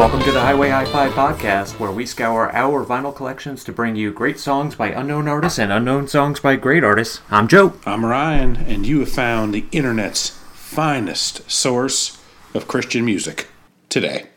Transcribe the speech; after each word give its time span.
Welcome 0.00 0.22
to 0.22 0.32
the 0.32 0.40
Highway 0.40 0.70
High 0.70 0.86
Five 0.86 1.12
podcast, 1.12 1.78
where 1.78 1.90
we 1.90 2.06
scour 2.06 2.50
our 2.54 2.86
vinyl 2.86 3.14
collections 3.14 3.62
to 3.64 3.72
bring 3.72 3.96
you 3.96 4.10
great 4.10 4.38
songs 4.38 4.74
by 4.74 4.88
unknown 4.88 5.28
artists 5.28 5.58
and 5.58 5.70
unknown 5.70 6.08
songs 6.08 6.40
by 6.40 6.56
great 6.56 6.82
artists. 6.82 7.20
I'm 7.30 7.48
Joe. 7.48 7.74
I'm 7.84 8.06
Ryan, 8.06 8.56
and 8.56 8.86
you 8.86 9.00
have 9.00 9.10
found 9.10 9.52
the 9.52 9.66
internet's 9.72 10.30
finest 10.54 11.50
source 11.50 12.18
of 12.54 12.66
Christian 12.66 13.04
music 13.04 13.48
today. 13.90 14.28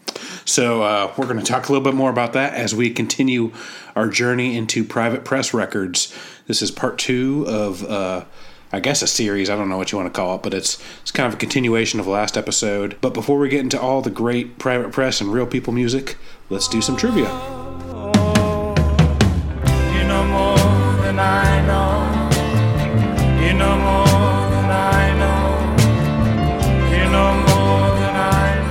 So, 0.43 0.83
uh, 0.83 1.13
we're 1.15 1.27
going 1.27 1.39
to 1.39 1.45
talk 1.45 1.69
a 1.69 1.71
little 1.71 1.85
bit 1.85 1.95
more 1.95 2.09
about 2.09 2.33
that 2.33 2.55
as 2.55 2.75
we 2.75 2.89
continue 2.89 3.53
our 3.95 4.09
journey 4.09 4.57
into 4.57 4.83
private 4.83 5.23
press 5.23 5.53
records. 5.53 6.13
This 6.45 6.61
is 6.61 6.71
part 6.71 6.97
two 6.97 7.45
of, 7.47 7.85
uh, 7.85 8.25
I 8.73 8.79
guess, 8.79 9.03
a 9.03 9.07
series. 9.07 9.51
I 9.51 9.55
don't 9.55 9.69
know 9.69 9.77
what 9.77 9.91
you 9.91 9.99
want 9.99 10.11
to 10.11 10.17
call 10.19 10.35
it, 10.35 10.41
but 10.41 10.51
it's 10.51 10.83
it's 11.03 11.11
kind 11.11 11.27
of 11.27 11.35
a 11.35 11.37
continuation 11.37 11.99
of 11.99 12.07
the 12.07 12.11
last 12.11 12.35
episode. 12.35 12.97
But 13.01 13.13
before 13.13 13.37
we 13.37 13.47
get 13.47 13.59
into 13.59 13.79
all 13.79 14.01
the 14.01 14.09
great 14.09 14.57
private 14.57 14.91
press 14.91 15.21
and 15.21 15.31
real 15.31 15.45
people 15.45 15.71
music, 15.71 16.17
let's 16.49 16.67
do 16.67 16.81
some 16.81 16.97
trivia. 16.97 17.25
You 17.25 17.29
know. 17.29 17.43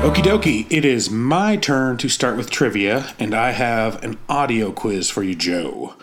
Okie 0.02 0.24
dokie, 0.24 0.66
it 0.68 0.84
is 0.84 1.10
my 1.10 1.56
turn 1.56 1.96
to 1.98 2.08
start 2.08 2.36
with 2.36 2.50
trivia, 2.50 3.14
and 3.20 3.32
I 3.36 3.52
have 3.52 4.02
an 4.02 4.18
audio 4.28 4.72
quiz 4.72 5.08
for 5.08 5.22
you, 5.22 5.36
Joe. 5.36 5.94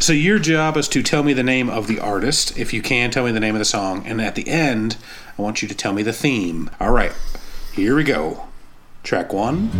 So, 0.00 0.14
your 0.14 0.38
job 0.38 0.78
is 0.78 0.88
to 0.88 1.02
tell 1.02 1.22
me 1.22 1.34
the 1.34 1.42
name 1.42 1.68
of 1.68 1.86
the 1.86 2.00
artist. 2.00 2.56
If 2.56 2.72
you 2.72 2.80
can, 2.80 3.10
tell 3.10 3.26
me 3.26 3.32
the 3.32 3.40
name 3.40 3.54
of 3.54 3.58
the 3.58 3.66
song. 3.66 4.06
And 4.06 4.18
at 4.18 4.34
the 4.34 4.48
end, 4.48 4.96
I 5.38 5.42
want 5.42 5.60
you 5.60 5.68
to 5.68 5.74
tell 5.74 5.92
me 5.92 6.02
the 6.02 6.12
theme. 6.12 6.70
All 6.80 6.90
right, 6.90 7.12
here 7.74 7.94
we 7.94 8.02
go. 8.02 8.48
Track 9.02 9.30
one. 9.32 9.70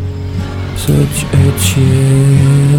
Such 0.76 1.24
a. 1.32 2.69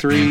three. 0.00 0.30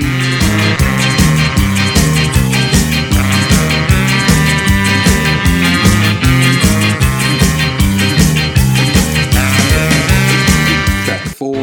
Track 11.05 11.27
four. 11.37 11.53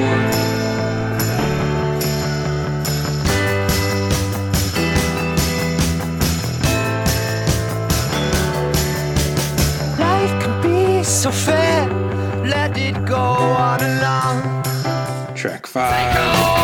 Life 9.99 10.31
can 10.41 10.63
be 10.63 11.03
so 11.03 11.33
fair. 11.33 11.89
Let 12.45 12.79
it 12.79 13.05
go 13.05 13.17
on 13.17 13.81
along. 13.81 14.63
Track 15.35 15.67
five. 15.67 16.56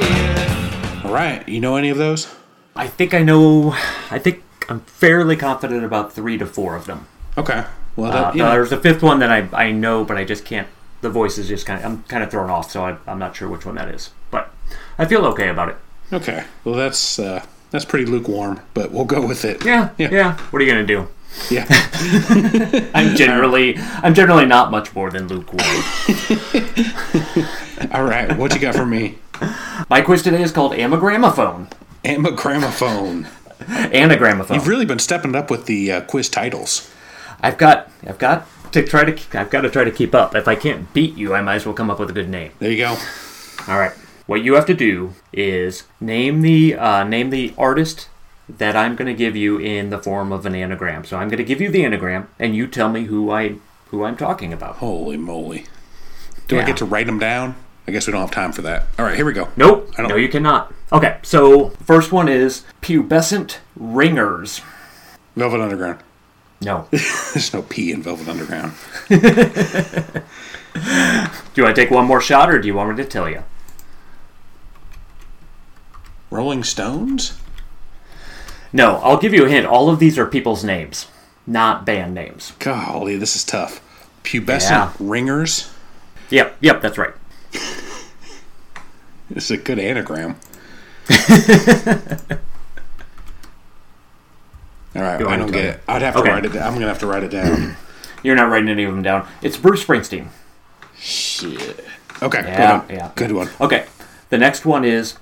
Ear. 0.00 1.04
All 1.04 1.12
right, 1.12 1.46
you 1.48 1.60
know 1.60 1.74
any 1.76 1.88
of 1.90 1.98
those? 1.98 2.32
I 2.76 2.86
think 2.86 3.12
I 3.12 3.22
know. 3.22 3.72
I 4.10 4.18
think 4.18 4.42
I'm 4.68 4.80
fairly 4.80 5.36
confident 5.36 5.84
about 5.84 6.12
three 6.12 6.38
to 6.38 6.46
four 6.46 6.76
of 6.76 6.86
them. 6.86 7.06
Okay. 7.36 7.64
Well, 7.96 8.12
Uh, 8.12 8.20
that, 8.22 8.36
you 8.36 8.42
know, 8.42 8.50
There's 8.52 8.72
a 8.72 8.78
fifth 8.80 9.02
one 9.02 9.18
that 9.18 9.30
I, 9.30 9.48
I 9.52 9.72
know, 9.72 10.04
but 10.04 10.16
I 10.16 10.24
just 10.24 10.44
can't. 10.44 10.68
The 11.00 11.10
voice 11.10 11.38
is 11.38 11.48
just 11.48 11.66
kind 11.66 11.80
of. 11.80 11.84
I'm 11.84 12.02
kind 12.04 12.22
of 12.22 12.30
thrown 12.30 12.48
off, 12.50 12.70
so 12.70 12.84
I, 12.84 12.96
I'm 13.06 13.18
not 13.18 13.34
sure 13.34 13.48
which 13.48 13.66
one 13.66 13.74
that 13.74 13.88
is. 13.88 14.10
But 14.30 14.50
I 14.96 15.04
feel 15.06 15.26
okay 15.26 15.48
about 15.48 15.70
it. 15.70 15.76
okay. 16.12 16.44
Well, 16.64 16.76
that's 16.76 17.18
uh, 17.18 17.44
that's 17.72 17.84
pretty 17.84 18.06
lukewarm, 18.06 18.60
but 18.74 18.92
we'll 18.92 19.04
go 19.04 19.26
with 19.26 19.44
it. 19.44 19.64
Yeah, 19.64 19.88
Yeah. 19.98 20.10
yeah. 20.12 20.36
What 20.50 20.62
are 20.62 20.64
you 20.64 20.70
gonna 20.70 20.86
do? 20.86 21.08
Yeah. 21.50 21.66
I'm 22.94 23.16
generally 23.16 23.76
I'm 23.78 24.14
generally 24.14 24.46
not 24.46 24.70
much 24.70 24.94
more 24.94 25.10
than 25.10 25.28
lukewarm. 25.28 25.62
All 27.92 28.04
right. 28.04 28.36
What 28.36 28.54
you 28.54 28.60
got 28.60 28.74
for 28.74 28.86
me? 28.86 29.18
My 29.90 30.00
quiz 30.02 30.22
today 30.22 30.42
is 30.42 30.52
called 30.52 30.72
Amagramophone. 30.72 31.70
Am 32.04 32.26
a. 32.26 32.30
Anagramophone. 32.32 34.54
You've 34.54 34.68
really 34.68 34.84
been 34.84 34.98
stepping 34.98 35.34
up 35.34 35.50
with 35.50 35.66
the 35.66 35.92
uh, 35.92 36.00
quiz 36.02 36.28
titles. 36.28 36.90
I've 37.40 37.58
got 37.58 37.90
I've 38.06 38.18
got 38.18 38.46
to 38.72 38.86
try 38.86 39.04
to 39.10 39.38
I've 39.38 39.50
got 39.50 39.62
to 39.62 39.70
try 39.70 39.84
to 39.84 39.90
keep 39.90 40.14
up. 40.14 40.34
If 40.34 40.48
I 40.48 40.54
can't 40.54 40.92
beat 40.92 41.16
you, 41.16 41.34
I 41.34 41.42
might 41.42 41.56
as 41.56 41.66
well 41.66 41.74
come 41.74 41.90
up 41.90 41.98
with 41.98 42.10
a 42.10 42.12
good 42.12 42.28
name. 42.28 42.52
There 42.58 42.70
you 42.70 42.78
go. 42.78 42.96
All 43.68 43.78
right. 43.78 43.92
What 44.26 44.42
you 44.42 44.54
have 44.54 44.66
to 44.66 44.74
do 44.74 45.14
is 45.32 45.84
name 46.00 46.40
the 46.42 46.74
uh, 46.76 47.04
name 47.04 47.30
the 47.30 47.52
artist 47.58 48.08
that 48.48 48.76
I'm 48.76 48.96
going 48.96 49.06
to 49.08 49.14
give 49.14 49.34
you 49.36 49.58
in 49.58 49.90
the 49.90 49.98
form 49.98 50.32
of 50.32 50.46
an 50.46 50.54
anagram. 50.54 51.04
So 51.04 51.16
I'm 51.16 51.28
going 51.28 51.38
to 51.38 51.44
give 51.44 51.60
you 51.60 51.70
the 51.70 51.84
anagram, 51.84 52.28
and 52.38 52.54
you 52.54 52.66
tell 52.66 52.88
me 52.88 53.04
who 53.04 53.30
I 53.30 53.56
who 53.88 54.04
I'm 54.04 54.16
talking 54.16 54.52
about. 54.52 54.76
Holy 54.76 55.16
moly. 55.16 55.66
Do 56.48 56.58
I 56.58 56.64
get 56.64 56.76
to 56.78 56.84
write 56.84 57.06
them 57.06 57.18
down? 57.18 57.54
I 57.86 57.90
guess 57.92 58.06
we 58.06 58.12
don't 58.12 58.20
have 58.20 58.30
time 58.30 58.52
for 58.52 58.62
that. 58.62 58.86
All 58.98 59.04
right, 59.04 59.16
here 59.16 59.24
we 59.24 59.32
go. 59.32 59.48
Nope. 59.56 59.90
I 59.94 60.02
don't- 60.02 60.10
No, 60.10 60.16
you 60.16 60.28
cannot. 60.28 60.72
Okay. 60.92 61.18
So 61.22 61.70
first 61.84 62.12
one 62.12 62.28
is 62.28 62.64
pubescent 62.80 63.58
ringers. 63.74 64.60
Velvet 65.34 65.60
Underground. 65.60 65.98
No. 66.60 66.86
There's 66.90 67.52
no 67.52 67.62
P 67.62 67.90
in 67.90 68.02
Velvet 68.02 68.28
Underground. 68.28 68.72
Do 70.74 71.60
you 71.60 71.64
want 71.64 71.74
to 71.76 71.82
take 71.82 71.90
one 71.90 72.06
more 72.06 72.20
shot, 72.20 72.50
or 72.50 72.58
do 72.60 72.66
you 72.68 72.74
want 72.74 72.90
me 72.96 73.02
to 73.02 73.08
tell 73.08 73.28
you? 73.28 73.42
Rolling 76.32 76.64
Stones? 76.64 77.38
No, 78.72 78.96
I'll 78.96 79.18
give 79.18 79.34
you 79.34 79.44
a 79.44 79.48
hint. 79.50 79.66
All 79.66 79.90
of 79.90 79.98
these 79.98 80.18
are 80.18 80.24
people's 80.26 80.64
names, 80.64 81.06
not 81.46 81.84
band 81.84 82.14
names. 82.14 82.52
Golly, 82.58 83.16
this 83.16 83.36
is 83.36 83.44
tough. 83.44 83.80
Pubescent 84.24 84.70
Yeah. 84.70 84.92
Ringers? 84.98 85.70
Yep, 86.30 86.56
yep, 86.60 86.80
that's 86.82 86.98
right. 86.98 87.12
This 89.30 89.44
is 89.50 89.50
a 89.52 89.56
good 89.62 89.78
anagram. 89.78 90.36
All 94.94 95.00
right, 95.00 95.22
I 95.26 95.36
don't 95.38 95.50
get 95.50 95.64
it. 95.64 95.80
I'd 95.88 96.02
have 96.02 96.12
to 96.14 96.20
Okay. 96.20 96.30
write 96.30 96.44
it 96.44 96.52
down. 96.52 96.64
I'm 96.64 96.72
going 96.72 96.82
to 96.82 96.88
have 96.88 96.98
to 96.98 97.06
write 97.06 97.22
it 97.22 97.30
down. 97.30 97.76
You're 98.22 98.36
not 98.36 98.50
writing 98.50 98.68
any 98.68 98.84
of 98.84 98.92
them 98.92 99.02
down. 99.02 99.26
It's 99.40 99.56
Bruce 99.56 99.82
Springsteen. 99.82 100.26
Shit. 100.98 101.82
Okay, 102.20 102.40
Yeah, 102.42 102.56
good 102.56 102.88
one. 102.88 102.96
yeah. 102.98 103.10
Good 103.14 103.32
one. 103.32 103.48
Okay, 103.60 103.86
the 104.28 104.36
next 104.36 104.66
one 104.66 104.84
is 104.84 105.14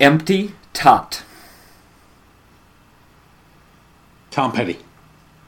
Empty 0.00 0.54
Tot. 0.72 1.22
Tom 4.30 4.52
Petty. 4.52 4.78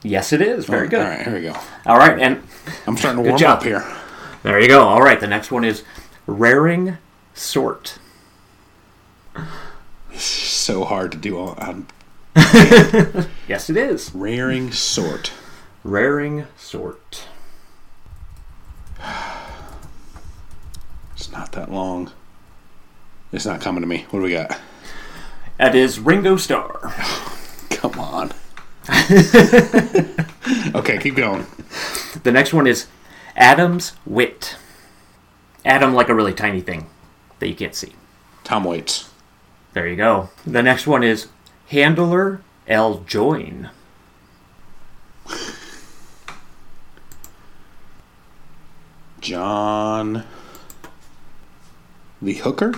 Yes, 0.03 0.33
it 0.33 0.43
is. 0.43 0.67
Very 0.67 0.87
oh, 0.87 0.91
good. 0.91 1.01
All 1.01 1.09
right, 1.09 1.25
here 1.25 1.35
we 1.35 1.43
go. 1.43 1.57
All 1.87 1.97
right, 1.97 2.19
and 2.19 2.43
I'm 2.87 2.97
starting 2.97 3.23
to 3.23 3.29
warm 3.29 3.39
job. 3.39 3.59
up 3.59 3.65
here. 3.65 3.85
there 4.43 4.61
you 4.61 4.69
go. 4.69 4.83
All 4.87 5.03
right, 5.03 5.19
the 5.19 5.27
next 5.27 5.51
one 5.51 5.65
is 5.65 5.83
Raring 6.27 6.99
Sort. 7.33 7.99
So 10.13 10.85
hard 10.85 11.13
to 11.13 11.19
do 11.19 11.39
on, 11.39 11.59
on 11.59 11.69
um, 11.71 11.87
Yes, 13.49 13.69
it 13.69 13.77
is. 13.77 14.15
raring 14.15 14.73
sort. 14.73 15.33
Raring 15.83 16.47
sort. 16.57 17.27
It's 21.15 21.31
not 21.31 21.53
that 21.53 21.71
long. 21.71 22.13
It's 23.35 23.45
not 23.45 23.61
coming 23.61 23.81
to 23.81 23.87
me. 23.89 24.07
What 24.11 24.21
do 24.21 24.25
we 24.25 24.31
got? 24.31 24.57
That 25.59 25.75
is 25.75 25.99
Ringo 25.99 26.37
Starr. 26.37 26.95
Come 27.71 27.99
on. 27.99 28.31
okay, 30.73 30.99
keep 30.99 31.17
going. 31.17 31.45
The 32.23 32.31
next 32.31 32.53
one 32.53 32.69
is 32.69 32.87
Adam's 33.35 33.95
Wit. 34.07 34.57
Adam, 35.65 35.95
like 35.95 36.09
a 36.09 36.15
really 36.15 36.33
tiny 36.33 36.61
thing 36.61 36.87
that 37.41 37.49
you 37.49 37.57
can't 37.57 37.75
see. 37.75 37.95
Tom 38.45 38.63
Waits. 38.63 39.11
There 39.73 39.89
you 39.89 39.97
go. 39.97 40.31
The 40.47 40.63
next 40.63 40.87
one 40.87 41.03
is 41.03 41.27
Handler 41.71 42.41
L. 42.69 43.01
Join. 43.01 43.71
John. 49.21 50.23
The 52.23 52.35
Hooker? 52.35 52.75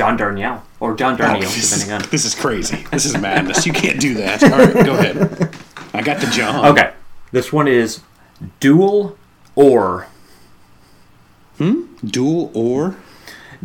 John 0.00 0.16
Darnielle. 0.16 0.62
Or 0.80 0.94
John 0.94 1.18
Darnielle, 1.18 1.40
this, 1.42 1.68
depending 1.68 1.92
on. 1.92 2.00
is, 2.00 2.08
this 2.08 2.24
is 2.24 2.34
crazy. 2.34 2.86
This 2.90 3.04
is 3.04 3.18
madness. 3.18 3.66
You 3.66 3.74
can't 3.74 4.00
do 4.00 4.14
that. 4.14 4.42
All 4.42 4.48
right, 4.48 4.86
go 4.86 4.94
ahead. 4.94 5.54
I 5.92 6.00
got 6.00 6.22
the 6.22 6.26
John. 6.28 6.64
Okay. 6.68 6.94
This 7.32 7.52
one 7.52 7.68
is 7.68 8.00
Dual 8.60 9.18
Or. 9.54 10.06
Hmm. 11.58 11.94
Dual 12.02 12.50
or? 12.54 12.96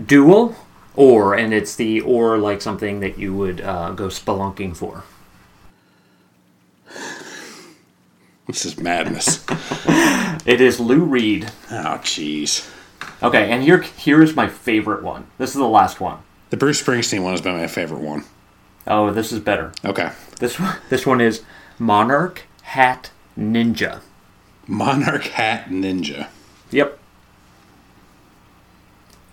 Dual 0.05 0.57
Or, 0.97 1.35
and 1.35 1.53
it's 1.53 1.73
the 1.77 2.01
or 2.01 2.37
like 2.37 2.61
something 2.61 2.99
that 2.99 3.17
you 3.17 3.33
would 3.33 3.61
uh, 3.61 3.91
go 3.91 4.07
spelunking 4.07 4.75
for. 4.75 5.05
This 8.45 8.65
is 8.65 8.77
madness. 8.77 9.45
It 10.45 10.61
is 10.61 10.79
Lou 10.79 10.99
Reed. 10.99 11.49
Oh, 11.71 11.97
jeez. 12.03 12.69
Okay, 13.23 13.49
and 13.49 13.63
here 13.63 13.81
here 13.81 14.21
is 14.21 14.35
my 14.35 14.47
favorite 14.47 15.01
one. 15.01 15.25
This 15.39 15.51
is 15.51 15.55
the 15.55 15.67
last 15.67 15.99
one. 15.99 16.19
The 16.49 16.57
Bruce 16.57 16.81
Springsteen 16.81 17.23
one 17.23 17.31
has 17.33 17.41
been 17.41 17.57
my 17.57 17.67
favorite 17.67 18.01
one. 18.01 18.23
Oh, 18.87 19.11
this 19.11 19.31
is 19.31 19.39
better. 19.39 19.71
Okay. 19.83 20.11
This 20.39 20.59
one, 20.59 20.77
this 20.89 21.05
one 21.05 21.21
is 21.21 21.41
Monarch 21.79 22.43
Hat 22.63 23.09
Ninja. 23.37 24.01
Monarch 24.67 25.23
Hat 25.23 25.69
Ninja. 25.69 26.27
Yep. 26.71 26.99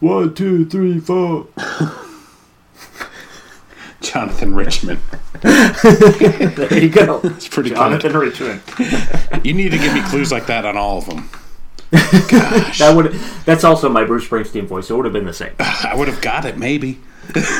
One, 0.00 0.34
two, 0.34 0.64
three, 0.64 0.98
four. 1.00 1.48
Jonathan 4.00 4.54
Richman. 4.54 4.98
There 5.42 6.78
you 6.78 6.88
go. 6.88 7.20
It's 7.24 7.48
pretty 7.48 7.70
Jonathan 7.70 8.16
Richman. 8.16 8.60
good. 8.76 9.44
You 9.44 9.54
need 9.54 9.70
to 9.72 9.78
give 9.78 9.92
me 9.92 10.02
clues 10.02 10.30
like 10.30 10.46
that 10.46 10.64
on 10.64 10.76
all 10.76 10.98
of 10.98 11.06
them. 11.06 11.28
That 11.92 12.92
would 12.96 13.12
that's 13.44 13.64
also 13.64 13.88
my 13.88 14.04
Bruce 14.04 14.26
Springsteen 14.26 14.66
voice. 14.66 14.86
So 14.88 14.94
it 14.94 14.96
would 14.98 15.04
have 15.06 15.12
been 15.12 15.26
the 15.26 15.32
same. 15.34 15.52
I 15.58 15.94
would 15.94 16.08
have 16.08 16.20
got 16.20 16.44
it, 16.44 16.56
maybe. 16.58 16.98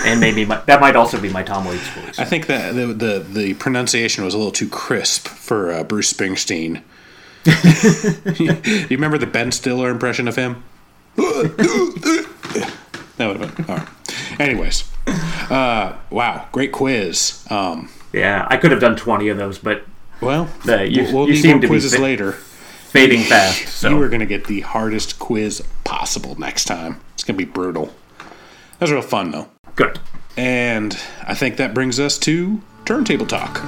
And 0.05 0.19
maybe 0.21 0.45
my, 0.45 0.57
that 0.67 0.81
might 0.81 0.97
also 0.97 1.21
be 1.21 1.29
my 1.31 1.45
Tom 1.45 1.65
Waits 1.65 1.87
voice. 1.91 2.19
I 2.19 2.25
think 2.25 2.47
that 2.49 2.75
the, 2.75 2.87
the, 2.87 3.19
the 3.21 3.55
pronunciation 3.55 4.25
was 4.25 4.35
a 4.35 4.37
little 4.37 4.51
too 4.53 4.69
crisp 4.69 5.29
for 5.29 5.71
uh, 5.73 5.85
Bruce 5.85 6.13
Springsteen. 6.13 6.83
you 8.41 8.87
remember 8.91 9.19
the 9.19 9.27
Ben 9.27 9.53
Stiller 9.53 9.89
impression 9.89 10.27
of 10.27 10.35
him? 10.37 10.65
that 11.17 12.37
would 13.19 13.37
have 13.41 13.57
been. 13.57 13.65
All 13.69 13.77
right. 13.77 13.89
Anyways, 14.41 14.91
uh, 15.07 15.97
wow, 16.11 16.49
great 16.53 16.73
quiz. 16.73 17.47
Um, 17.51 17.89
Yeah, 18.13 18.47
I 18.51 18.57
could 18.57 18.73
have 18.73 18.81
done 18.81 18.97
twenty 18.97 19.29
of 19.29 19.37
those, 19.39 19.59
but 19.59 19.85
well, 20.21 20.49
The- 20.65 20.89
you- 20.91 21.05
we'll, 21.15 21.29
you 21.29 21.35
need 21.35 21.43
seem 21.43 21.51
more 21.53 21.61
to 21.61 21.67
be 21.67 21.69
quizzes 21.69 21.93
fit- 21.93 22.01
later. 22.01 22.37
Fading 22.93 23.23
fast. 23.29 23.69
So 23.69 23.91
You 23.91 24.01
are 24.03 24.09
going 24.09 24.21
to 24.21 24.27
get 24.27 24.47
the 24.47 24.61
hardest 24.61 25.19
quiz 25.19 25.63
possible 25.85 26.39
next 26.39 26.65
time. 26.67 27.01
It's 27.15 27.25
going 27.25 27.37
to 27.39 27.45
be 27.45 27.51
brutal. 27.51 27.87
That 28.19 28.83
was 28.83 28.93
real 28.93 29.03
fun, 29.03 29.31
though. 29.31 29.49
good. 29.77 29.99
And 30.37 30.99
I 31.27 31.35
think 31.35 31.57
that 31.59 31.75
brings 31.75 32.01
us 32.01 32.19
to 32.21 32.61
turntable 32.85 33.27
talk. 33.27 33.61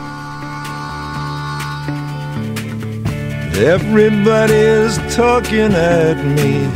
Everybody's 3.56 4.96
talking 5.14 5.72
at 5.72 6.16
me. 6.24 6.66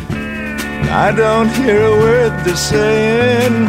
I 0.90 1.12
don't 1.14 1.48
hear 1.50 1.84
a 1.86 1.90
word 1.90 2.44
they're 2.44 2.54
saying. 2.56 3.66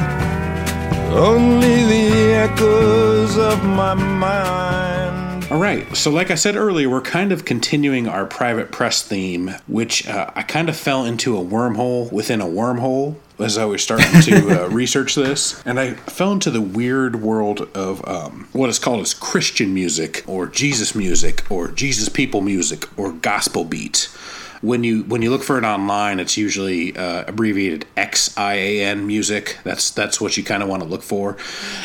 Only 1.12 1.86
the 1.86 2.34
echoes 2.36 3.36
of 3.38 3.64
my 3.64 3.96
mind. 3.96 4.89
All 5.52 5.58
right. 5.58 5.98
So, 5.98 6.12
like 6.12 6.30
I 6.30 6.36
said 6.36 6.56
earlier, 6.56 6.88
we're 6.88 7.02
kind 7.02 7.32
of 7.32 7.44
continuing 7.44 8.08
our 8.08 8.28
private 8.28 8.72
press 8.72 9.02
theme, 9.02 9.56
which 9.66 10.08
uh, 10.08 10.30
I 10.36 10.44
kind 10.44 10.70
of 10.70 10.78
fell 10.78 11.06
into 11.06 11.36
a 11.36 11.44
wormhole 11.44 12.12
within 12.12 12.40
a 12.40 12.46
wormhole 12.46 13.16
as 13.40 13.58
I 13.58 13.66
was 13.66 13.82
starting 13.82 14.22
to 14.22 14.66
uh, 14.66 14.68
research 14.72 15.16
this. 15.16 15.60
And 15.66 15.80
I 15.80 15.94
fell 15.94 16.32
into 16.34 16.52
the 16.52 16.62
weird 16.62 17.24
world 17.24 17.68
of 17.74 18.08
um, 18.08 18.48
what 18.52 18.70
is 18.70 18.78
called 18.78 19.00
as 19.00 19.16
Christian 19.16 19.74
music, 19.74 20.24
or 20.28 20.46
Jesus 20.46 20.94
music, 20.94 21.50
or 21.50 21.70
Jesus 21.70 22.10
people 22.10 22.42
music, 22.42 22.88
or 23.00 23.12
gospel 23.12 23.64
beat. 23.66 24.08
When 24.62 24.84
you 24.84 25.04
when 25.04 25.22
you 25.22 25.30
look 25.30 25.44
for 25.44 25.58
it 25.58 25.64
online, 25.64 26.20
it's 26.20 26.38
usually 26.38 26.96
uh, 26.96 27.24
abbreviated 27.28 27.86
XIAN 27.96 29.06
music. 29.06 29.58
That's 29.64 29.92
that's 29.92 30.20
what 30.20 30.36
you 30.38 30.44
kind 30.44 30.62
of 30.62 30.70
want 30.70 30.84
to 30.84 30.90
look 30.90 31.04
for, 31.04 31.38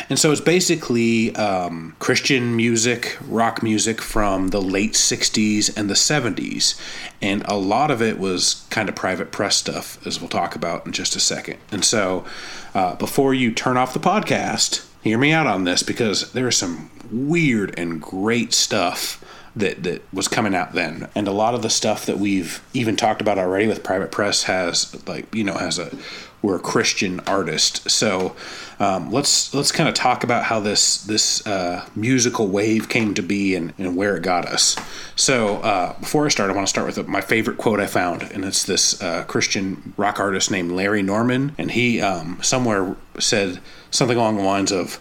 and 0.09 0.19
so 0.19 0.31
it's 0.31 0.41
basically 0.41 1.35
um, 1.35 1.95
Christian 1.99 2.55
music, 2.55 3.17
rock 3.27 3.63
music 3.63 4.01
from 4.01 4.49
the 4.49 4.61
late 4.61 4.93
'60s 4.93 5.75
and 5.77 5.89
the 5.89 5.93
'70s, 5.93 6.79
and 7.21 7.43
a 7.47 7.55
lot 7.55 7.91
of 7.91 8.01
it 8.01 8.19
was 8.19 8.65
kind 8.69 8.89
of 8.89 8.95
private 8.95 9.31
press 9.31 9.55
stuff, 9.55 10.05
as 10.05 10.19
we'll 10.19 10.29
talk 10.29 10.55
about 10.55 10.85
in 10.85 10.91
just 10.91 11.15
a 11.15 11.19
second. 11.19 11.57
And 11.71 11.85
so, 11.85 12.25
uh, 12.73 12.95
before 12.95 13.33
you 13.33 13.53
turn 13.53 13.77
off 13.77 13.93
the 13.93 13.99
podcast, 13.99 14.85
hear 15.01 15.17
me 15.17 15.31
out 15.31 15.47
on 15.47 15.63
this 15.63 15.81
because 15.83 16.31
there 16.33 16.47
is 16.47 16.57
some 16.57 16.91
weird 17.11 17.77
and 17.77 18.01
great 18.01 18.53
stuff 18.53 19.23
that 19.55 19.83
that 19.83 20.01
was 20.13 20.27
coming 20.27 20.53
out 20.53 20.73
then. 20.73 21.07
And 21.15 21.27
a 21.27 21.31
lot 21.31 21.53
of 21.53 21.61
the 21.61 21.69
stuff 21.69 22.05
that 22.05 22.17
we've 22.17 22.61
even 22.73 22.95
talked 22.95 23.21
about 23.21 23.37
already 23.37 23.67
with 23.67 23.83
private 23.83 24.11
press 24.11 24.43
has 24.43 24.95
like 25.07 25.33
you 25.33 25.43
know 25.43 25.53
has 25.53 25.79
a 25.79 25.95
we're 26.41 26.57
a 26.57 26.59
christian 26.59 27.21
artist. 27.21 27.89
So 27.89 28.35
um, 28.79 29.11
let's 29.11 29.53
let's 29.53 29.71
kind 29.71 29.87
of 29.87 29.95
talk 29.95 30.23
about 30.23 30.43
how 30.43 30.59
this 30.59 30.97
this 31.03 31.45
uh, 31.47 31.87
musical 31.95 32.47
wave 32.47 32.89
came 32.89 33.13
to 33.13 33.23
be 33.23 33.55
and, 33.55 33.73
and 33.77 33.95
where 33.95 34.17
it 34.17 34.23
got 34.23 34.45
us. 34.45 34.75
So 35.15 35.57
uh, 35.57 35.97
before 35.99 36.25
i 36.25 36.29
start 36.29 36.49
i 36.49 36.53
want 36.53 36.67
to 36.67 36.69
start 36.69 36.87
with 36.87 37.07
my 37.07 37.21
favorite 37.21 37.57
quote 37.57 37.79
i 37.79 37.87
found 37.87 38.23
and 38.23 38.43
it's 38.43 38.63
this 38.63 39.01
uh, 39.01 39.23
christian 39.23 39.93
rock 39.97 40.19
artist 40.19 40.51
named 40.51 40.71
larry 40.71 41.01
norman. 41.01 41.55
And 41.57 41.71
he 41.71 42.01
um, 42.01 42.39
somewhere 42.41 42.95
said 43.19 43.59
something 43.89 44.17
along 44.17 44.37
the 44.37 44.43
lines 44.43 44.71
of 44.71 44.95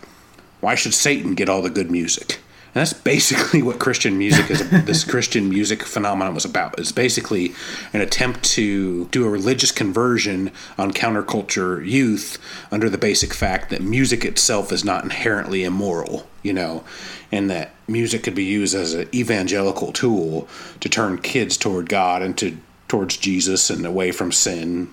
why 0.60 0.76
should 0.76 0.94
satan 0.94 1.34
get 1.34 1.48
all 1.48 1.60
the 1.60 1.70
good 1.70 1.90
music 1.90 2.38
and 2.74 2.80
that's 2.80 2.92
basically 2.92 3.62
what 3.62 3.78
Christian 3.78 4.18
music 4.18 4.50
is. 4.50 4.68
this 4.84 5.04
Christian 5.04 5.48
music 5.48 5.84
phenomenon 5.84 6.34
was 6.34 6.44
about. 6.44 6.78
It's 6.78 6.90
basically 6.90 7.54
an 7.92 8.00
attempt 8.00 8.42
to 8.54 9.06
do 9.06 9.24
a 9.24 9.30
religious 9.30 9.70
conversion 9.70 10.50
on 10.76 10.92
counterculture 10.92 11.86
youth 11.86 12.38
under 12.72 12.90
the 12.90 12.98
basic 12.98 13.32
fact 13.32 13.70
that 13.70 13.80
music 13.80 14.24
itself 14.24 14.72
is 14.72 14.84
not 14.84 15.04
inherently 15.04 15.62
immoral, 15.62 16.26
you 16.42 16.52
know, 16.52 16.82
and 17.30 17.48
that 17.48 17.70
music 17.86 18.24
could 18.24 18.34
be 18.34 18.44
used 18.44 18.74
as 18.74 18.92
an 18.92 19.08
evangelical 19.14 19.92
tool 19.92 20.48
to 20.80 20.88
turn 20.88 21.18
kids 21.18 21.56
toward 21.56 21.88
God 21.88 22.22
and 22.22 22.36
to 22.38 22.58
towards 22.88 23.16
Jesus 23.16 23.70
and 23.70 23.86
away 23.86 24.12
from 24.12 24.30
sin 24.30 24.90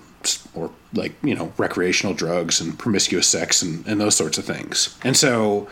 or 0.54 0.70
like 0.94 1.12
you 1.22 1.34
know 1.34 1.52
recreational 1.56 2.14
drugs 2.14 2.60
and 2.60 2.78
promiscuous 2.78 3.26
sex 3.26 3.62
and, 3.62 3.86
and 3.86 4.00
those 4.00 4.14
sorts 4.14 4.38
of 4.38 4.44
things. 4.44 4.96
And 5.02 5.16
so 5.16 5.68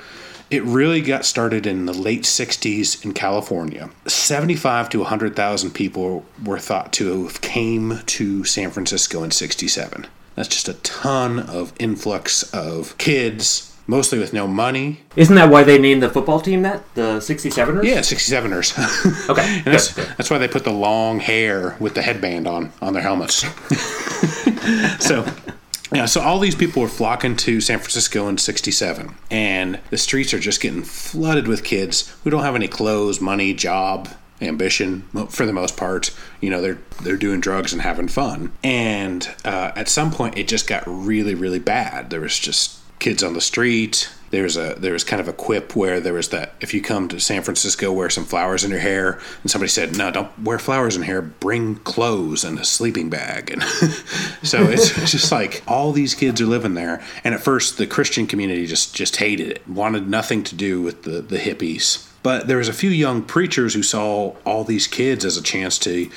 it 0.50 0.64
really 0.64 1.00
got 1.00 1.25
started 1.25 1.66
in 1.66 1.87
the 1.87 1.92
late 1.92 2.23
60s 2.23 3.04
in 3.04 3.12
California. 3.12 3.90
75 4.07 4.88
to 4.90 4.99
100,000 4.99 5.71
people 5.71 6.25
were 6.45 6.59
thought 6.59 6.92
to 6.95 7.23
have 7.25 7.40
came 7.40 8.00
to 8.07 8.45
San 8.45 8.71
Francisco 8.71 9.23
in 9.23 9.30
67. 9.30 10.07
That's 10.35 10.49
just 10.49 10.69
a 10.69 10.75
ton 10.75 11.38
of 11.38 11.73
influx 11.78 12.42
of 12.54 12.97
kids, 12.99 13.76
mostly 13.87 14.19
with 14.19 14.33
no 14.33 14.47
money. 14.47 15.00
Isn't 15.16 15.35
that 15.37 15.50
why 15.50 15.64
they 15.64 15.78
named 15.78 16.02
the 16.02 16.09
football 16.09 16.40
team 16.40 16.62
that 16.62 16.83
the 16.95 17.19
67ers? 17.19 17.85
Yeah, 17.85 17.99
67ers. 17.99 19.28
Okay. 19.30 19.62
And 19.64 19.66
that's, 19.66 19.92
good, 19.92 20.07
good. 20.07 20.16
that's 20.16 20.30
why 20.30 20.38
they 20.38 20.49
put 20.49 20.64
the 20.64 20.73
long 20.73 21.21
hair 21.21 21.76
with 21.78 21.95
the 21.95 22.02
headband 22.02 22.49
on 22.49 22.73
on 22.83 22.92
their 22.95 23.02
helmets. 23.02 23.45
so, 25.04 25.25
yeah, 25.92 26.06
so 26.06 26.20
all 26.20 26.38
these 26.38 26.54
people 26.54 26.82
were 26.82 26.88
flocking 26.88 27.37
to 27.37 27.61
San 27.61 27.78
Francisco 27.78 28.28
in 28.28 28.38
67, 28.38 29.14
and 29.30 29.80
the 29.90 29.99
streets 29.99 30.32
are 30.32 30.38
just 30.38 30.61
getting 30.61 30.82
flooded 30.82 31.49
with 31.49 31.64
kids 31.64 32.14
who 32.23 32.30
don't 32.30 32.42
have 32.42 32.54
any 32.54 32.68
clothes, 32.68 33.20
money, 33.20 33.52
job, 33.54 34.09
ambition 34.40 35.02
for 35.28 35.47
the 35.47 35.52
most 35.52 35.76
part. 35.76 36.14
You 36.40 36.50
know, 36.50 36.61
they're 36.61 36.78
they're 37.02 37.16
doing 37.16 37.40
drugs 37.40 37.73
and 37.73 37.82
having 37.82 38.09
fun. 38.09 38.52
And 38.62 39.28
uh, 39.44 39.73
at 39.76 39.88
some 39.88 40.11
point, 40.11 40.38
it 40.38 40.49
just 40.49 40.66
got 40.66 40.82
really, 40.87 41.35
really 41.35 41.59
bad. 41.59 42.11
There 42.11 42.20
was 42.20 42.38
just 42.38 42.78
kids 42.99 43.23
on 43.23 43.35
the 43.35 43.40
street. 43.40 44.11
There's 44.30 44.56
a 44.56 44.75
there 44.78 44.92
was 44.92 45.02
kind 45.02 45.20
of 45.20 45.26
a 45.26 45.32
quip 45.32 45.75
where 45.75 45.99
there 45.99 46.12
was 46.12 46.28
that 46.28 46.54
if 46.60 46.72
you 46.72 46.80
come 46.80 47.08
to 47.08 47.18
San 47.18 47.42
Francisco, 47.42 47.92
wear 47.92 48.10
some 48.10 48.25
flowers 48.25 48.64
in 48.64 48.70
your 48.70 48.80
hair, 48.80 49.18
and 49.42 49.50
somebody 49.50 49.68
said, 49.68 49.96
"No, 49.96 50.10
don't 50.10 50.38
wear 50.42 50.58
flowers 50.58 50.96
in 50.96 51.02
hair. 51.02 51.20
Bring 51.20 51.76
clothes 51.76 52.44
and 52.44 52.58
a 52.58 52.64
sleeping 52.64 53.10
bag." 53.10 53.50
And 53.50 53.62
so 54.42 54.62
it's 54.64 54.90
just 55.10 55.32
like 55.32 55.62
all 55.66 55.92
these 55.92 56.14
kids 56.14 56.40
are 56.40 56.46
living 56.46 56.75
there. 56.75 57.02
And 57.25 57.34
at 57.34 57.42
first, 57.42 57.76
the 57.76 57.87
Christian 57.87 58.26
community 58.26 58.66
just 58.66 58.94
just 58.94 59.16
hated 59.16 59.49
it, 59.49 59.68
wanted 59.68 60.08
nothing 60.08 60.44
to 60.44 60.54
do 60.54 60.80
with 60.80 61.02
the 61.02 61.20
the 61.20 61.38
hippies. 61.38 62.06
But 62.22 62.46
there 62.46 62.58
was 62.58 62.68
a 62.68 62.75
few 62.75 62.90
young 62.90 63.22
preachers 63.22 63.75
who 63.75 63.82
saw 63.82 64.37
all 64.44 64.62
these 64.62 64.87
kids 64.87 65.25
as 65.25 65.37
a 65.37 65.42
chance 65.42 65.78
to 65.80 66.10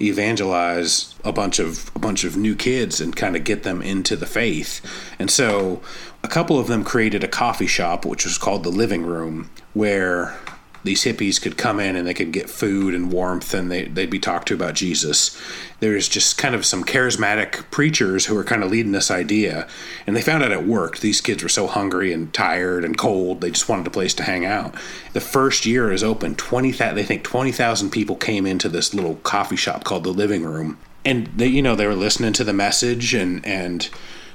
evangelize 0.00 1.14
a 1.24 1.32
bunch 1.32 1.58
of 1.58 1.90
a 1.94 1.98
bunch 1.98 2.24
of 2.24 2.36
new 2.36 2.54
kids 2.54 3.00
and 3.00 3.14
kind 3.14 3.36
of 3.36 3.44
get 3.44 3.62
them 3.62 3.80
into 3.80 4.16
the 4.16 4.26
faith. 4.26 4.80
And 5.18 5.30
so 5.30 5.80
a 6.24 6.28
couple 6.28 6.58
of 6.58 6.68
them 6.68 6.82
created 6.82 7.22
a 7.22 7.28
coffee 7.28 7.66
shop 7.66 8.06
which 8.06 8.24
was 8.24 8.38
called 8.38 8.64
the 8.64 8.70
Living 8.70 9.04
Room 9.04 9.50
where 9.74 10.34
these 10.82 11.04
hippies 11.04 11.40
could 11.40 11.58
come 11.58 11.78
in 11.78 11.96
and 11.96 12.06
they 12.06 12.14
could 12.14 12.32
get 12.32 12.48
food 12.48 12.94
and 12.94 13.12
warmth 13.12 13.52
and 13.52 13.70
they, 13.70 13.84
they'd 13.84 14.10
be 14.10 14.18
talked 14.18 14.48
to 14.48 14.54
about 14.54 14.74
Jesus. 14.74 15.38
There's 15.80 16.08
just 16.08 16.38
kind 16.38 16.54
of 16.54 16.64
some 16.64 16.82
charismatic 16.82 17.70
preachers 17.70 18.24
who 18.24 18.34
were 18.34 18.44
kind 18.44 18.62
of 18.62 18.70
leading 18.70 18.92
this 18.92 19.10
idea. 19.10 19.68
And 20.06 20.16
they 20.16 20.22
found 20.22 20.42
out 20.42 20.52
it 20.52 20.66
worked. 20.66 21.02
These 21.02 21.20
kids 21.20 21.42
were 21.42 21.48
so 21.48 21.66
hungry 21.66 22.12
and 22.12 22.32
tired 22.32 22.84
and 22.84 22.96
cold, 22.96 23.40
they 23.40 23.50
just 23.50 23.68
wanted 23.68 23.86
a 23.86 23.90
place 23.90 24.14
to 24.14 24.22
hang 24.22 24.46
out. 24.46 24.74
The 25.12 25.20
first 25.20 25.66
year 25.66 25.92
is 25.92 26.02
open, 26.02 26.36
20, 26.36 26.70
they 26.72 27.04
think 27.04 27.24
20,000 27.24 27.90
people 27.90 28.16
came 28.16 28.46
into 28.46 28.70
this 28.70 28.94
little 28.94 29.16
coffee 29.16 29.56
shop 29.56 29.84
called 29.84 30.04
the 30.04 30.10
Living 30.10 30.44
Room. 30.44 30.78
And 31.04 31.26
they, 31.36 31.48
you 31.48 31.60
know, 31.60 31.76
they 31.76 31.86
were 31.86 31.94
listening 31.94 32.32
to 32.34 32.44
the 32.44 32.54
message 32.54 33.12
and, 33.12 33.44
and, 33.44 33.90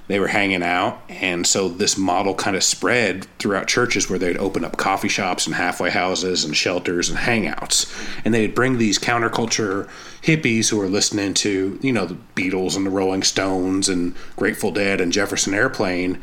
they 0.10 0.20
were 0.20 0.28
hanging 0.28 0.63
out. 0.63 1.00
And 1.08 1.46
so 1.46 1.70
this 1.70 1.96
model 1.96 2.34
kind 2.34 2.58
of 2.58 2.63
spread 2.63 3.25
throughout 3.38 3.68
churches 3.68 4.10
where 4.10 4.18
they'd 4.18 4.38
open 4.38 4.66
up 4.66 4.75
coffee 4.75 5.08
shops 5.08 5.46
and 5.46 5.56
halfway 5.56 5.92
houses 5.92 6.44
and 6.44 6.58
shelters 6.58 7.10
and 7.10 7.20
hangouts. 7.20 7.88
And 8.25 8.34
they'd 8.34 8.56
bring 8.56 8.78
these 8.80 8.98
counterculture 8.98 9.88
hippies 10.24 10.70
who 10.70 10.78
were 10.78 10.89
listening 10.89 11.36
to 11.36 11.80
you 11.82 11.94
know 11.94 12.06
the 12.06 12.18
beatles 12.36 12.75
and 12.75 12.86
the 12.86 12.89
rolling 12.89 13.24
stones 13.24 13.88
and 13.88 14.16
grateful 14.36 14.72
dead 14.72 15.00
and 15.00 15.13
jefferson 15.13 15.54
airplane. 15.54 16.20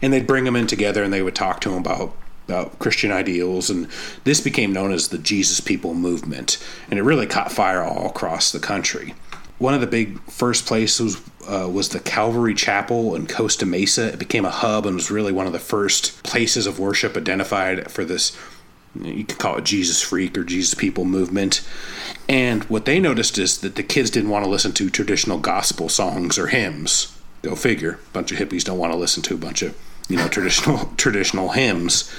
And 0.00 0.12
they'd 0.12 0.26
bring 0.26 0.44
them 0.44 0.56
in 0.56 0.66
together 0.66 1.04
and 1.04 1.12
they 1.12 1.22
would 1.22 1.36
talk 1.36 1.60
to 1.60 1.70
them 1.70 1.78
about 1.78 2.16
about 2.48 2.78
Christian 2.78 3.10
ideals, 3.10 3.70
and 3.70 3.88
this 4.22 4.40
became 4.40 4.72
known 4.72 4.92
as 4.92 5.08
the 5.08 5.18
Jesus 5.18 5.58
People 5.58 5.94
movement, 5.94 6.64
and 6.88 6.96
it 6.96 7.02
really 7.02 7.26
caught 7.26 7.50
fire 7.50 7.82
all 7.82 8.06
across 8.06 8.52
the 8.52 8.60
country 8.60 9.14
one 9.58 9.74
of 9.74 9.80
the 9.80 9.86
big 9.86 10.20
first 10.30 10.66
places 10.66 11.20
uh, 11.48 11.68
was 11.72 11.90
the 11.90 12.00
Calvary 12.00 12.54
Chapel 12.54 13.14
in 13.14 13.26
Costa 13.26 13.64
Mesa. 13.64 14.12
It 14.12 14.18
became 14.18 14.44
a 14.44 14.50
hub 14.50 14.86
and 14.86 14.96
was 14.96 15.10
really 15.10 15.32
one 15.32 15.46
of 15.46 15.52
the 15.52 15.58
first 15.58 16.22
places 16.22 16.66
of 16.66 16.78
worship 16.78 17.16
identified 17.16 17.90
for 17.90 18.04
this. 18.04 18.36
You 19.00 19.24
could 19.24 19.38
call 19.38 19.58
it 19.58 19.64
Jesus 19.64 20.02
freak 20.02 20.36
or 20.36 20.44
Jesus 20.44 20.74
people 20.74 21.04
movement. 21.04 21.66
And 22.28 22.64
what 22.64 22.84
they 22.84 22.98
noticed 22.98 23.38
is 23.38 23.58
that 23.58 23.76
the 23.76 23.82
kids 23.82 24.10
didn't 24.10 24.30
want 24.30 24.44
to 24.44 24.50
listen 24.50 24.72
to 24.72 24.90
traditional 24.90 25.38
gospel 25.38 25.88
songs 25.88 26.38
or 26.38 26.48
hymns. 26.48 27.16
Go 27.42 27.54
figure. 27.54 27.92
A 27.92 28.12
bunch 28.12 28.32
of 28.32 28.38
hippies 28.38 28.64
don't 28.64 28.78
want 28.78 28.92
to 28.92 28.98
listen 28.98 29.22
to 29.24 29.34
a 29.34 29.38
bunch 29.38 29.62
of 29.62 29.76
you 30.08 30.16
know 30.16 30.28
traditional 30.28 30.86
traditional 30.96 31.50
hymns 31.50 32.10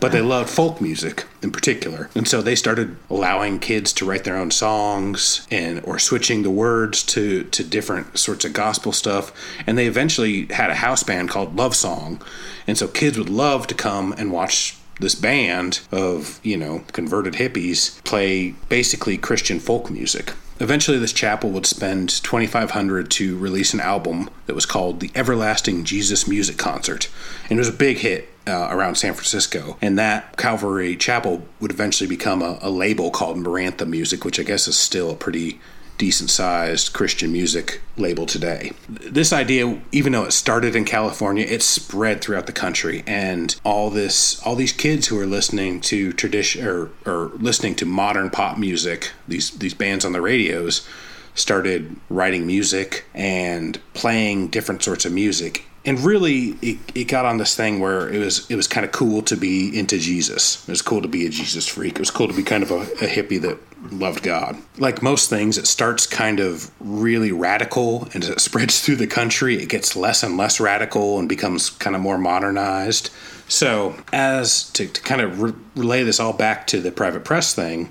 but 0.00 0.12
they 0.12 0.22
loved 0.22 0.48
folk 0.48 0.80
music 0.80 1.26
in 1.42 1.52
particular. 1.52 2.08
And 2.14 2.26
so 2.26 2.40
they 2.40 2.54
started 2.54 2.96
allowing 3.08 3.58
kids 3.58 3.92
to 3.94 4.04
write 4.04 4.24
their 4.24 4.36
own 4.36 4.50
songs 4.50 5.46
and 5.50 5.84
or 5.84 5.98
switching 5.98 6.42
the 6.42 6.50
words 6.50 7.02
to 7.04 7.44
to 7.44 7.62
different 7.62 8.18
sorts 8.18 8.44
of 8.44 8.54
gospel 8.54 8.92
stuff. 8.92 9.32
And 9.66 9.76
they 9.76 9.86
eventually 9.86 10.46
had 10.46 10.70
a 10.70 10.76
house 10.76 11.02
band 11.02 11.28
called 11.28 11.54
love 11.56 11.76
song. 11.76 12.22
And 12.66 12.78
so 12.78 12.88
kids 12.88 13.18
would 13.18 13.28
love 13.28 13.66
to 13.68 13.74
come 13.74 14.12
and 14.16 14.32
watch 14.32 14.76
this 15.00 15.14
band 15.14 15.80
of, 15.92 16.40
you 16.42 16.56
know, 16.56 16.82
converted 16.92 17.34
hippies 17.34 18.02
play 18.04 18.54
basically 18.68 19.16
Christian 19.18 19.60
folk 19.60 19.90
music. 19.90 20.32
Eventually, 20.60 20.98
this 20.98 21.14
chapel 21.14 21.48
would 21.50 21.64
spend 21.64 22.10
2500 22.22 23.10
to 23.12 23.38
release 23.38 23.72
an 23.72 23.80
album 23.80 24.28
that 24.44 24.54
was 24.54 24.66
called 24.66 25.00
The 25.00 25.10
Everlasting 25.14 25.84
Jesus 25.84 26.28
Music 26.28 26.58
Concert. 26.58 27.08
And 27.48 27.52
it 27.52 27.60
was 27.60 27.68
a 27.68 27.72
big 27.72 27.98
hit 27.98 28.28
uh, 28.46 28.68
around 28.70 28.96
San 28.96 29.14
Francisco. 29.14 29.78
And 29.80 29.98
that 29.98 30.36
Calvary 30.36 30.96
Chapel 30.96 31.42
would 31.60 31.70
eventually 31.70 32.08
become 32.08 32.42
a, 32.42 32.58
a 32.60 32.68
label 32.68 33.10
called 33.10 33.38
Maranatha 33.38 33.86
Music, 33.86 34.22
which 34.22 34.38
I 34.38 34.42
guess 34.42 34.68
is 34.68 34.76
still 34.76 35.10
a 35.10 35.16
pretty 35.16 35.58
decent 36.00 36.30
sized 36.30 36.94
Christian 36.94 37.30
music 37.30 37.82
label 37.98 38.24
today. 38.24 38.72
This 38.88 39.34
idea, 39.34 39.82
even 39.92 40.12
though 40.12 40.24
it 40.24 40.32
started 40.32 40.74
in 40.74 40.86
California, 40.86 41.44
it 41.46 41.62
spread 41.62 42.22
throughout 42.22 42.46
the 42.46 42.54
country, 42.54 43.04
and 43.06 43.54
all 43.64 43.90
this, 43.90 44.42
all 44.46 44.56
these 44.56 44.72
kids 44.72 45.08
who 45.08 45.20
are 45.20 45.26
listening 45.26 45.78
to 45.82 46.14
tradition 46.14 46.66
or, 46.66 46.88
or 47.04 47.32
listening 47.34 47.74
to 47.76 47.84
modern 47.84 48.30
pop 48.30 48.56
music, 48.56 49.12
these 49.28 49.50
these 49.50 49.74
bands 49.74 50.06
on 50.06 50.12
the 50.12 50.22
radios, 50.22 50.88
started 51.34 51.94
writing 52.08 52.46
music 52.46 53.04
and 53.12 53.78
playing 53.92 54.48
different 54.48 54.82
sorts 54.82 55.04
of 55.04 55.12
music 55.12 55.66
and 55.84 55.98
really 56.00 56.56
it, 56.60 56.78
it 56.94 57.04
got 57.04 57.24
on 57.24 57.38
this 57.38 57.56
thing 57.56 57.80
where 57.80 58.08
it 58.08 58.18
was 58.18 58.50
it 58.50 58.56
was 58.56 58.66
kind 58.66 58.84
of 58.84 58.92
cool 58.92 59.22
to 59.22 59.36
be 59.36 59.76
into 59.76 59.98
jesus. 59.98 60.62
It 60.68 60.72
was 60.72 60.82
cool 60.82 61.02
to 61.02 61.08
be 61.08 61.26
a 61.26 61.30
jesus 61.30 61.66
freak. 61.66 61.94
It 61.94 62.00
was 62.00 62.10
cool 62.10 62.28
to 62.28 62.34
be 62.34 62.42
kind 62.42 62.62
of 62.62 62.70
a, 62.70 62.80
a 62.80 63.08
hippie 63.08 63.40
that 63.40 63.58
loved 63.92 64.22
god. 64.22 64.56
Like 64.78 65.02
most 65.02 65.30
things 65.30 65.56
it 65.56 65.66
starts 65.66 66.06
kind 66.06 66.38
of 66.38 66.70
really 66.80 67.32
radical 67.32 68.08
and 68.12 68.22
as 68.22 68.30
it 68.30 68.40
spreads 68.40 68.80
through 68.80 68.96
the 68.96 69.06
country 69.06 69.62
it 69.62 69.68
gets 69.68 69.96
less 69.96 70.22
and 70.22 70.36
less 70.36 70.60
radical 70.60 71.18
and 71.18 71.28
becomes 71.28 71.70
kind 71.70 71.96
of 71.96 72.02
more 72.02 72.18
modernized. 72.18 73.10
So 73.48 73.96
as 74.12 74.70
to, 74.72 74.86
to 74.86 75.02
kind 75.02 75.20
of 75.20 75.40
re- 75.40 75.54
relay 75.74 76.04
this 76.04 76.20
all 76.20 76.32
back 76.32 76.66
to 76.68 76.80
the 76.80 76.92
private 76.92 77.24
press 77.24 77.54
thing 77.54 77.90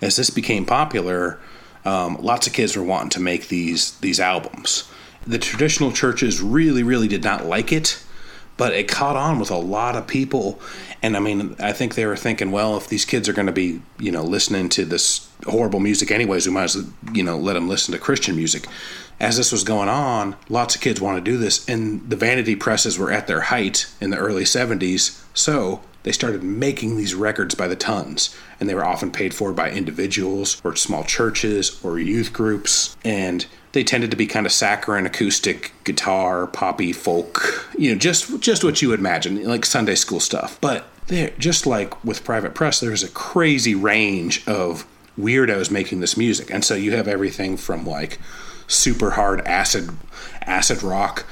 as 0.00 0.16
this 0.16 0.30
became 0.30 0.66
popular 0.66 1.40
um, 1.86 2.16
lots 2.20 2.46
of 2.46 2.52
kids 2.52 2.76
were 2.76 2.82
wanting 2.82 3.10
to 3.10 3.20
make 3.20 3.48
these 3.48 3.98
these 3.98 4.20
albums 4.20 4.90
the 5.26 5.38
traditional 5.38 5.92
churches 5.92 6.40
really, 6.40 6.82
really 6.82 7.08
did 7.08 7.24
not 7.24 7.46
like 7.46 7.72
it, 7.72 8.02
but 8.56 8.72
it 8.72 8.88
caught 8.88 9.16
on 9.16 9.38
with 9.38 9.50
a 9.50 9.56
lot 9.56 9.96
of 9.96 10.06
people. 10.06 10.60
And 11.02 11.16
I 11.16 11.20
mean, 11.20 11.56
I 11.58 11.72
think 11.72 11.94
they 11.94 12.06
were 12.06 12.16
thinking, 12.16 12.50
well, 12.50 12.76
if 12.76 12.88
these 12.88 13.04
kids 13.04 13.28
are 13.28 13.32
going 13.32 13.46
to 13.46 13.52
be, 13.52 13.82
you 13.98 14.12
know, 14.12 14.22
listening 14.22 14.68
to 14.70 14.84
this 14.84 15.28
horrible 15.46 15.80
music 15.80 16.10
anyways, 16.10 16.46
we 16.46 16.52
might 16.52 16.64
as 16.64 16.76
well, 16.76 16.86
you 17.12 17.22
know, 17.22 17.36
let 17.36 17.54
them 17.54 17.68
listen 17.68 17.92
to 17.92 17.98
Christian 17.98 18.36
music. 18.36 18.66
As 19.20 19.36
this 19.36 19.52
was 19.52 19.64
going 19.64 19.88
on, 19.88 20.36
lots 20.48 20.74
of 20.74 20.80
kids 20.80 21.00
want 21.00 21.16
to 21.16 21.30
do 21.30 21.36
this, 21.36 21.68
and 21.68 22.08
the 22.10 22.16
vanity 22.16 22.56
presses 22.56 22.98
were 22.98 23.12
at 23.12 23.26
their 23.26 23.42
height 23.42 23.86
in 24.00 24.10
the 24.10 24.16
early 24.16 24.44
70s. 24.44 25.22
So 25.34 25.82
they 26.02 26.12
started 26.12 26.42
making 26.42 26.96
these 26.96 27.14
records 27.14 27.54
by 27.54 27.68
the 27.68 27.76
tons, 27.76 28.36
and 28.58 28.68
they 28.68 28.74
were 28.74 28.84
often 28.84 29.10
paid 29.10 29.32
for 29.32 29.52
by 29.52 29.70
individuals 29.70 30.60
or 30.64 30.74
small 30.76 31.04
churches 31.04 31.80
or 31.84 31.98
youth 31.98 32.32
groups. 32.32 32.96
And 33.04 33.46
they 33.74 33.84
tended 33.84 34.10
to 34.10 34.16
be 34.16 34.26
kind 34.26 34.46
of 34.46 34.52
saccharine 34.52 35.04
acoustic 35.04 35.72
guitar 35.84 36.46
poppy 36.46 36.92
folk 36.92 37.68
you 37.76 37.92
know 37.92 37.98
just 37.98 38.40
just 38.40 38.64
what 38.64 38.80
you 38.80 38.88
would 38.88 39.00
imagine 39.00 39.44
like 39.44 39.66
sunday 39.66 39.94
school 39.94 40.20
stuff. 40.20 40.58
But 40.60 40.86
there 41.08 41.32
just 41.38 41.66
like 41.66 42.02
with 42.04 42.24
private 42.24 42.54
press 42.54 42.80
there's 42.80 43.02
a 43.02 43.08
crazy 43.08 43.74
range 43.74 44.46
of 44.48 44.86
weirdos 45.18 45.70
making 45.70 46.00
this 46.00 46.16
music. 46.16 46.50
And 46.50 46.64
so 46.64 46.74
you 46.74 46.92
have 46.92 47.06
everything 47.06 47.56
from 47.56 47.86
like 47.86 48.18
super 48.66 49.12
hard 49.12 49.40
acid 49.42 49.90
acid 50.42 50.82
rock 50.82 51.26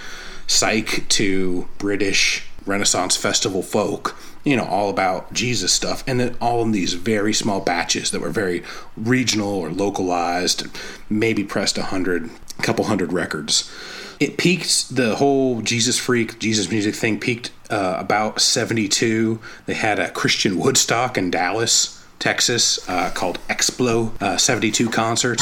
psych 0.46 1.08
to 1.08 1.66
british 1.78 2.44
renaissance 2.66 3.16
festival 3.16 3.62
folk 3.62 4.16
you 4.44 4.56
know, 4.56 4.64
all 4.64 4.90
about 4.90 5.32
Jesus 5.32 5.72
stuff, 5.72 6.02
and 6.06 6.18
then 6.18 6.36
all 6.40 6.62
in 6.62 6.72
these 6.72 6.94
very 6.94 7.32
small 7.32 7.60
batches 7.60 8.10
that 8.10 8.20
were 8.20 8.30
very 8.30 8.62
regional 8.96 9.54
or 9.54 9.70
localized, 9.70 10.66
maybe 11.08 11.44
pressed 11.44 11.78
a 11.78 11.84
hundred, 11.84 12.30
couple 12.58 12.84
hundred 12.86 13.12
records. 13.12 13.70
It 14.18 14.36
peaked, 14.36 14.94
the 14.94 15.16
whole 15.16 15.62
Jesus 15.62 15.98
freak, 15.98 16.38
Jesus 16.38 16.70
music 16.70 16.94
thing 16.94 17.18
peaked 17.18 17.50
uh, 17.70 17.96
about 17.98 18.40
72. 18.40 19.40
They 19.66 19.74
had 19.74 19.98
a 19.98 20.10
Christian 20.10 20.58
Woodstock 20.58 21.18
in 21.18 21.30
Dallas, 21.30 22.04
Texas, 22.18 22.88
uh, 22.88 23.10
called 23.10 23.38
Explo 23.48 24.20
uh, 24.22 24.36
72 24.36 24.88
concert, 24.90 25.40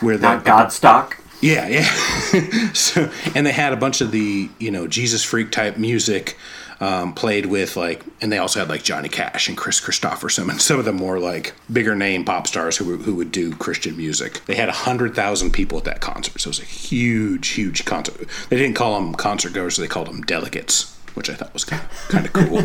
where 0.00 0.18
they. 0.18 0.26
Not 0.26 0.44
Godstock. 0.44 1.14
Yeah, 1.40 1.68
yeah. 1.68 2.72
so, 2.72 3.10
and 3.34 3.46
they 3.46 3.52
had 3.52 3.72
a 3.72 3.76
bunch 3.76 4.00
of 4.00 4.10
the, 4.10 4.50
you 4.58 4.70
know, 4.70 4.86
Jesus 4.86 5.22
freak 5.22 5.50
type 5.50 5.78
music 5.78 6.36
um, 6.80 7.12
played 7.14 7.46
with 7.46 7.76
like, 7.76 8.04
and 8.20 8.32
they 8.32 8.38
also 8.38 8.60
had 8.60 8.68
like 8.68 8.82
Johnny 8.82 9.08
Cash 9.08 9.48
and 9.48 9.56
Kris 9.56 9.80
Kristofferson 9.80 10.48
and 10.50 10.60
some 10.60 10.78
of 10.78 10.84
the 10.84 10.92
more 10.92 11.18
like 11.18 11.54
bigger 11.72 11.94
name 11.94 12.24
pop 12.24 12.46
stars 12.46 12.76
who, 12.76 12.96
who 12.96 13.14
would 13.14 13.32
do 13.32 13.54
Christian 13.56 13.96
music. 13.96 14.44
They 14.46 14.54
had 14.54 14.68
100,000 14.68 15.50
people 15.52 15.78
at 15.78 15.84
that 15.84 16.00
concert. 16.00 16.40
So 16.40 16.48
it 16.48 16.50
was 16.50 16.60
a 16.60 16.64
huge, 16.64 17.48
huge 17.48 17.84
concert. 17.84 18.28
They 18.48 18.56
didn't 18.56 18.76
call 18.76 18.94
them 19.00 19.14
concert 19.14 19.52
goers, 19.52 19.76
they 19.76 19.88
called 19.88 20.08
them 20.08 20.22
delegates. 20.22 20.97
Which 21.14 21.30
I 21.30 21.34
thought 21.34 21.52
was 21.52 21.64
kind 21.64 21.82
of, 21.82 22.08
kind 22.08 22.26
of 22.26 22.32
cool. 22.32 22.62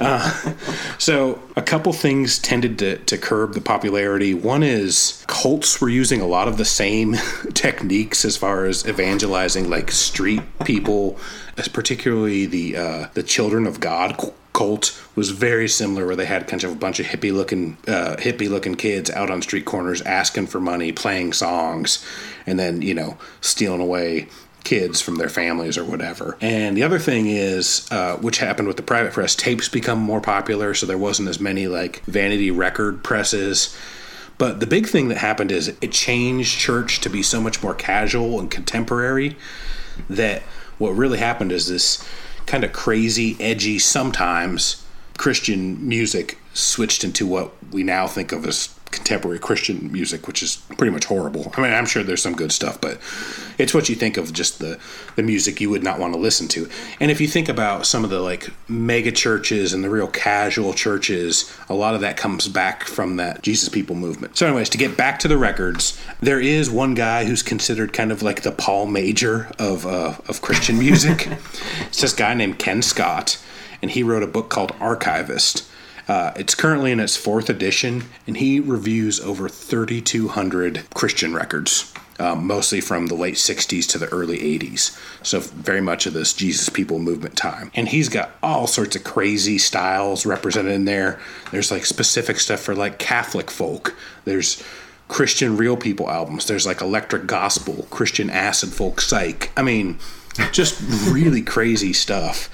uh, 0.00 0.54
so, 0.98 1.42
a 1.56 1.62
couple 1.62 1.92
things 1.92 2.38
tended 2.38 2.78
to, 2.80 2.98
to 2.98 3.18
curb 3.18 3.54
the 3.54 3.60
popularity. 3.60 4.34
One 4.34 4.62
is 4.62 5.24
cults 5.26 5.80
were 5.80 5.88
using 5.88 6.20
a 6.20 6.26
lot 6.26 6.48
of 6.48 6.56
the 6.56 6.64
same 6.64 7.16
techniques 7.54 8.24
as 8.24 8.36
far 8.36 8.66
as 8.66 8.86
evangelizing, 8.86 9.68
like 9.68 9.90
street 9.90 10.42
people, 10.64 11.18
as 11.56 11.68
particularly 11.68 12.46
the 12.46 12.76
uh, 12.76 13.08
the 13.14 13.22
Children 13.22 13.66
of 13.66 13.80
God 13.80 14.16
cult 14.58 15.00
was 15.14 15.30
very 15.30 15.68
similar 15.68 16.04
where 16.04 16.16
they 16.16 16.26
had 16.26 16.48
kind 16.48 16.64
of 16.64 16.72
a 16.72 16.74
bunch 16.74 16.98
of 16.98 17.06
hippie 17.06 17.32
looking 17.32 17.76
uh, 17.86 18.16
hippie 18.18 18.48
looking 18.48 18.74
kids 18.74 19.08
out 19.10 19.30
on 19.30 19.40
street 19.40 19.64
corners 19.64 20.02
asking 20.02 20.46
for 20.48 20.60
money 20.60 20.90
playing 20.90 21.32
songs 21.32 22.04
and 22.44 22.58
then 22.58 22.82
you 22.82 22.94
know 22.94 23.16
stealing 23.40 23.80
away 23.80 24.26
kids 24.68 25.00
from 25.00 25.16
their 25.16 25.30
families 25.30 25.78
or 25.78 25.84
whatever. 25.84 26.36
And 26.42 26.76
the 26.76 26.82
other 26.82 26.98
thing 26.98 27.26
is, 27.26 27.88
uh, 27.90 28.16
which 28.16 28.36
happened 28.36 28.68
with 28.68 28.76
the 28.76 28.82
private 28.82 29.14
press, 29.14 29.34
tapes 29.34 29.66
become 29.66 29.98
more 29.98 30.20
popular, 30.20 30.74
so 30.74 30.84
there 30.84 30.98
wasn't 30.98 31.30
as 31.30 31.40
many 31.40 31.66
like 31.66 32.04
vanity 32.04 32.50
record 32.50 33.02
presses. 33.02 33.74
But 34.36 34.60
the 34.60 34.66
big 34.66 34.86
thing 34.86 35.08
that 35.08 35.16
happened 35.16 35.50
is 35.50 35.68
it 35.80 35.90
changed 35.90 36.58
church 36.58 37.00
to 37.00 37.08
be 37.08 37.22
so 37.22 37.40
much 37.40 37.62
more 37.62 37.74
casual 37.74 38.38
and 38.38 38.50
contemporary 38.50 39.36
that 40.10 40.42
what 40.76 40.90
really 40.90 41.18
happened 41.18 41.50
is 41.50 41.66
this 41.68 42.06
kind 42.44 42.62
of 42.62 42.74
crazy, 42.74 43.38
edgy, 43.40 43.78
sometimes 43.78 44.84
Christian 45.16 45.88
music 45.88 46.36
switched 46.52 47.04
into 47.04 47.26
what 47.26 47.52
we 47.72 47.82
now 47.82 48.06
think 48.06 48.32
of 48.32 48.46
as 48.46 48.78
contemporary 48.90 49.38
Christian 49.38 49.90
music, 49.90 50.26
which 50.26 50.42
is 50.42 50.56
pretty 50.76 50.92
much 50.92 51.06
horrible. 51.06 51.52
I 51.56 51.62
mean, 51.62 51.72
I'm 51.72 51.86
sure 51.86 52.02
there's 52.02 52.22
some 52.22 52.34
good 52.34 52.52
stuff, 52.52 52.80
but 52.80 53.00
it's 53.58 53.74
what 53.74 53.88
you 53.88 53.94
think 53.94 54.16
of 54.16 54.32
just 54.32 54.58
the 54.58 54.78
the 55.16 55.22
music 55.22 55.60
you 55.60 55.70
would 55.70 55.82
not 55.82 55.98
want 55.98 56.14
to 56.14 56.18
listen 56.18 56.48
to. 56.48 56.68
And 57.00 57.10
if 57.10 57.20
you 57.20 57.26
think 57.26 57.48
about 57.48 57.86
some 57.86 58.04
of 58.04 58.10
the 58.10 58.20
like 58.20 58.50
mega 58.68 59.12
churches 59.12 59.72
and 59.72 59.84
the 59.84 59.90
real 59.90 60.06
casual 60.08 60.72
churches, 60.72 61.52
a 61.68 61.74
lot 61.74 61.94
of 61.94 62.00
that 62.00 62.16
comes 62.16 62.48
back 62.48 62.84
from 62.84 63.16
that 63.16 63.42
Jesus 63.42 63.68
People 63.68 63.96
movement. 63.96 64.36
So, 64.36 64.46
anyways, 64.46 64.68
to 64.70 64.78
get 64.78 64.96
back 64.96 65.18
to 65.20 65.28
the 65.28 65.38
records, 65.38 66.00
there 66.20 66.40
is 66.40 66.70
one 66.70 66.94
guy 66.94 67.24
who's 67.24 67.42
considered 67.42 67.92
kind 67.92 68.12
of 68.12 68.22
like 68.22 68.42
the 68.42 68.52
Paul 68.52 68.86
Major 68.86 69.50
of 69.58 69.86
uh, 69.86 70.16
of 70.28 70.40
Christian 70.40 70.78
music. 70.86 71.28
it's 71.86 72.00
this 72.00 72.14
guy 72.14 72.34
named 72.34 72.58
Ken 72.58 72.82
Scott, 72.82 73.42
and 73.82 73.90
he 73.90 74.02
wrote 74.02 74.22
a 74.22 74.28
book 74.28 74.48
called 74.48 74.72
Archivist 74.80 75.68
uh, 76.08 76.32
it's 76.36 76.54
currently 76.54 76.90
in 76.90 77.00
its 77.00 77.16
fourth 77.16 77.50
edition, 77.50 78.04
and 78.26 78.38
he 78.38 78.58
reviews 78.58 79.20
over 79.20 79.48
3,200 79.48 80.88
Christian 80.94 81.34
records. 81.34 81.92
Um, 82.20 82.48
mostly 82.48 82.80
from 82.80 83.06
the 83.06 83.14
late 83.14 83.36
60s 83.36 83.88
to 83.90 83.98
the 83.98 84.08
early 84.08 84.38
80s. 84.38 84.98
So, 85.24 85.38
very 85.38 85.80
much 85.80 86.04
of 86.04 86.14
this 86.14 86.32
Jesus 86.32 86.68
People 86.68 86.98
movement 86.98 87.36
time. 87.36 87.70
And 87.76 87.86
he's 87.86 88.08
got 88.08 88.32
all 88.42 88.66
sorts 88.66 88.96
of 88.96 89.04
crazy 89.04 89.56
styles 89.56 90.26
represented 90.26 90.72
in 90.72 90.84
there. 90.84 91.20
There's 91.52 91.70
like 91.70 91.86
specific 91.86 92.40
stuff 92.40 92.58
for 92.58 92.74
like 92.74 92.98
Catholic 92.98 93.52
folk. 93.52 93.94
There's 94.24 94.60
Christian 95.08 95.56
Real 95.56 95.76
People 95.76 96.10
albums. 96.10 96.46
There's 96.46 96.66
like 96.66 96.80
Electric 96.80 97.26
Gospel, 97.26 97.86
Christian 97.90 98.30
Acid 98.30 98.70
Folk 98.70 99.00
Psych. 99.00 99.50
I 99.56 99.62
mean, 99.62 99.98
just 100.52 100.80
really 101.10 101.42
crazy 101.42 101.92
stuff. 101.92 102.48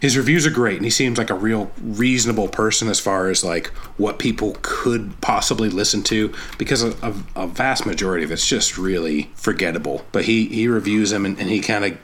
His 0.00 0.16
reviews 0.16 0.46
are 0.46 0.50
great, 0.50 0.76
and 0.76 0.84
he 0.84 0.90
seems 0.90 1.18
like 1.18 1.30
a 1.30 1.34
real 1.34 1.70
reasonable 1.80 2.48
person 2.48 2.88
as 2.88 3.00
far 3.00 3.28
as 3.28 3.42
like 3.42 3.68
what 3.98 4.18
people 4.18 4.56
could 4.62 5.20
possibly 5.20 5.68
listen 5.68 6.02
to, 6.04 6.34
because 6.58 6.82
a, 6.82 6.90
a, 7.02 7.14
a 7.34 7.46
vast 7.46 7.86
majority 7.86 8.24
of 8.24 8.30
it's 8.30 8.46
just 8.46 8.76
really 8.76 9.30
forgettable. 9.34 10.04
But 10.12 10.24
he 10.24 10.46
he 10.46 10.68
reviews 10.68 11.10
them, 11.10 11.24
and, 11.24 11.38
and 11.38 11.48
he 11.48 11.60
kind 11.60 11.84
of 11.84 11.98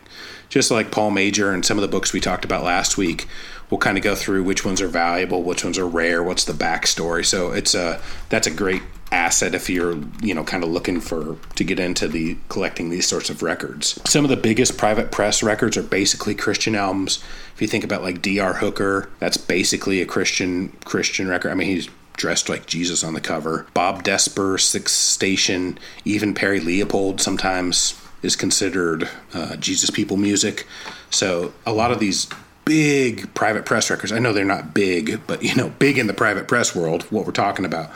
just 0.49 0.71
like 0.71 0.91
Paul 0.91 1.11
Major 1.11 1.51
and 1.51 1.65
some 1.65 1.79
of 1.79 1.83
the 1.83 1.89
books 1.89 2.13
we 2.13 2.21
talked 2.21 2.45
about 2.45 2.63
last 2.63 2.99
week, 2.99 3.27
we'll 3.71 3.79
kind 3.79 3.97
of 3.97 4.05
go 4.05 4.15
through 4.15 4.45
which 4.45 4.67
ones 4.67 4.83
are 4.83 4.89
valuable, 4.89 5.43
which 5.43 5.65
ones 5.65 5.79
are 5.79 5.89
rare, 5.89 6.23
what's 6.23 6.45
the 6.45 6.53
backstory. 6.53 7.25
So 7.25 7.53
it's 7.53 7.75
a 7.75 8.01
that's 8.29 8.47
a 8.47 8.51
great 8.51 8.83
asset 9.13 9.55
if 9.55 9.69
you're 9.69 9.97
you 10.23 10.35
know 10.35 10.43
kind 10.43 10.65
of 10.65 10.71
looking 10.71 11.01
for 11.01 11.37
to 11.55 11.63
get 11.63 11.79
into 11.79 12.09
the 12.09 12.37
collecting 12.49 12.91
these 12.91 13.07
sorts 13.07 13.31
of 13.31 13.43
records. 13.43 14.01
Some 14.07 14.25
of 14.25 14.31
the 14.31 14.37
biggest 14.37 14.79
private 14.79 15.13
press 15.13 15.43
records 15.43 15.77
are 15.77 15.83
basically 15.83 16.35
christian 16.35 16.75
albums. 16.75 17.23
If 17.55 17.61
you 17.61 17.69
think 17.69 17.85
about 17.85 18.03
like 18.03 18.23
dr 18.23 18.55
hooker 18.55 19.11
that's 19.21 19.37
basically 19.37 20.01
a 20.01 20.07
christian 20.07 20.71
christian 20.85 21.29
record. 21.29 21.51
I 21.51 21.55
mean 21.55 21.69
he's 21.69 21.89
dressed 22.17 22.49
like 22.49 22.67
jesus 22.67 23.05
on 23.05 23.15
the 23.15 23.21
cover. 23.21 23.67
Bob 23.75 24.03
desper 24.03 24.59
sixth 24.59 24.95
station 24.95 25.79
even 26.05 26.35
perry 26.35 26.61
leopold 26.61 27.21
sometimes 27.21 27.95
is 28.23 28.35
considered 28.35 29.09
uh, 29.35 29.57
jesus 29.57 29.91
people 29.91 30.17
music. 30.17 30.67
So 31.11 31.53
a 31.67 31.73
lot 31.73 31.93
of 31.93 32.01
these 32.01 32.29
big 32.65 33.35
private 33.35 33.67
press 33.67 33.91
records 33.91 34.13
i 34.13 34.21
know 34.21 34.33
they're 34.33 34.45
not 34.45 34.73
big 34.73 35.21
but 35.27 35.43
you 35.43 35.53
know 35.57 35.69
big 35.81 35.99
in 35.99 36.07
the 36.07 36.15
private 36.15 36.47
press 36.47 36.77
world 36.77 37.03
what 37.11 37.27
we're 37.27 37.33
talking 37.33 37.65
about 37.65 37.91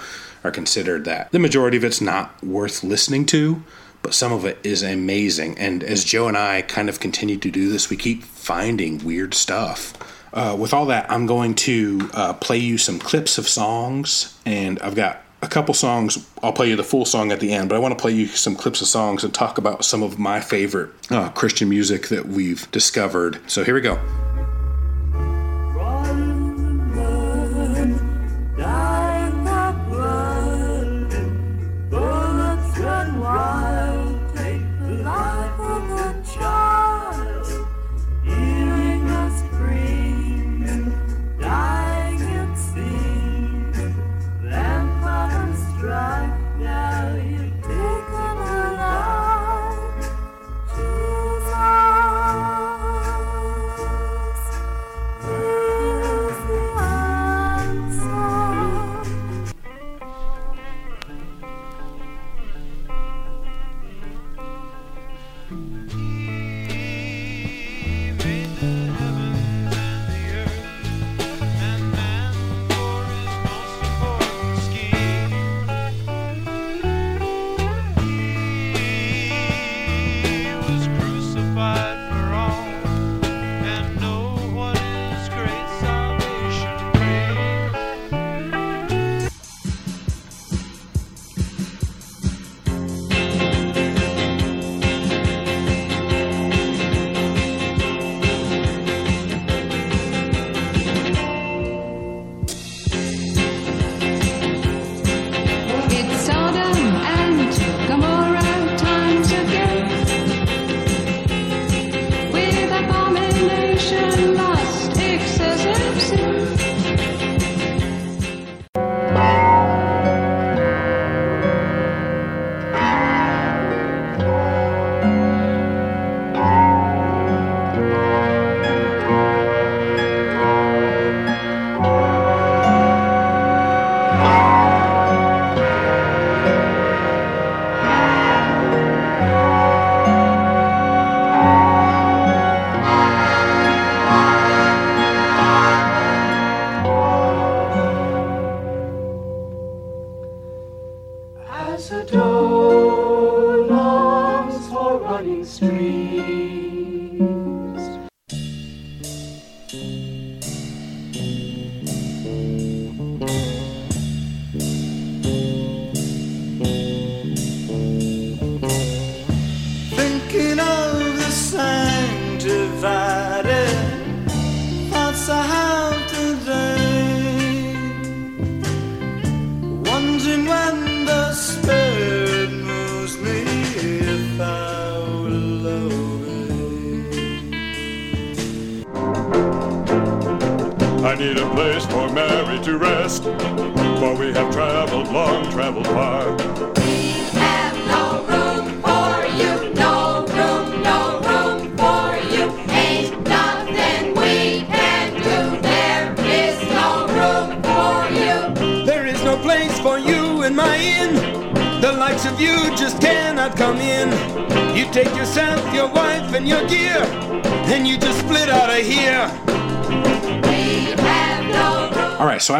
are 0.46 0.50
considered 0.50 1.04
that. 1.04 1.30
The 1.32 1.38
majority 1.38 1.76
of 1.76 1.84
it's 1.84 2.00
not 2.00 2.42
worth 2.42 2.82
listening 2.84 3.26
to, 3.26 3.62
but 4.02 4.14
some 4.14 4.32
of 4.32 4.44
it 4.44 4.58
is 4.62 4.82
amazing. 4.82 5.58
And 5.58 5.82
as 5.82 6.04
Joe 6.04 6.28
and 6.28 6.36
I 6.36 6.62
kind 6.62 6.88
of 6.88 7.00
continue 7.00 7.36
to 7.38 7.50
do 7.50 7.70
this, 7.70 7.90
we 7.90 7.96
keep 7.96 8.22
finding 8.22 9.04
weird 9.04 9.34
stuff. 9.34 9.94
Uh, 10.32 10.56
with 10.58 10.74
all 10.74 10.86
that, 10.86 11.10
I'm 11.10 11.26
going 11.26 11.54
to 11.54 12.10
uh, 12.12 12.32
play 12.34 12.58
you 12.58 12.78
some 12.78 12.98
clips 12.98 13.38
of 13.38 13.48
songs, 13.48 14.38
and 14.44 14.78
I've 14.80 14.94
got 14.94 15.22
a 15.42 15.48
couple 15.48 15.74
songs. 15.74 16.26
I'll 16.42 16.52
play 16.52 16.68
you 16.68 16.76
the 16.76 16.84
full 16.84 17.04
song 17.04 17.32
at 17.32 17.40
the 17.40 17.52
end, 17.52 17.68
but 17.68 17.76
I 17.76 17.78
want 17.78 17.96
to 17.96 18.00
play 18.00 18.12
you 18.12 18.26
some 18.26 18.54
clips 18.54 18.80
of 18.80 18.86
songs 18.88 19.24
and 19.24 19.32
talk 19.32 19.58
about 19.58 19.84
some 19.84 20.02
of 20.02 20.18
my 20.18 20.40
favorite 20.40 20.90
uh, 21.10 21.30
Christian 21.30 21.68
music 21.68 22.08
that 22.08 22.26
we've 22.26 22.70
discovered. 22.70 23.40
So 23.50 23.64
here 23.64 23.74
we 23.74 23.80
go. 23.80 23.98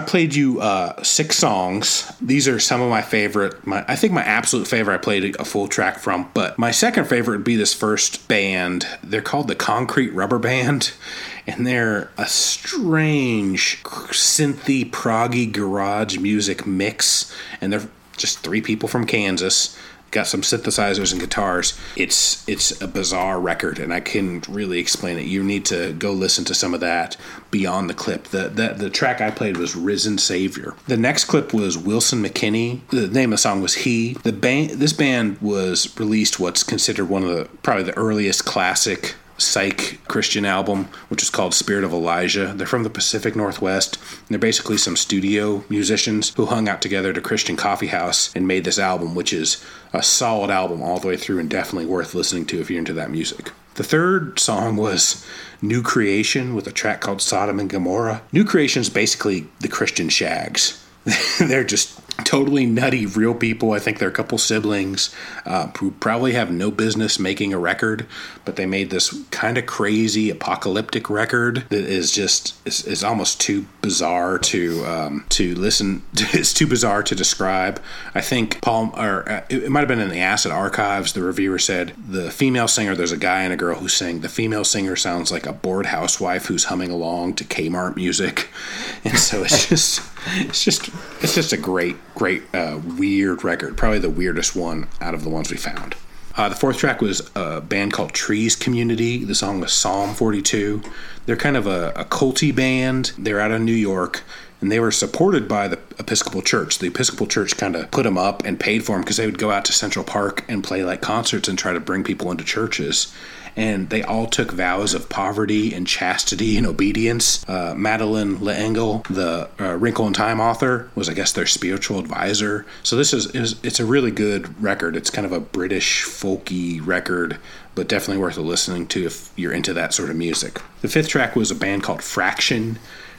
Played 0.07 0.35
you 0.35 0.61
uh, 0.61 1.03
six 1.03 1.37
songs. 1.37 2.11
These 2.21 2.49
are 2.49 2.59
some 2.59 2.81
of 2.81 2.89
my 2.89 3.03
favorite. 3.03 3.67
My, 3.67 3.85
I 3.89 3.97
think 3.97 4.13
my 4.13 4.23
absolute 4.23 4.67
favorite 4.67 4.95
I 4.95 4.99
played 4.99 5.37
a 5.39 5.45
full 5.45 5.69
track 5.69 5.99
from, 5.99 6.31
but 6.35 6.59
my 6.59 6.71
second 6.71 7.07
favorite 7.07 7.39
would 7.39 7.45
be 7.45 7.57
this 7.57 7.75
first 7.75 8.29
band. 8.29 8.87
They're 9.03 9.23
called 9.23 9.49
the 9.49 9.55
Concrete 9.55 10.11
Rubber 10.11 10.39
Band, 10.39 10.93
and 11.47 11.67
they're 11.67 12.11
a 12.17 12.27
strange 12.27 13.83
synthy, 13.83 14.91
proggy 14.91 15.53
garage 15.53 16.19
music 16.19 16.67
mix, 16.67 17.35
and 17.61 17.73
they're 17.73 17.89
just 18.17 18.39
three 18.39 18.63
people 18.63 18.89
from 18.89 19.07
Kansas 19.07 19.76
got 20.17 20.27
some 20.27 20.41
synthesizers 20.41 21.13
and 21.13 21.21
guitars. 21.21 21.79
It's 21.95 22.47
it's 22.49 22.81
a 22.81 22.89
bizarre 22.89 23.39
record, 23.39 23.79
and 23.79 23.93
I 23.93 24.01
couldn't 24.01 24.49
really 24.49 24.79
explain 24.79 25.19
it. 25.19 25.27
You 25.27 25.45
need 25.45 25.67
to 25.67 25.93
go 25.93 26.13
listen 26.13 26.45
to 26.47 26.55
some 26.55 26.73
of 26.73 26.81
that 26.81 27.17
beyond 27.51 27.91
the 27.91 27.95
clip. 27.95 28.25
The 28.29 28.49
the, 28.49 28.75
the 28.77 28.91
track 28.91 29.21
I 29.21 29.31
played 29.31 29.59
was 29.59 29.77
"Risen 29.77 30.19
Savior." 30.19 30.75
The 30.87 30.97
next 30.97 31.27
clip 31.27 31.53
was 31.53 31.77
Wilson 31.77 32.23
McKinley. 32.23 32.81
The 32.91 33.09
name 33.09 33.33
of 33.33 33.39
the 33.39 33.43
song 33.43 33.61
was 33.61 33.75
"He." 33.75 34.15
The 34.15 34.33
band 34.33 34.71
this 34.71 34.95
band 34.95 35.39
was 35.43 35.95
released 36.01 36.41
what's 36.41 36.63
considered 36.63 37.07
one 37.07 37.23
of 37.23 37.29
the 37.29 37.45
probably 37.63 37.85
the 37.85 37.97
earliest 37.97 38.47
classic 38.47 39.15
psych 39.39 40.01
Christian 40.09 40.45
album, 40.45 40.89
which 41.09 41.23
is 41.23 41.31
called 41.31 41.55
Spirit 41.55 41.85
of 41.85 41.93
Elijah. 41.93 42.53
They're 42.55 42.67
from 42.67 42.83
the 42.83 42.91
Pacific 42.91 43.37
Northwest. 43.37 43.97
And 43.97 44.29
they're 44.31 44.39
basically 44.39 44.79
some 44.79 44.97
studio 44.97 45.65
musicians 45.69 46.35
who 46.35 46.47
hung 46.47 46.69
out 46.69 46.83
together 46.83 47.11
at 47.11 47.19
a 47.19 47.23
Christian 47.23 47.57
coffee 47.57 47.89
house 47.89 48.35
and 48.35 48.47
made 48.47 48.65
this 48.65 48.79
album, 48.79 49.15
which 49.15 49.33
is 49.33 49.65
a 49.93 50.03
solid 50.03 50.51
album 50.51 50.83
all 50.83 50.99
the 50.99 51.09
way 51.09 51.17
through 51.17 51.39
and 51.39 51.51
definitely 51.51 51.87
worth 51.87 52.15
listening 52.15 52.47
to 52.47 52.61
if 52.61 52.71
you're 52.71 52.79
into 52.79 52.93
that 52.95 53.11
music. 53.11 53.53
The 53.75 53.85
third 53.85 54.39
song 54.39 54.77
was 54.77 55.25
New 55.61 55.83
Creation 55.83 56.55
with 56.55 56.67
a 56.67 56.73
track 56.73 57.01
called 57.01 57.21
Sodom 57.21 57.61
and 57.61 57.69
Gomorrah. 57.69 58.23
New 58.33 58.45
Creation 58.45 58.81
is 58.81 58.89
basically 58.89 59.47
the 59.61 59.69
Christian 59.69 60.09
Shaggs. 60.09 60.83
they're 61.39 61.63
just 61.63 62.01
totally 62.25 62.67
nutty 62.67 63.07
real 63.07 63.35
people. 63.35 63.73
I 63.73 63.79
think 63.79 63.99
they're 63.99 64.09
a 64.09 64.13
couple 64.13 64.39
siblings 64.39 65.15
uh, 65.45 65.69
who 65.79 65.93
probably 65.93 66.33
have 66.33 66.51
no 66.51 66.71
business 66.71 67.19
making 67.19 67.53
a 67.53 67.59
record 67.59 68.07
but 68.47 68.57
they 68.57 68.65
made 68.65 68.89
this 68.89 69.13
kind 69.31 69.59
of 69.59 69.67
crazy 69.67 70.31
apocalyptic 70.31 71.11
record 71.11 71.65
that 71.69 71.85
is 71.85 72.13
just 72.13 72.55
is, 72.67 72.87
is 72.87 73.05
almost 73.05 73.41
too 73.41 73.67
bizarre 73.83 74.39
to 74.39 74.87
um, 74.87 75.27
to 75.29 75.55
listen 75.57 76.03
it's 76.33 76.55
too 76.55 76.67
bizarre 76.67 77.03
to 77.03 77.15
describe. 77.15 77.83
I 78.15 78.23
think 78.23 78.63
paul 78.63 78.95
or 78.97 79.29
uh, 79.29 79.45
it, 79.51 79.65
it 79.65 79.71
might 79.71 79.81
have 79.81 79.89
been 79.89 80.01
in 80.01 80.09
the 80.09 80.21
acid 80.21 80.53
archives 80.53 81.13
the 81.13 81.23
reviewer 81.23 81.59
said 81.59 81.93
the 82.09 82.31
female 82.31 82.69
singer 82.69 82.95
there's 82.95 83.13
a 83.13 83.19
guy 83.19 83.43
and 83.43 83.53
a 83.53 83.57
girl 83.57 83.79
who 83.79 83.89
sing. 83.89 84.21
The 84.21 84.29
female 84.31 84.65
singer 84.65 84.97
sounds 84.97 85.31
like 85.31 85.45
a 85.45 85.53
bored 85.53 85.87
housewife 85.87 86.47
who's 86.47 86.65
humming 86.65 86.91
along 86.91 87.35
to 87.35 87.45
kmart 87.45 87.97
music. 87.97 88.49
And 89.05 89.19
so 89.19 89.45
it's 89.45 89.69
just 89.69 90.01
it's 90.49 90.65
just 90.65 90.89
it's 91.23 91.35
just 91.35 91.53
a 91.53 91.57
great 91.57 91.97
great 92.15 92.43
uh, 92.55 92.81
weird 92.99 93.45
record. 93.45 93.77
Probably 93.77 93.99
the 93.99 94.11
weirdest 94.11 94.57
one 94.57 94.89
out 95.01 95.15
of 95.15 95.25
the 95.25 95.31
ones 95.31 95.51
we 95.51 95.57
found. 95.57 95.95
Uh, 96.37 96.51
the 96.51 96.55
fourth 96.55 96.77
track 96.77 97.01
was 97.01 97.31
a 97.35 97.63
band 97.63 97.95
called 97.95 98.13
trees 98.13 98.55
community. 98.55 99.25
The 99.25 99.35
song 99.35 99.61
was 99.61 99.73
psalm 99.73 100.15
42 100.15 100.83
they're 101.27 101.37
kind 101.37 101.57
of 101.57 101.67
a, 101.67 101.93
a 101.97 102.05
culty 102.05 102.55
band. 102.55 103.13
They're 103.19 103.41
out 103.41 103.51
of 103.51 103.61
new 103.61 103.73
york 103.73 104.23
and 104.61 104.73
they 104.73 104.81
were 104.81 104.91
supported 104.91 105.47
by 105.47 105.69
the 105.69 105.79
Episcopal 105.99 106.41
Church. 106.41 106.79
The 106.79 106.87
Episcopal 106.87 107.27
Church 107.27 107.57
kind 107.57 107.77
of 107.77 107.91
put 107.91 108.05
them 108.05 108.17
up 108.17 108.43
and 108.45 108.59
paid 108.59 108.85
for 108.85 108.93
them 108.93 109.03
because 109.03 109.19
they 109.19 109.27
would 109.27 109.39
go 109.39 109.51
out 109.51 109.67
to 109.67 109.73
Central 109.73 110.05
Park 110.05 110.45
and 110.49 110.65
play 110.65 110.83
like 110.83 111.03
concerts 111.03 111.47
and 111.47 111.59
try 111.59 111.75
to 111.75 111.81
bring 111.81 112.03
people 112.03 112.31
into 112.31 112.43
churches. 112.43 113.15
And 113.57 113.89
they 113.89 114.03
all 114.03 114.27
took 114.27 114.53
vows 114.53 114.93
of 114.93 115.09
poverty 115.09 115.75
and 115.75 115.87
chastity 115.87 116.59
and 116.59 116.67
obedience. 116.67 117.49
Uh, 117.49 117.75
Madeleine 117.77 118.43
L'Engle, 118.45 119.03
the 119.09 119.49
uh, 119.59 119.77
Wrinkle 119.77 120.07
in 120.07 120.13
Time 120.13 120.41
author, 120.41 120.91
was 120.95 121.09
I 121.09 121.15
guess 121.15 121.33
their 121.33 121.47
spiritual 121.47 121.99
advisor. 121.99 122.67
So 122.83 122.97
this 122.97 123.15
is, 123.15 123.35
is 123.35 123.57
it's 123.63 123.81
a 123.81 123.87
really 123.87 124.11
good 124.11 124.63
record. 124.63 124.95
It's 124.95 125.11
kind 125.11 125.25
of 125.25 125.33
a 125.33 125.41
British 125.41 126.05
folky 126.05 126.85
record 126.85 127.39
but 127.77 127.89
definitely 127.89 128.21
worth 128.21 128.39
listening 128.39 128.87
to 128.89 129.05
if 129.05 129.31
you're 129.37 129.53
into 129.53 129.73
that 129.75 129.95
sort 129.95 130.11
of 130.11 130.17
music. 130.17 130.61
The 130.81 130.89
fifth 130.89 131.09
track 131.09 131.37
was 131.37 131.51
a 131.53 131.55
band 131.55 131.85
called 131.85 132.03
Fraction. 132.03 132.79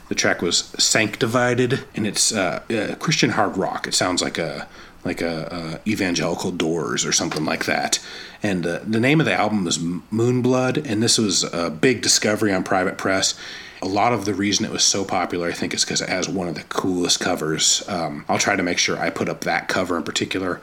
The 0.10 0.15
track 0.15 0.41
was 0.41 0.73
Sanctivated, 0.80 1.86
and 1.95 2.08
it's 2.08 2.34
uh, 2.34 2.63
uh, 2.69 2.95
Christian 2.95 3.32
hard 3.32 3.56
rock. 3.56 3.88
It 3.88 3.93
sounds 3.93 4.21
like 4.21 4.38
a 4.38 4.67
like 5.04 5.22
a, 5.22 5.80
a 5.86 5.90
evangelical 5.90 6.52
Doors 6.52 7.06
or 7.06 7.12
something 7.12 7.46
like 7.46 7.66
that. 7.66 8.00
And 8.44 8.66
uh, 8.66 8.80
the 8.86 9.00
name 9.00 9.20
of 9.20 9.26
the 9.26 9.34
album 9.34 9.68
is 9.68 9.78
Moonblood, 9.78 10.90
and 10.90 11.02
this 11.02 11.18
was 11.18 11.44
a 11.44 11.70
big 11.70 12.02
discovery 12.02 12.54
on 12.54 12.64
Private 12.64 12.98
Press. 12.98 13.38
A 13.82 13.88
lot 13.88 14.12
of 14.12 14.26
the 14.26 14.34
reason 14.34 14.66
it 14.66 14.72
was 14.72 14.84
so 14.84 15.06
popular, 15.06 15.48
I 15.48 15.54
think, 15.54 15.74
is 15.74 15.86
because 15.86 16.02
it 16.02 16.10
has 16.10 16.28
one 16.28 16.48
of 16.48 16.56
the 16.56 16.64
coolest 16.64 17.20
covers. 17.20 17.84
Um, 17.88 18.26
I'll 18.28 18.40
try 18.40 18.56
to 18.56 18.64
make 18.64 18.80
sure 18.80 18.98
I 18.98 19.10
put 19.10 19.30
up 19.30 19.42
that 19.42 19.68
cover 19.68 19.98
in 19.98 20.04
particular 20.04 20.60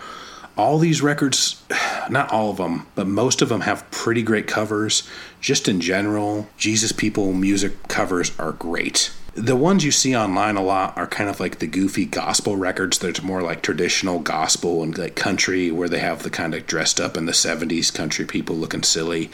all 0.56 0.78
these 0.78 1.02
records, 1.02 1.62
not 2.10 2.30
all 2.32 2.50
of 2.50 2.56
them, 2.56 2.86
but 2.94 3.06
most 3.06 3.42
of 3.42 3.48
them 3.48 3.62
have 3.62 3.88
pretty 3.90 4.22
great 4.22 4.46
covers. 4.46 5.08
Just 5.40 5.68
in 5.68 5.80
general, 5.80 6.48
Jesus 6.56 6.92
People 6.92 7.32
music 7.32 7.88
covers 7.88 8.38
are 8.38 8.52
great. 8.52 9.12
The 9.34 9.56
ones 9.56 9.84
you 9.84 9.90
see 9.90 10.16
online 10.16 10.56
a 10.56 10.62
lot 10.62 10.96
are 10.96 11.08
kind 11.08 11.28
of 11.28 11.40
like 11.40 11.58
the 11.58 11.66
goofy 11.66 12.04
gospel 12.04 12.56
records. 12.56 12.98
There's 12.98 13.22
more 13.22 13.42
like 13.42 13.62
traditional 13.62 14.20
gospel 14.20 14.82
and 14.82 14.96
like 14.96 15.16
country, 15.16 15.72
where 15.72 15.88
they 15.88 15.98
have 15.98 16.22
the 16.22 16.30
kind 16.30 16.54
of 16.54 16.66
dressed 16.68 17.00
up 17.00 17.16
in 17.16 17.26
the 17.26 17.32
70s 17.32 17.92
country 17.92 18.24
people 18.24 18.54
looking 18.54 18.84
silly. 18.84 19.30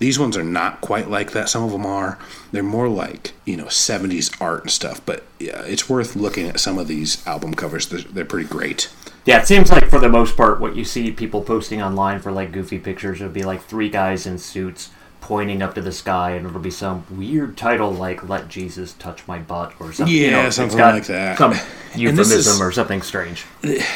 These 0.00 0.18
ones 0.18 0.36
are 0.36 0.44
not 0.44 0.80
quite 0.80 1.08
like 1.08 1.32
that. 1.32 1.48
Some 1.48 1.64
of 1.64 1.72
them 1.72 1.86
are. 1.86 2.18
They're 2.52 2.62
more 2.62 2.88
like, 2.88 3.32
you 3.46 3.56
know, 3.56 3.64
70s 3.64 4.40
art 4.40 4.62
and 4.62 4.70
stuff. 4.70 5.04
But 5.04 5.24
yeah, 5.40 5.62
it's 5.62 5.88
worth 5.88 6.14
looking 6.14 6.46
at 6.46 6.60
some 6.60 6.78
of 6.78 6.86
these 6.86 7.26
album 7.26 7.54
covers. 7.54 7.88
They're, 7.88 8.00
they're 8.00 8.24
pretty 8.24 8.48
great. 8.48 8.92
Yeah, 9.24 9.40
it 9.40 9.46
seems 9.46 9.70
like 9.70 9.88
for 9.88 9.98
the 9.98 10.08
most 10.08 10.36
part, 10.36 10.60
what 10.60 10.76
you 10.76 10.84
see 10.84 11.10
people 11.10 11.42
posting 11.42 11.82
online 11.82 12.20
for 12.20 12.30
like 12.30 12.52
goofy 12.52 12.78
pictures 12.78 13.20
would 13.20 13.32
be 13.32 13.42
like 13.42 13.62
three 13.62 13.88
guys 13.88 14.26
in 14.26 14.38
suits 14.38 14.90
pointing 15.20 15.60
up 15.62 15.74
to 15.74 15.80
the 15.82 15.92
sky, 15.92 16.30
and 16.32 16.46
it'll 16.46 16.60
be 16.60 16.70
some 16.70 17.04
weird 17.10 17.56
title 17.56 17.90
like 17.92 18.28
"Let 18.28 18.48
Jesus 18.48 18.92
Touch 18.94 19.26
My 19.26 19.38
Butt" 19.38 19.72
or 19.80 19.92
something. 19.92 20.14
you 20.14 20.26
Yeah, 20.26 20.30
know, 20.30 20.46
it's 20.46 20.56
something 20.56 20.78
like 20.78 21.06
that. 21.06 21.36
Some 21.38 21.54
euphemism 21.94 22.38
is- 22.54 22.60
or 22.60 22.72
something 22.72 23.02
strange. 23.02 23.44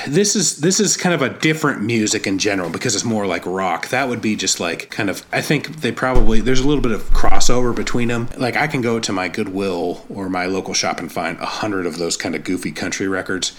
this 0.06 0.34
is 0.36 0.58
this 0.58 0.80
is 0.80 0.96
kind 0.96 1.14
of 1.14 1.22
a 1.22 1.30
different 1.30 1.82
music 1.82 2.26
in 2.26 2.38
general 2.38 2.70
because 2.70 2.94
it's 2.94 3.04
more 3.04 3.26
like 3.26 3.44
rock. 3.46 3.88
That 3.88 4.08
would 4.08 4.20
be 4.20 4.36
just 4.36 4.60
like 4.60 4.90
kind 4.90 5.08
of. 5.08 5.24
I 5.32 5.40
think 5.40 5.80
they 5.80 5.92
probably 5.92 6.40
there's 6.40 6.60
a 6.60 6.66
little 6.66 6.82
bit 6.82 6.92
of 6.92 7.02
crossover 7.10 7.74
between 7.74 8.08
them. 8.08 8.28
Like 8.36 8.56
I 8.56 8.66
can 8.66 8.80
go 8.82 8.98
to 9.00 9.12
my 9.12 9.28
Goodwill 9.28 10.04
or 10.08 10.28
my 10.28 10.46
local 10.46 10.74
shop 10.74 10.98
and 11.00 11.10
find 11.10 11.38
a 11.40 11.46
hundred 11.46 11.86
of 11.86 11.98
those 11.98 12.16
kind 12.16 12.34
of 12.34 12.44
goofy 12.44 12.72
country 12.72 13.08
records. 13.08 13.52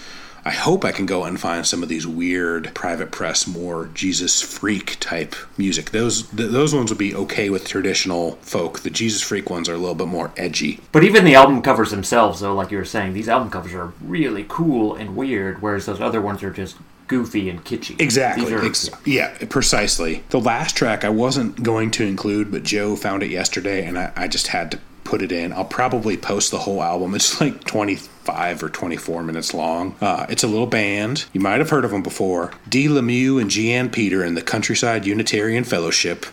I 0.46 0.50
hope 0.50 0.84
I 0.84 0.92
can 0.92 1.06
go 1.06 1.24
and 1.24 1.40
find 1.40 1.66
some 1.66 1.82
of 1.82 1.88
these 1.88 2.06
weird 2.06 2.74
private 2.74 3.10
press, 3.10 3.46
more 3.46 3.88
Jesus 3.94 4.42
freak 4.42 4.98
type 5.00 5.34
music. 5.56 5.90
Those 5.90 6.24
th- 6.24 6.50
those 6.50 6.74
ones 6.74 6.90
would 6.90 6.98
be 6.98 7.14
okay 7.14 7.48
with 7.48 7.66
traditional 7.66 8.32
folk. 8.42 8.80
The 8.80 8.90
Jesus 8.90 9.22
freak 9.22 9.48
ones 9.48 9.68
are 9.68 9.74
a 9.74 9.78
little 9.78 9.94
bit 9.94 10.08
more 10.08 10.32
edgy. 10.36 10.80
But 10.92 11.02
even 11.04 11.24
the 11.24 11.34
album 11.34 11.62
covers 11.62 11.90
themselves, 11.90 12.40
though, 12.40 12.54
like 12.54 12.70
you 12.70 12.76
were 12.78 12.84
saying, 12.84 13.14
these 13.14 13.28
album 13.28 13.50
covers 13.50 13.72
are 13.74 13.92
really 14.02 14.44
cool 14.48 14.94
and 14.94 15.16
weird, 15.16 15.62
whereas 15.62 15.86
those 15.86 16.00
other 16.00 16.20
ones 16.20 16.42
are 16.42 16.50
just 16.50 16.76
goofy 17.06 17.48
and 17.48 17.64
kitschy. 17.64 17.98
Exactly. 18.00 18.52
Are- 18.52 18.64
Ex- 18.64 18.90
yeah, 19.06 19.36
precisely. 19.48 20.24
The 20.30 20.40
last 20.40 20.76
track 20.76 21.04
I 21.04 21.10
wasn't 21.10 21.62
going 21.62 21.90
to 21.92 22.04
include, 22.06 22.50
but 22.50 22.62
Joe 22.64 22.96
found 22.96 23.22
it 23.22 23.30
yesterday, 23.30 23.86
and 23.86 23.98
I, 23.98 24.12
I 24.16 24.28
just 24.28 24.48
had 24.48 24.70
to 24.72 24.78
put 25.14 25.22
it 25.22 25.30
in. 25.30 25.52
I'll 25.52 25.64
probably 25.64 26.16
post 26.16 26.50
the 26.50 26.58
whole 26.58 26.82
album. 26.82 27.14
It's 27.14 27.40
like 27.40 27.62
25 27.62 28.64
or 28.64 28.68
24 28.68 29.22
minutes 29.22 29.54
long. 29.54 29.94
Uh, 30.00 30.26
it's 30.28 30.42
a 30.42 30.48
little 30.48 30.66
band. 30.66 31.26
You 31.32 31.40
might 31.40 31.60
have 31.60 31.70
heard 31.70 31.84
of 31.84 31.92
them 31.92 32.02
before. 32.02 32.50
D. 32.68 32.88
Lemieux 32.88 33.40
and 33.40 33.48
Jeanne 33.48 33.90
Peter 33.90 34.24
and 34.24 34.36
the 34.36 34.42
Countryside 34.42 35.06
Unitarian 35.06 35.62
Fellowship. 35.62 36.26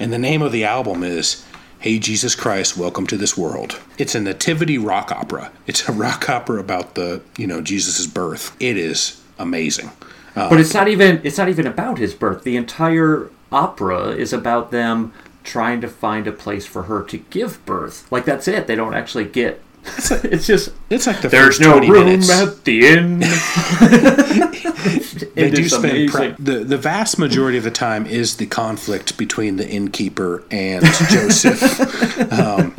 And 0.00 0.14
the 0.14 0.18
name 0.18 0.40
of 0.40 0.50
the 0.50 0.64
album 0.64 1.02
is 1.02 1.44
Hey 1.78 1.98
Jesus 1.98 2.34
Christ, 2.34 2.74
Welcome 2.74 3.06
to 3.08 3.18
This 3.18 3.36
World. 3.36 3.78
It's 3.98 4.14
a 4.14 4.20
nativity 4.20 4.78
rock 4.78 5.12
opera. 5.12 5.52
It's 5.66 5.86
a 5.86 5.92
rock 6.06 6.30
opera 6.30 6.58
about 6.58 6.94
the, 6.94 7.20
you 7.36 7.46
know, 7.46 7.60
Jesus' 7.60 8.06
birth. 8.06 8.56
It 8.58 8.78
is 8.78 9.20
amazing. 9.38 9.90
But 10.34 10.58
it's 10.58 10.72
not 10.72 10.88
even 10.88 11.20
it's 11.22 11.36
not 11.36 11.50
even 11.50 11.66
about 11.66 11.98
his 11.98 12.14
birth. 12.14 12.44
The 12.44 12.56
entire 12.56 13.28
opera 13.52 14.12
is 14.12 14.32
about 14.32 14.70
them 14.70 15.12
trying 15.44 15.80
to 15.80 15.88
find 15.88 16.26
a 16.26 16.32
place 16.32 16.66
for 16.66 16.84
her 16.84 17.02
to 17.04 17.18
give 17.18 17.64
birth. 17.66 18.10
Like 18.10 18.24
that's 18.24 18.48
it. 18.48 18.66
They 18.66 18.74
don't 18.76 18.94
actually 18.94 19.24
get 19.24 19.60
it's 19.84 20.46
just 20.52 20.70
It's 20.90 21.06
like 21.06 21.20
the 21.22 21.28
there's 21.28 21.60
no 21.60 21.72
20 21.72 21.90
room 21.90 22.04
minutes. 22.06 22.30
at 22.30 22.64
the 22.64 22.86
inn. 22.86 23.18
they 25.34 25.50
do 25.50 25.68
spend 25.68 25.84
amazing. 25.84 26.36
the 26.38 26.64
the 26.64 26.78
vast 26.78 27.18
majority 27.18 27.58
of 27.58 27.64
the 27.64 27.70
time 27.70 28.06
is 28.06 28.36
the 28.36 28.46
conflict 28.46 29.16
between 29.18 29.56
the 29.56 29.68
innkeeper 29.68 30.44
and 30.50 30.84
Joseph. 31.10 32.32
um, 32.32 32.74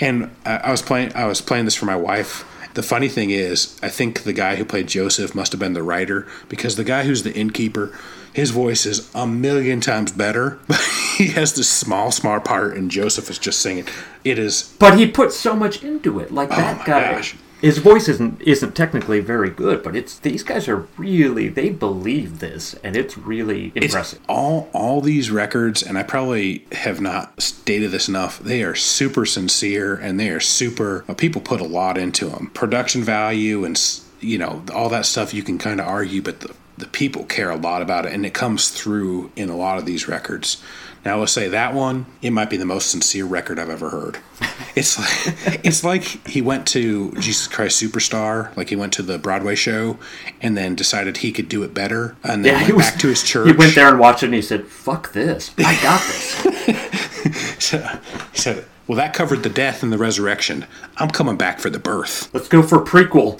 and 0.00 0.30
I, 0.44 0.56
I 0.58 0.70
was 0.70 0.82
playing 0.82 1.14
I 1.14 1.26
was 1.26 1.40
playing 1.40 1.64
this 1.64 1.74
for 1.74 1.86
my 1.86 1.96
wife. 1.96 2.44
The 2.74 2.82
funny 2.82 3.08
thing 3.08 3.30
is, 3.30 3.78
I 3.82 3.88
think 3.88 4.22
the 4.22 4.32
guy 4.32 4.56
who 4.56 4.64
played 4.64 4.86
Joseph 4.86 5.34
must 5.34 5.52
have 5.52 5.58
been 5.58 5.72
the 5.72 5.82
writer 5.82 6.26
because 6.48 6.76
the 6.76 6.84
guy 6.84 7.04
who's 7.04 7.24
the 7.24 7.34
innkeeper, 7.34 7.98
his 8.38 8.50
voice 8.50 8.86
is 8.86 9.10
a 9.14 9.26
million 9.26 9.80
times 9.80 10.12
better. 10.12 10.58
he 11.16 11.28
has 11.28 11.54
this 11.54 11.68
small, 11.68 12.10
small 12.10 12.40
part, 12.40 12.76
and 12.76 12.90
Joseph 12.90 13.28
is 13.30 13.38
just 13.38 13.60
singing. 13.60 13.86
It 14.24 14.38
is 14.38 14.74
But 14.78 14.98
he 14.98 15.06
put 15.06 15.32
so 15.32 15.54
much 15.54 15.82
into 15.82 16.18
it. 16.20 16.32
Like 16.32 16.48
that 16.50 16.76
Oh 16.76 16.78
my 16.78 16.84
guy. 16.86 17.12
gosh. 17.12 17.36
His 17.60 17.78
voice 17.78 18.06
isn't 18.08 18.40
isn't 18.42 18.76
technically 18.76 19.18
very 19.18 19.50
good, 19.50 19.82
but 19.82 19.96
it's 19.96 20.16
these 20.20 20.44
guys 20.44 20.68
are 20.68 20.86
really 20.96 21.48
they 21.48 21.70
believe 21.70 22.38
this, 22.38 22.74
and 22.84 22.94
it's 22.94 23.18
really 23.18 23.72
It's 23.74 23.86
impressive. 23.86 24.20
all 24.28 24.68
all 24.72 25.00
these 25.00 25.28
records, 25.32 25.82
and 25.82 25.98
I 25.98 26.04
probably 26.04 26.64
have 26.70 27.00
not 27.00 27.42
stated 27.42 27.90
this 27.90 28.06
enough. 28.08 28.38
They 28.38 28.62
are 28.62 28.76
super 28.76 29.26
sincere, 29.26 29.96
and 29.96 30.20
they 30.20 30.28
are 30.30 30.38
super. 30.38 31.04
uh, 31.08 31.14
People 31.14 31.40
put 31.40 31.60
a 31.60 31.64
lot 31.64 31.98
into 31.98 32.26
them. 32.26 32.52
Production 32.54 33.02
value, 33.02 33.64
and 33.64 33.76
you 34.20 34.38
know 34.38 34.62
all 34.72 34.88
that 34.90 35.04
stuff. 35.04 35.34
You 35.34 35.42
can 35.42 35.58
kind 35.58 35.80
of 35.80 35.88
argue, 35.88 36.22
but 36.22 36.38
the 36.38 36.54
the 36.78 36.86
people 36.86 37.24
care 37.24 37.50
a 37.50 37.56
lot 37.56 37.82
about 37.82 38.06
it, 38.06 38.12
and 38.12 38.24
it 38.24 38.34
comes 38.34 38.70
through 38.70 39.30
in 39.36 39.48
a 39.50 39.56
lot 39.56 39.78
of 39.78 39.86
these 39.86 40.08
records. 40.08 40.62
Now, 41.04 41.18
let's 41.18 41.32
say 41.32 41.48
that 41.48 41.74
one, 41.74 42.06
it 42.22 42.30
might 42.30 42.50
be 42.50 42.56
the 42.56 42.64
most 42.64 42.90
sincere 42.90 43.24
record 43.24 43.58
I've 43.58 43.70
ever 43.70 43.90
heard. 43.90 44.18
It's 44.76 44.96
like 44.96 45.60
it's 45.64 45.82
like 45.82 46.02
he 46.28 46.40
went 46.40 46.64
to 46.68 47.10
Jesus 47.12 47.48
Christ 47.48 47.82
Superstar, 47.82 48.56
like 48.56 48.68
he 48.68 48.76
went 48.76 48.92
to 48.92 49.02
the 49.02 49.18
Broadway 49.18 49.56
show, 49.56 49.98
and 50.40 50.56
then 50.56 50.76
decided 50.76 51.16
he 51.16 51.32
could 51.32 51.48
do 51.48 51.64
it 51.64 51.74
better, 51.74 52.16
and 52.22 52.44
then 52.44 52.60
went 52.60 52.78
back 52.78 52.98
to 53.00 53.08
his 53.08 53.22
church. 53.24 53.48
He 53.48 53.56
went 53.56 53.74
there 53.74 53.88
and 53.88 53.98
watched 53.98 54.22
it, 54.22 54.26
and 54.26 54.34
he 54.34 54.42
said, 54.42 54.68
"Fuck 54.68 55.12
this! 55.14 55.52
I 55.58 55.82
got 55.82 56.00
this." 56.02 56.42
he 58.32 58.38
said, 58.38 58.64
"Well, 58.88 58.96
that 58.96 59.14
covered 59.14 59.42
the 59.44 59.48
death 59.50 59.82
and 59.84 59.92
the 59.92 59.98
resurrection. 59.98 60.66
I'm 60.96 61.10
coming 61.10 61.36
back 61.36 61.60
for 61.60 61.70
the 61.70 61.78
birth." 61.78 62.28
Let's 62.34 62.48
go 62.48 62.62
for 62.62 62.82
a 62.82 62.84
prequel. 62.84 63.38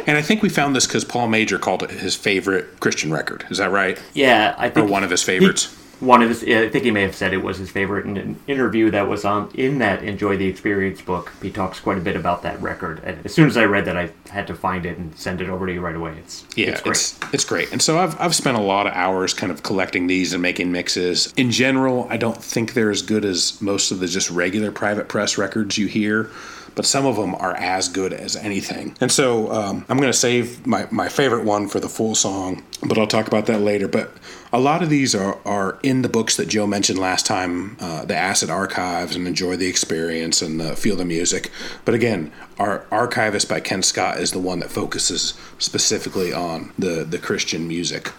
And 0.06 0.16
I 0.18 0.22
think 0.22 0.42
we 0.42 0.48
found 0.48 0.76
this 0.76 0.86
because 0.86 1.04
Paul 1.04 1.28
Major 1.28 1.58
called 1.58 1.82
it 1.82 1.90
his 1.90 2.14
favorite 2.14 2.78
Christian 2.80 3.12
record. 3.12 3.44
Is 3.50 3.58
that 3.58 3.70
right? 3.72 4.00
Yeah, 4.14 4.54
I 4.58 4.68
think 4.68 4.86
Or 4.88 4.92
one 4.92 5.02
of 5.04 5.10
his 5.10 5.22
he- 5.22 5.26
favorites. 5.38 5.74
One 6.00 6.22
of 6.22 6.28
his, 6.28 6.42
I 6.42 6.68
think 6.68 6.84
he 6.84 6.90
may 6.90 7.02
have 7.02 7.16
said 7.16 7.32
it 7.32 7.42
was 7.42 7.58
his 7.58 7.70
favorite. 7.70 8.04
In 8.04 8.16
an 8.16 8.38
interview 8.46 8.90
that 8.90 9.08
was 9.08 9.24
on 9.24 9.50
in 9.54 9.78
that 9.78 10.02
Enjoy 10.02 10.36
the 10.36 10.46
Experience 10.46 11.00
book, 11.00 11.32
he 11.40 11.50
talks 11.50 11.80
quite 11.80 11.96
a 11.96 12.00
bit 12.00 12.16
about 12.16 12.42
that 12.42 12.60
record. 12.60 13.00
And 13.02 13.24
as 13.24 13.32
soon 13.32 13.46
as 13.46 13.56
I 13.56 13.64
read 13.64 13.86
that, 13.86 13.96
I 13.96 14.10
had 14.28 14.46
to 14.48 14.54
find 14.54 14.84
it 14.84 14.98
and 14.98 15.16
send 15.16 15.40
it 15.40 15.48
over 15.48 15.66
to 15.66 15.72
you 15.72 15.80
right 15.80 15.96
away. 15.96 16.16
It's 16.18 16.44
Yeah, 16.54 16.68
it's 16.68 16.80
great. 16.82 16.92
it's 16.92 17.18
it's 17.32 17.44
great. 17.44 17.72
And 17.72 17.80
so 17.80 17.98
I've 17.98 18.20
I've 18.20 18.34
spent 18.34 18.56
a 18.58 18.62
lot 18.62 18.86
of 18.86 18.92
hours 18.92 19.32
kind 19.32 19.50
of 19.50 19.62
collecting 19.62 20.06
these 20.06 20.32
and 20.32 20.42
making 20.42 20.70
mixes. 20.70 21.32
In 21.36 21.50
general, 21.50 22.06
I 22.10 22.18
don't 22.18 22.42
think 22.42 22.74
they're 22.74 22.90
as 22.90 23.02
good 23.02 23.24
as 23.24 23.60
most 23.62 23.90
of 23.90 24.00
the 24.00 24.06
just 24.06 24.30
regular 24.30 24.70
private 24.72 25.08
press 25.08 25.38
records 25.38 25.78
you 25.78 25.86
hear. 25.86 26.30
But 26.76 26.84
some 26.84 27.06
of 27.06 27.16
them 27.16 27.34
are 27.34 27.56
as 27.56 27.88
good 27.88 28.12
as 28.12 28.36
anything. 28.36 28.96
And 29.00 29.10
so 29.10 29.50
um, 29.50 29.84
I'm 29.88 29.96
going 29.96 30.12
to 30.12 30.16
save 30.16 30.66
my, 30.66 30.86
my 30.90 31.08
favorite 31.08 31.44
one 31.44 31.68
for 31.68 31.80
the 31.80 31.88
full 31.88 32.14
song, 32.14 32.62
but 32.86 32.98
I'll 32.98 33.06
talk 33.06 33.26
about 33.26 33.46
that 33.46 33.60
later. 33.62 33.88
But 33.88 34.12
a 34.52 34.60
lot 34.60 34.82
of 34.82 34.90
these 34.90 35.14
are, 35.14 35.38
are 35.46 35.78
in 35.82 36.02
the 36.02 36.08
books 36.08 36.36
that 36.36 36.48
Joe 36.48 36.66
mentioned 36.66 36.98
last 36.98 37.26
time 37.26 37.76
uh, 37.80 38.04
the 38.04 38.14
Acid 38.14 38.50
Archives 38.50 39.16
and 39.16 39.26
Enjoy 39.26 39.56
the 39.56 39.66
Experience 39.68 40.42
and 40.42 40.60
the 40.60 40.76
Feel 40.76 40.96
the 40.96 41.04
Music. 41.04 41.50
But 41.86 41.94
again, 41.94 42.30
our 42.58 42.86
Archivist 42.90 43.48
by 43.48 43.60
Ken 43.60 43.82
Scott 43.82 44.18
is 44.18 44.32
the 44.32 44.38
one 44.38 44.60
that 44.60 44.70
focuses 44.70 45.32
specifically 45.58 46.32
on 46.32 46.72
the, 46.78 47.04
the 47.04 47.18
Christian 47.18 47.66
music. 47.66 48.12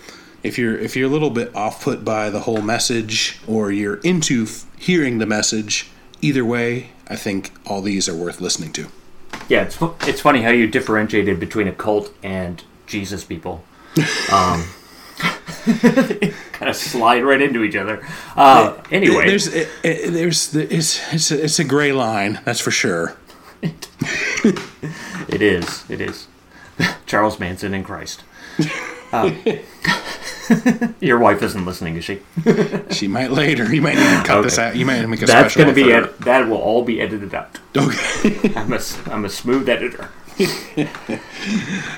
If 0.43 0.57
you're 0.57 0.77
if 0.77 0.95
you're 0.95 1.09
a 1.09 1.11
little 1.11 1.31
bit 1.31 1.55
off 1.55 1.83
put 1.83 2.05
by 2.05 2.29
the 2.29 2.41
whole 2.41 2.61
message 2.61 3.39
or 3.47 3.71
you're 3.71 3.97
into 3.97 4.43
f- 4.43 4.65
hearing 4.77 5.17
the 5.17 5.25
message, 5.25 5.89
either 6.21 6.45
way, 6.45 6.91
I 7.07 7.15
think 7.15 7.51
all 7.65 7.81
these 7.81 8.07
are 8.09 8.15
worth 8.15 8.41
listening 8.41 8.73
to. 8.73 8.87
Yeah, 9.49 9.63
it's 9.63 9.77
it's 10.01 10.21
funny 10.21 10.41
how 10.41 10.49
you 10.49 10.67
differentiated 10.67 11.39
between 11.39 11.67
a 11.67 11.73
cult 11.73 12.13
and 12.21 12.63
Jesus 12.85 13.23
people. 13.23 13.63
Um, 14.31 14.65
kind 16.51 16.69
of 16.69 16.75
slide 16.75 17.23
right 17.23 17.41
into 17.41 17.63
each 17.63 17.75
other. 17.75 18.05
Uh, 18.35 18.77
anyway, 18.91 19.27
there's 19.27 19.47
it, 19.47 19.69
it, 19.83 20.11
there's 20.11 20.53
it's 20.55 21.13
it's 21.13 21.31
a, 21.31 21.43
it's 21.43 21.59
a 21.59 21.63
gray 21.63 21.91
line, 21.91 22.39
that's 22.45 22.59
for 22.59 22.71
sure. 22.71 23.15
it 23.61 25.41
is. 25.41 25.89
It 25.89 26.01
is. 26.01 26.27
Charles 27.05 27.39
Manson 27.39 27.73
and 27.73 27.85
Christ. 27.85 28.23
Uh, 29.11 29.31
your 30.99 31.19
wife 31.19 31.41
isn't 31.43 31.65
listening, 31.65 31.95
is 31.97 32.05
she? 32.05 32.19
She 32.91 33.07
might 33.07 33.31
later. 33.31 33.71
You 33.73 33.81
might 33.81 33.95
need 33.95 34.17
to 34.17 34.23
cut 34.25 34.41
this 34.43 34.57
Okay. 34.57 34.69
out. 34.69 34.75
You 34.75 34.85
might 34.85 35.05
make 35.07 35.21
a 35.21 35.25
That's 35.25 35.53
special. 35.53 35.63
going 35.73 35.75
to 35.75 35.83
be 35.85 35.91
ed- 35.91 36.13
that 36.21 36.47
will 36.47 36.57
all 36.57 36.83
be 36.83 37.01
edited 37.01 37.33
out. 37.35 37.59
Okay. 37.75 38.53
I'm 38.55 38.71
a 38.73 38.79
I'm 39.11 39.25
a 39.25 39.29
smooth 39.29 39.67
editor. 39.69 40.09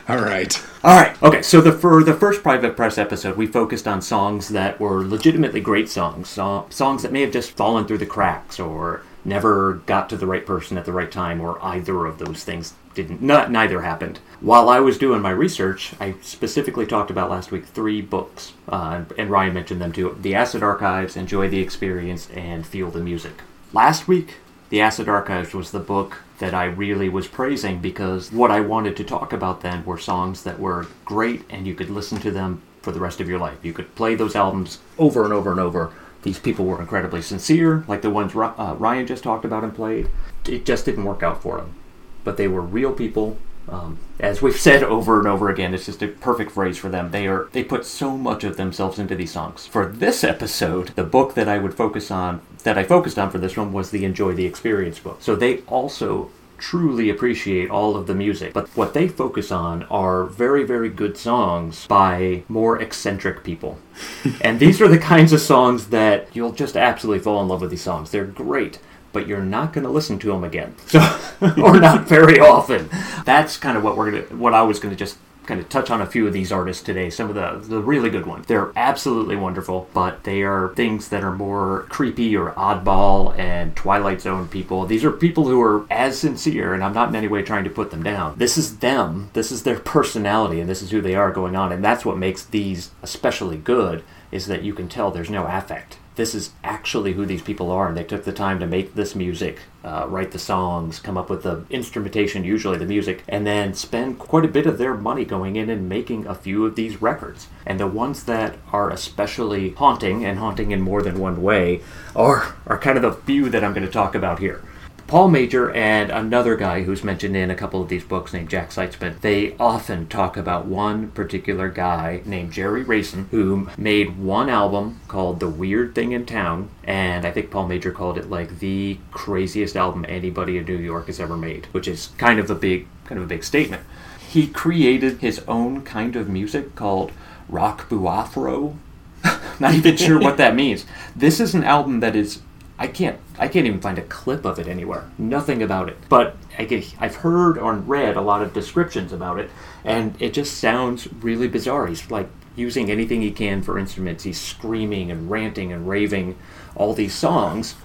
All 0.08 0.18
right. 0.18 0.62
All 0.84 0.96
right. 1.00 1.22
Okay. 1.24 1.42
So 1.42 1.62
the 1.62 1.72
for 1.72 2.04
the 2.04 2.14
first 2.14 2.42
private 2.44 2.76
press 2.76 2.98
episode, 2.98 3.38
we 3.38 3.46
focused 3.48 3.88
on 3.88 4.02
songs 4.02 4.50
that 4.50 4.80
were 4.80 5.06
legitimately 5.06 5.60
great 5.62 5.90
songs, 5.90 6.30
so, 6.30 6.66
songs 6.70 7.04
that 7.04 7.12
may 7.12 7.22
have 7.22 7.32
just 7.32 7.52
fallen 7.52 7.86
through 7.86 7.98
the 8.00 8.06
cracks 8.06 8.60
or 8.60 9.04
never 9.30 9.76
got 9.86 10.10
to 10.10 10.18
the 10.18 10.28
right 10.28 10.46
person 10.46 10.78
at 10.78 10.84
the 10.84 10.92
right 10.92 11.12
time, 11.12 11.40
or 11.40 11.64
either 11.64 12.06
of 12.06 12.18
those 12.18 12.44
things 12.44 12.74
didn't. 12.94 13.22
Not 13.22 13.52
neither 13.52 13.82
happened. 13.82 14.20
While 14.42 14.68
I 14.68 14.80
was 14.82 14.98
doing 14.98 15.22
my 15.22 15.30
research, 15.30 15.94
I 16.00 16.16
specifically 16.22 16.86
talked 16.86 17.12
about 17.12 17.30
last 17.30 17.52
week 17.52 17.66
three 17.66 18.02
books, 18.02 18.54
uh, 18.68 19.04
and 19.18 19.30
Ryan 19.30 19.54
mentioned 19.54 19.82
them 19.82 19.94
too: 19.94 20.18
The 20.20 20.36
Acid 20.36 20.64
Archives, 20.64 21.16
Enjoy 21.16 21.48
the 21.48 21.62
Experience, 21.62 22.30
and 22.32 22.68
Feel 22.68 22.92
the 22.92 23.00
Music. 23.00 23.42
Last 23.72 24.08
week, 24.08 24.38
the 24.70 24.82
Acid 24.82 25.08
Archives 25.08 25.54
was 25.54 25.72
the 25.72 25.80
book 25.80 26.18
that 26.40 26.54
I 26.54 26.66
really 26.66 27.10
was 27.10 27.28
praising 27.28 27.80
because 27.80 28.32
what 28.32 28.52
I 28.52 28.62
wanted 28.62 28.96
to 28.98 29.04
talk 29.04 29.34
about 29.34 29.62
then 29.62 29.86
were 29.86 29.98
songs 29.98 30.44
that 30.44 30.60
were 30.60 30.88
great 31.06 31.44
and 31.50 31.68
you 31.68 31.76
could 31.76 31.90
listen 31.90 32.20
to 32.22 32.32
them 32.32 32.62
for 32.82 32.92
the 32.92 33.00
rest 33.00 33.20
of 33.20 33.28
your 33.28 33.40
life. 33.40 33.58
You 33.64 33.74
could 33.74 33.94
play 33.96 34.16
those 34.16 34.36
albums 34.36 34.80
over 34.98 35.24
and 35.26 35.34
over 35.34 35.52
and 35.52 35.60
over. 35.60 35.92
These 36.24 36.40
people 36.40 36.66
were 36.66 36.82
incredibly 36.82 37.22
sincere, 37.22 37.84
like 37.88 38.02
the 38.02 38.10
ones 38.10 38.36
uh, 38.36 38.76
Ryan 38.78 39.08
just 39.08 39.24
talked 39.24 39.46
about 39.46 39.64
and 39.64 39.74
played. 39.74 40.10
It 40.48 40.66
just 40.66 40.86
didn't 40.86 41.06
work 41.06 41.24
out 41.24 41.42
for 41.42 41.58
them. 41.58 41.76
But 42.24 42.38
they 42.38 42.48
were 42.48 42.62
real 42.62 42.92
people. 42.94 43.38
Um, 43.70 44.00
as 44.20 44.42
we've 44.42 44.60
said 44.60 44.84
over 44.84 45.20
and 45.20 45.28
over 45.28 45.50
again, 45.50 45.74
it's 45.74 45.86
just 45.86 46.04
a 46.04 46.08
perfect 46.08 46.52
phrase 46.52 46.78
for 46.78 46.90
them. 46.90 47.12
They 47.12 47.28
are 47.28 47.48
they 47.54 47.64
put 47.64 47.86
so 47.86 48.18
much 48.18 48.44
of 48.44 48.58
themselves 48.58 49.00
into 49.00 49.16
these 49.16 49.32
songs. 49.32 49.66
For 49.66 49.86
this 49.86 50.24
episode, 50.24 50.90
the 50.90 51.04
book 51.04 51.36
that 51.36 51.48
I 51.48 51.58
would 51.58 51.74
focus 51.74 52.12
on, 52.12 52.42
that 52.64 52.78
I 52.78 52.84
focused 52.84 53.18
on 53.18 53.30
for 53.30 53.38
this 53.38 53.56
one, 53.56 53.72
was 53.72 53.92
the 53.92 54.04
Enjoy 54.04 54.34
the 54.34 54.46
Experience 54.46 55.00
book. 55.00 55.22
So 55.22 55.36
they 55.36 55.60
also 55.62 56.32
truly 56.60 57.10
appreciate 57.10 57.70
all 57.70 57.96
of 57.96 58.08
the 58.08 58.16
music, 58.16 58.54
but 58.54 58.68
what 58.70 58.94
they 58.94 59.08
focus 59.08 59.52
on 59.52 59.84
are 59.84 60.26
very, 60.26 60.64
very 60.64 60.90
good 60.90 61.18
songs 61.18 61.88
by 61.88 62.44
more 62.48 62.82
eccentric 62.82 63.44
people. 63.44 63.80
and 64.42 64.60
these 64.60 64.82
are 64.82 64.88
the 64.88 64.98
kinds 64.98 65.34
of 65.34 65.42
songs 65.42 65.88
that 65.88 66.28
you'll 66.36 66.52
just 66.52 66.78
absolutely 66.78 67.24
fall 67.24 67.42
in 67.42 67.48
love 67.48 67.62
with 67.62 67.72
these 67.72 67.82
songs. 67.82 68.12
They're 68.12 68.26
great 68.26 68.80
but 69.12 69.28
you're 69.28 69.42
not 69.42 69.74
going 69.74 69.84
to 69.84 69.90
listen 69.90 70.20
to 70.20 70.28
them 70.28 70.44
again, 70.44 70.76
so 70.86 71.00
or 71.42 71.80
not 71.80 72.08
very 72.08 72.40
often. 72.40 72.90
That's 73.26 73.58
kind 73.58 73.78
of 73.78 73.84
what 73.84 73.98
we're 73.98 74.12
gonna, 74.12 74.40
what 74.40 74.54
I 74.54 74.62
was 74.62 74.80
going 74.80 74.92
to 74.92 74.98
just 74.98 75.18
kind 75.50 75.60
of 75.60 75.68
touch 75.68 75.90
on 75.90 76.00
a 76.00 76.06
few 76.06 76.28
of 76.28 76.32
these 76.32 76.52
artists 76.52 76.84
today. 76.84 77.10
Some 77.10 77.28
of 77.28 77.36
the 77.36 77.68
the 77.68 77.82
really 77.82 78.12
good 78.12 78.28
ones. 78.28 78.46
They're 78.46 78.72
absolutely 78.76 79.36
wonderful, 79.36 79.90
but 79.96 80.24
they 80.24 80.44
are 80.44 80.74
things 80.76 81.10
that 81.10 81.24
are 81.24 81.36
more 81.36 81.88
creepy 81.90 82.38
or 82.38 82.52
oddball 82.52 83.38
and 83.38 83.76
Twilight 83.76 84.22
Zone 84.22 84.48
people. 84.48 84.86
These 84.86 85.04
are 85.04 85.12
people 85.12 85.48
who 85.48 85.60
are 85.60 85.88
as 85.90 86.20
sincere, 86.20 86.76
and 86.76 86.84
I'm 86.84 86.94
not 86.94 87.10
in 87.10 87.16
any 87.16 87.28
way 87.28 87.42
trying 87.42 87.64
to 87.64 87.70
put 87.72 87.90
them 87.90 88.04
down. 88.04 88.36
This 88.38 88.60
is 88.60 88.78
them. 88.78 89.32
This 89.34 89.52
is 89.52 89.64
their 89.64 89.80
personality, 89.80 90.60
and 90.60 90.70
this 90.70 90.84
is 90.84 90.92
who 90.92 91.02
they 91.02 91.16
are 91.16 91.32
going 91.32 91.56
on, 91.56 91.72
and 91.72 91.84
that's 91.84 92.06
what 92.06 92.18
makes 92.18 92.46
these 92.46 92.92
especially 93.02 93.58
good. 93.58 94.04
Is 94.32 94.46
that 94.46 94.62
you 94.62 94.76
can 94.76 94.88
tell 94.88 95.10
there's 95.10 95.32
no 95.32 95.48
affect 95.48 95.98
this 96.20 96.36
is 96.36 96.52
actually 96.66 97.14
who 97.14 97.26
these 97.26 97.42
people 97.42 97.72
are, 97.72 97.88
and 97.88 97.96
they 97.96 98.04
took 98.04 98.26
the 98.26 98.34
time 98.34 98.60
to 98.60 98.68
make 98.68 98.94
this 98.94 99.16
music, 99.16 99.60
uh, 99.86 100.06
write 100.10 100.32
the 100.32 100.38
songs, 100.38 101.00
come 101.00 101.18
up 101.18 101.30
with 101.30 101.44
the 101.44 101.64
instrumentation, 101.70 102.44
usually 102.44 102.78
the 102.78 102.86
music, 102.86 103.24
and 103.30 103.48
then 103.48 103.74
spend 103.74 104.20
quite 104.20 104.44
a 104.44 104.50
bit 104.50 104.68
of 104.68 104.78
their 104.78 104.96
money 104.96 105.24
going 105.24 105.56
in 105.56 105.70
and 105.70 105.88
making 105.88 106.28
a 106.28 106.36
few 106.36 106.66
of 106.66 106.76
these 106.76 107.02
records. 107.02 107.48
And 107.66 107.80
the 107.80 107.88
ones 107.88 108.26
that 108.26 108.58
are 108.74 108.90
especially 108.90 109.70
haunting, 109.70 110.26
and 110.26 110.40
haunting 110.40 110.72
in 110.72 110.82
more 110.82 111.02
than 111.02 111.20
one 111.20 111.42
way, 111.42 111.82
are, 112.14 112.54
are 112.68 112.78
kind 112.78 112.98
of 112.98 113.02
the 113.02 113.14
few 113.14 113.50
that 113.50 113.64
I'm 113.64 113.74
going 113.74 113.88
to 113.88 113.92
talk 113.92 114.14
about 114.14 114.40
here. 114.40 114.62
Paul 115.10 115.30
Major 115.30 115.72
and 115.72 116.12
another 116.12 116.56
guy 116.56 116.84
who's 116.84 117.04
mentioned 117.04 117.36
in 117.36 117.50
a 117.50 117.56
couple 117.56 117.82
of 117.82 117.90
these 117.90 118.04
books 118.04 118.32
named 118.32 118.48
Jack 118.48 118.70
Seitzman, 118.70 119.20
they 119.22 119.56
often 119.58 120.06
talk 120.06 120.38
about 120.38 120.68
one 120.68 121.10
particular 121.10 121.68
guy 121.68 122.22
named 122.26 122.54
Jerry 122.54 122.86
Racin 122.86 123.28
who 123.30 123.72
made 123.76 124.20
one 124.20 124.50
album 124.50 125.02
called 125.08 125.40
The 125.40 125.50
Weird 125.50 125.96
Thing 125.96 126.12
in 126.12 126.28
Town, 126.28 126.70
and 126.84 127.26
I 127.26 127.32
think 127.32 127.50
Paul 127.50 127.68
Major 127.68 127.92
called 127.92 128.20
it 128.20 128.30
like 128.30 128.60
the 128.60 129.00
craziest 129.10 129.76
album 129.76 130.06
anybody 130.08 130.60
in 130.60 130.66
New 130.66 130.78
York 130.78 131.08
has 131.08 131.20
ever 131.20 131.36
made, 131.36 131.66
which 131.72 131.88
is 131.88 132.12
kind 132.20 132.40
of 132.40 132.52
a 132.52 132.56
big 132.56 132.86
kind 133.06 133.18
of 133.18 133.26
a 133.26 133.30
big 133.30 133.44
statement. 133.44 133.82
He 134.30 134.46
created 134.46 135.22
his 135.22 135.40
own 135.48 135.82
kind 135.82 136.16
of 136.16 136.30
music 136.30 136.76
called 136.76 137.12
rock 137.50 137.90
buafro. 137.90 138.76
Not 139.60 139.74
even 139.74 139.98
sure 139.98 140.20
what 140.20 140.38
that 140.38 140.54
means. 140.54 140.86
This 141.16 141.40
is 141.40 141.56
an 141.56 141.64
album 141.64 142.00
that 142.02 142.16
is 142.16 142.42
I 142.80 142.88
can't 142.88 143.20
I 143.38 143.50
can't 143.50 143.68
even 143.68 143.82
find 143.82 143.98
a 143.98 144.04
clip 144.04 144.46
of 144.46 144.58
it 144.58 144.68
anywhere. 144.68 145.04
Nothing 145.18 145.62
about 145.62 145.90
it. 145.90 145.98
But 146.08 146.38
I 146.58 146.64
get, 146.66 146.94
I've 147.00 147.18
heard 147.18 147.58
or 147.58 147.74
read 147.74 148.16
a 148.18 148.22
lot 148.22 148.42
of 148.42 148.54
descriptions 148.54 149.14
about 149.14 149.40
it, 149.40 149.52
and 149.84 150.20
it 150.22 150.34
just 150.34 150.58
sounds 150.58 151.08
really 151.22 151.48
bizarre. 151.48 151.88
He's 151.88 152.10
like 152.10 152.30
using 152.56 152.90
anything 152.90 153.22
he 153.22 153.32
can 153.32 153.62
for 153.62 153.80
instruments. 153.80 154.24
He's 154.24 154.40
screaming 154.40 155.12
and 155.12 155.30
ranting 155.30 155.72
and 155.72 155.88
raving 155.88 156.38
all 156.76 156.94
these 156.94 157.14
songs 157.14 157.76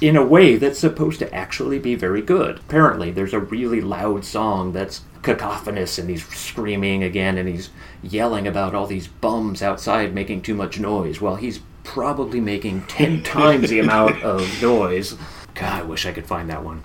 in 0.00 0.16
a 0.16 0.24
way 0.24 0.56
that's 0.56 0.78
supposed 0.78 1.18
to 1.20 1.34
actually 1.34 1.78
be 1.78 1.94
very 1.94 2.22
good. 2.22 2.58
Apparently, 2.58 3.10
there's 3.10 3.32
a 3.34 3.40
really 3.40 3.80
loud 3.80 4.24
song 4.24 4.72
that's 4.72 5.02
cacophonous 5.22 5.98
and 5.98 6.10
he's 6.10 6.26
screaming 6.26 7.02
again 7.02 7.38
and 7.38 7.48
he's 7.48 7.70
yelling 8.02 8.46
about 8.46 8.74
all 8.74 8.86
these 8.86 9.06
bums 9.06 9.62
outside 9.62 10.12
making 10.12 10.42
too 10.42 10.54
much 10.54 10.80
noise. 10.80 11.20
Well, 11.20 11.36
he's 11.36 11.60
probably 11.84 12.40
making 12.40 12.82
10 12.86 13.22
times 13.24 13.70
the 13.70 13.80
amount 13.80 14.22
of 14.22 14.62
noise. 14.62 15.16
God, 15.54 15.72
I 15.72 15.82
wish 15.82 16.06
I 16.06 16.12
could 16.12 16.26
find 16.26 16.48
that 16.50 16.64
one. 16.64 16.82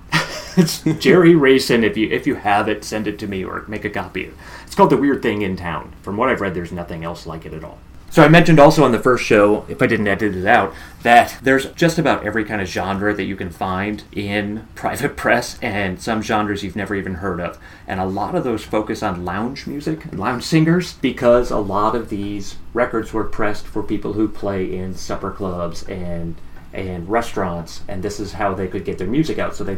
it's 0.58 0.82
Jerry 1.00 1.34
Racin. 1.34 1.84
If 1.84 1.96
you 1.96 2.10
if 2.10 2.28
you 2.28 2.36
have 2.36 2.68
it, 2.68 2.84
send 2.84 3.08
it 3.08 3.18
to 3.20 3.28
me 3.28 3.44
or 3.44 3.64
make 3.68 3.86
a 3.86 3.90
copy. 3.90 4.32
It's 4.66 4.76
called 4.76 4.90
The 4.90 4.98
Weird 4.98 5.22
Thing 5.22 5.42
in 5.42 5.56
Town. 5.56 5.94
From 6.02 6.18
what 6.18 6.30
I've 6.30 6.42
read, 6.42 6.54
there's 6.54 6.72
nothing 6.72 7.04
else 7.04 7.26
like 7.26 7.46
it 7.46 7.54
at 7.54 7.64
all. 7.64 7.80
So 8.10 8.24
I 8.24 8.30
mentioned 8.30 8.60
also 8.60 8.84
on 8.84 8.94
the 8.94 9.00
first 9.00 9.26
show, 9.26 9.66
if 9.68 9.82
I 9.82 9.86
didn't 9.86 10.08
edit 10.08 10.36
it 10.36 10.46
out, 10.46 10.74
that 11.04 11.38
there's 11.44 11.68
just 11.74 12.00
about 12.00 12.26
every 12.26 12.46
kind 12.46 12.62
of 12.62 12.68
genre 12.68 13.14
that 13.14 13.26
you 13.26 13.36
can 13.36 13.50
find 13.50 14.04
in 14.12 14.68
private 14.76 15.18
press 15.18 15.60
and 15.62 16.02
some 16.02 16.22
genres 16.22 16.64
you've 16.64 16.76
never 16.76 16.96
even 16.96 17.16
heard 17.16 17.40
of. 17.40 17.60
And 17.86 18.00
a 18.00 18.06
lot 18.06 18.34
of 18.34 18.44
those 18.44 18.64
focus 18.64 19.04
on 19.04 19.26
lounge 19.26 19.68
music 19.68 20.06
and 20.06 20.20
lounge 20.20 20.44
singers 20.44 20.94
because 20.94 21.52
a 21.52 21.58
lot 21.58 21.96
of 21.96 22.10
these 22.10 22.56
records 22.74 23.14
were 23.14 23.26
pressed 23.26 23.68
for 23.68 23.84
people 23.84 24.14
who 24.14 24.28
play 24.28 24.74
in 24.74 24.96
supper 24.96 25.32
clubs 25.32 25.84
and 25.84 26.36
and 26.74 27.10
restaurants 27.10 27.82
and 27.88 28.04
this 28.04 28.20
is 28.20 28.34
how 28.34 28.54
they 28.54 28.68
could 28.68 28.86
get 28.86 28.98
their 28.98 29.08
music 29.08 29.38
out. 29.40 29.56
So 29.56 29.64
they 29.64 29.78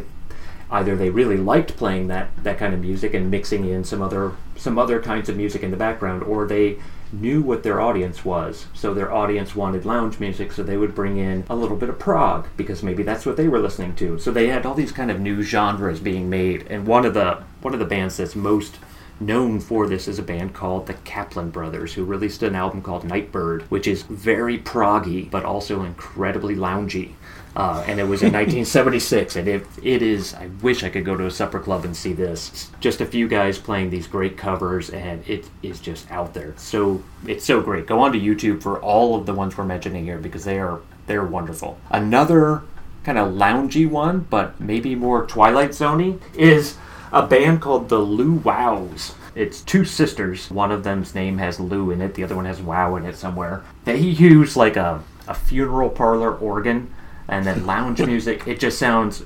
either 0.70 0.96
they 0.96 1.10
really 1.10 1.36
liked 1.36 1.76
playing 1.76 2.08
that 2.08 2.30
that 2.42 2.58
kind 2.58 2.74
of 2.74 2.80
music 2.80 3.12
and 3.12 3.30
mixing 3.30 3.68
in 3.68 3.84
some 3.84 4.00
other 4.00 4.32
some 4.56 4.78
other 4.78 5.00
kinds 5.02 5.28
of 5.28 5.36
music 5.36 5.62
in 5.62 5.70
the 5.70 5.76
background 5.76 6.22
or 6.22 6.46
they 6.46 6.78
knew 7.12 7.42
what 7.42 7.62
their 7.62 7.80
audience 7.80 8.24
was 8.24 8.66
so 8.74 8.94
their 8.94 9.12
audience 9.12 9.54
wanted 9.54 9.84
lounge 9.84 10.20
music 10.20 10.52
so 10.52 10.62
they 10.62 10.76
would 10.76 10.94
bring 10.94 11.16
in 11.16 11.44
a 11.50 11.56
little 11.56 11.76
bit 11.76 11.88
of 11.88 11.98
prog 11.98 12.46
because 12.56 12.82
maybe 12.82 13.02
that's 13.02 13.26
what 13.26 13.36
they 13.36 13.48
were 13.48 13.58
listening 13.58 13.94
to 13.94 14.18
so 14.18 14.30
they 14.30 14.48
had 14.48 14.64
all 14.64 14.74
these 14.74 14.92
kind 14.92 15.10
of 15.10 15.20
new 15.20 15.42
genres 15.42 16.00
being 16.00 16.30
made 16.30 16.66
and 16.68 16.86
one 16.86 17.04
of 17.04 17.14
the 17.14 17.42
one 17.62 17.74
of 17.74 17.80
the 17.80 17.86
bands 17.86 18.16
that's 18.16 18.36
most 18.36 18.78
known 19.20 19.60
for 19.60 19.86
this 19.86 20.08
is 20.08 20.18
a 20.18 20.22
band 20.22 20.54
called 20.54 20.86
the 20.86 20.94
Kaplan 20.94 21.50
Brothers, 21.50 21.92
who 21.92 22.04
released 22.04 22.42
an 22.42 22.54
album 22.54 22.80
called 22.80 23.04
Nightbird, 23.04 23.62
which 23.70 23.86
is 23.86 24.02
very 24.02 24.58
proggy 24.58 25.30
but 25.30 25.44
also 25.44 25.82
incredibly 25.82 26.56
loungy. 26.56 27.12
Uh, 27.56 27.82
and 27.86 27.98
it 27.98 28.04
was 28.04 28.22
in 28.22 28.32
1976, 28.32 29.34
and 29.34 29.48
it, 29.48 29.66
it 29.82 30.02
is. 30.02 30.34
I 30.34 30.46
wish 30.62 30.84
I 30.84 30.88
could 30.88 31.04
go 31.04 31.16
to 31.16 31.26
a 31.26 31.30
supper 31.30 31.58
club 31.58 31.84
and 31.84 31.96
see 31.96 32.12
this. 32.12 32.70
Just 32.78 33.00
a 33.00 33.06
few 33.06 33.26
guys 33.26 33.58
playing 33.58 33.90
these 33.90 34.06
great 34.06 34.36
covers, 34.36 34.90
and 34.90 35.28
it 35.28 35.48
is 35.62 35.80
just 35.80 36.08
out 36.12 36.32
there. 36.32 36.54
So 36.56 37.02
it's 37.26 37.44
so 37.44 37.60
great. 37.60 37.86
Go 37.86 38.00
onto 38.00 38.20
YouTube 38.20 38.62
for 38.62 38.80
all 38.80 39.16
of 39.16 39.26
the 39.26 39.34
ones 39.34 39.58
we're 39.58 39.64
mentioning 39.64 40.04
here 40.04 40.18
because 40.18 40.44
they 40.44 40.60
are 40.60 40.80
they're 41.06 41.24
wonderful. 41.24 41.76
Another 41.90 42.62
kind 43.02 43.18
of 43.18 43.32
loungy 43.32 43.88
one, 43.88 44.20
but 44.30 44.60
maybe 44.60 44.94
more 44.94 45.26
Twilight 45.26 45.70
Zoney, 45.70 46.20
is 46.34 46.76
a 47.12 47.26
band 47.26 47.60
called 47.60 47.88
the 47.88 47.98
Lou 47.98 48.34
Wows. 48.34 49.14
It's 49.34 49.60
two 49.60 49.84
sisters. 49.84 50.50
One 50.50 50.70
of 50.70 50.84
them's 50.84 51.14
name 51.14 51.38
has 51.38 51.58
Lou 51.58 51.90
in 51.90 52.00
it. 52.00 52.14
The 52.14 52.22
other 52.22 52.36
one 52.36 52.44
has 52.44 52.60
Wow 52.60 52.96
in 52.96 53.06
it 53.06 53.16
somewhere. 53.16 53.64
They 53.84 53.98
use 53.98 54.56
like 54.56 54.76
a, 54.76 55.02
a 55.26 55.34
funeral 55.34 55.88
parlor 55.88 56.36
organ 56.36 56.94
and 57.30 57.46
then 57.46 57.64
lounge 57.66 58.00
music. 58.06 58.46
It 58.46 58.60
just 58.60 58.78
sounds 58.78 59.24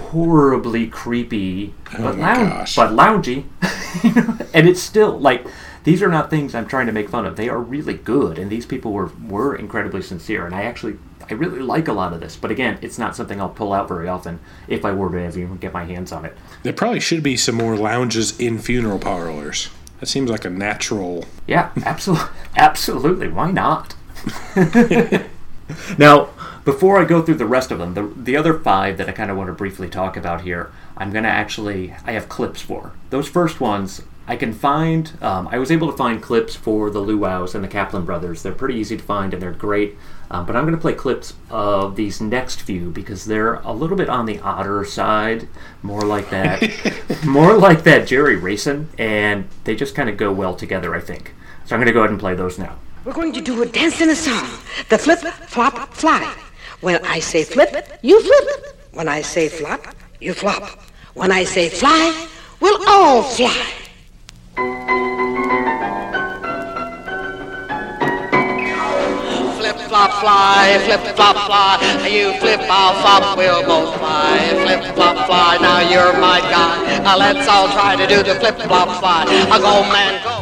horribly 0.00 0.86
creepy, 0.86 1.74
oh 1.98 2.04
but 2.04 2.16
gosh. 2.16 2.76
but 2.76 2.92
loungy. 2.92 3.44
and 4.54 4.66
it's 4.66 4.80
still 4.80 5.18
like 5.18 5.46
these 5.84 6.02
are 6.02 6.08
not 6.08 6.30
things 6.30 6.54
I'm 6.54 6.66
trying 6.66 6.86
to 6.86 6.92
make 6.92 7.08
fun 7.08 7.26
of. 7.26 7.36
They 7.36 7.48
are 7.48 7.58
really 7.58 7.94
good, 7.94 8.38
and 8.38 8.50
these 8.50 8.64
people 8.64 8.92
were 8.92 9.10
were 9.28 9.54
incredibly 9.54 10.02
sincere. 10.02 10.46
And 10.46 10.54
I 10.54 10.62
actually 10.62 10.96
I 11.30 11.34
really 11.34 11.60
like 11.60 11.88
a 11.88 11.92
lot 11.92 12.12
of 12.12 12.20
this. 12.20 12.36
But 12.36 12.50
again, 12.50 12.78
it's 12.80 12.98
not 12.98 13.16
something 13.16 13.40
I'll 13.40 13.48
pull 13.48 13.72
out 13.72 13.88
very 13.88 14.08
often 14.08 14.40
if 14.68 14.84
I 14.84 14.92
were 14.92 15.10
to 15.10 15.22
ever 15.22 15.38
even 15.38 15.56
get 15.56 15.72
my 15.72 15.84
hands 15.84 16.12
on 16.12 16.24
it. 16.24 16.36
There 16.62 16.72
probably 16.72 17.00
should 17.00 17.22
be 17.22 17.36
some 17.36 17.56
more 17.56 17.76
lounges 17.76 18.38
in 18.38 18.58
funeral 18.58 18.98
parlors. 18.98 19.68
That 20.00 20.06
seems 20.06 20.30
like 20.30 20.44
a 20.44 20.50
natural. 20.50 21.26
Yeah, 21.46 21.70
absolutely, 21.84 22.28
absolutely. 22.56 23.28
Why 23.28 23.50
not? 23.50 23.94
now, 25.98 26.28
before 26.64 27.00
I 27.00 27.04
go 27.04 27.22
through 27.22 27.36
the 27.36 27.46
rest 27.46 27.70
of 27.70 27.78
them, 27.78 27.94
the 27.94 28.02
the 28.16 28.36
other 28.36 28.58
five 28.58 28.96
that 28.98 29.08
I 29.08 29.12
kind 29.12 29.30
of 29.30 29.36
want 29.36 29.48
to 29.48 29.54
briefly 29.54 29.88
talk 29.88 30.16
about 30.16 30.42
here, 30.42 30.72
I'm 30.96 31.12
gonna 31.12 31.28
actually 31.28 31.94
I 32.04 32.12
have 32.12 32.28
clips 32.28 32.60
for 32.60 32.92
those 33.10 33.28
first 33.28 33.60
ones. 33.60 34.02
I 34.26 34.36
can 34.36 34.52
find. 34.52 35.12
Um, 35.20 35.48
I 35.48 35.58
was 35.58 35.72
able 35.72 35.90
to 35.90 35.96
find 35.96 36.22
clips 36.22 36.54
for 36.54 36.90
the 36.90 37.00
Luau's 37.00 37.56
and 37.56 37.64
the 37.64 37.68
Kaplan 37.68 38.04
brothers. 38.04 38.42
They're 38.42 38.52
pretty 38.52 38.76
easy 38.76 38.96
to 38.96 39.02
find 39.02 39.34
and 39.34 39.42
they're 39.42 39.50
great. 39.50 39.96
Um, 40.30 40.46
but 40.46 40.54
I'm 40.54 40.62
going 40.62 40.76
to 40.76 40.80
play 40.80 40.94
clips 40.94 41.34
of 41.50 41.96
these 41.96 42.20
next 42.20 42.62
few 42.62 42.90
because 42.90 43.24
they're 43.24 43.54
a 43.56 43.72
little 43.72 43.96
bit 43.96 44.08
on 44.08 44.24
the 44.24 44.38
odder 44.38 44.84
side, 44.84 45.48
more 45.82 46.02
like 46.02 46.30
that, 46.30 46.62
more 47.26 47.54
like 47.54 47.82
that 47.82 48.06
Jerry 48.06 48.36
Racin, 48.36 48.86
and 48.96 49.48
they 49.64 49.74
just 49.74 49.94
kind 49.94 50.08
of 50.08 50.16
go 50.16 50.32
well 50.32 50.54
together. 50.54 50.94
I 50.94 51.00
think. 51.00 51.34
So 51.66 51.74
I'm 51.74 51.80
going 51.80 51.88
to 51.88 51.92
go 51.92 52.00
ahead 52.00 52.10
and 52.10 52.20
play 52.20 52.34
those 52.34 52.58
now. 52.58 52.78
We're 53.04 53.12
going 53.12 53.32
to 53.32 53.40
do 53.40 53.60
a 53.62 53.66
dance 53.66 54.00
and 54.00 54.10
a 54.10 54.16
song. 54.16 54.48
The 54.88 54.98
flip, 54.98 55.18
flop, 55.18 55.92
fly. 55.92 56.34
When 56.80 57.04
I 57.04 57.20
say 57.20 57.44
flip, 57.44 57.98
you 58.02 58.20
flip. 58.22 58.76
When 58.92 59.08
I 59.08 59.22
say 59.22 59.48
flop, 59.48 59.86
you 60.20 60.34
flop. 60.34 60.64
When 61.14 61.30
I 61.30 61.44
say 61.44 61.68
fly, 61.68 62.28
we'll 62.60 62.88
all 62.88 63.22
fly. 63.22 63.48
Flip, 69.58 69.76
flop, 69.88 70.12
fly, 70.20 70.78
flip, 70.84 71.00
flop, 71.16 71.36
fly. 71.46 72.08
You 72.08 72.32
flip, 72.40 72.60
I'll 72.68 72.94
flop, 73.00 73.36
we'll 73.36 73.62
both 73.64 73.96
fly. 73.98 74.38
Flip, 74.64 74.94
flop, 74.94 75.26
fly, 75.26 75.58
now 75.60 75.80
you're 75.80 76.12
my 76.20 76.40
guy. 76.40 76.98
Now 77.02 77.16
let's 77.16 77.46
all 77.48 77.68
try 77.68 77.96
to 77.96 78.06
do 78.06 78.22
the 78.22 78.34
flip, 78.40 78.56
flop, 78.56 79.00
fly. 79.00 79.24
A 79.24 79.58
go, 79.60 79.82
man, 79.92 80.22
go. 80.24 80.41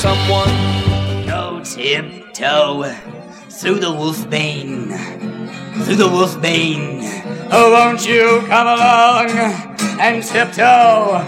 Someone 0.00 0.48
Go 1.26 1.60
tiptoe 1.62 2.84
through 3.50 3.80
the 3.80 3.88
wolfbane, 3.88 4.88
through 5.84 5.96
the 5.96 6.08
wolfbane. 6.08 7.48
Oh, 7.52 7.70
won't 7.72 8.08
you 8.08 8.42
come 8.46 8.66
along 8.66 9.28
and 10.00 10.24
tiptoe 10.24 11.22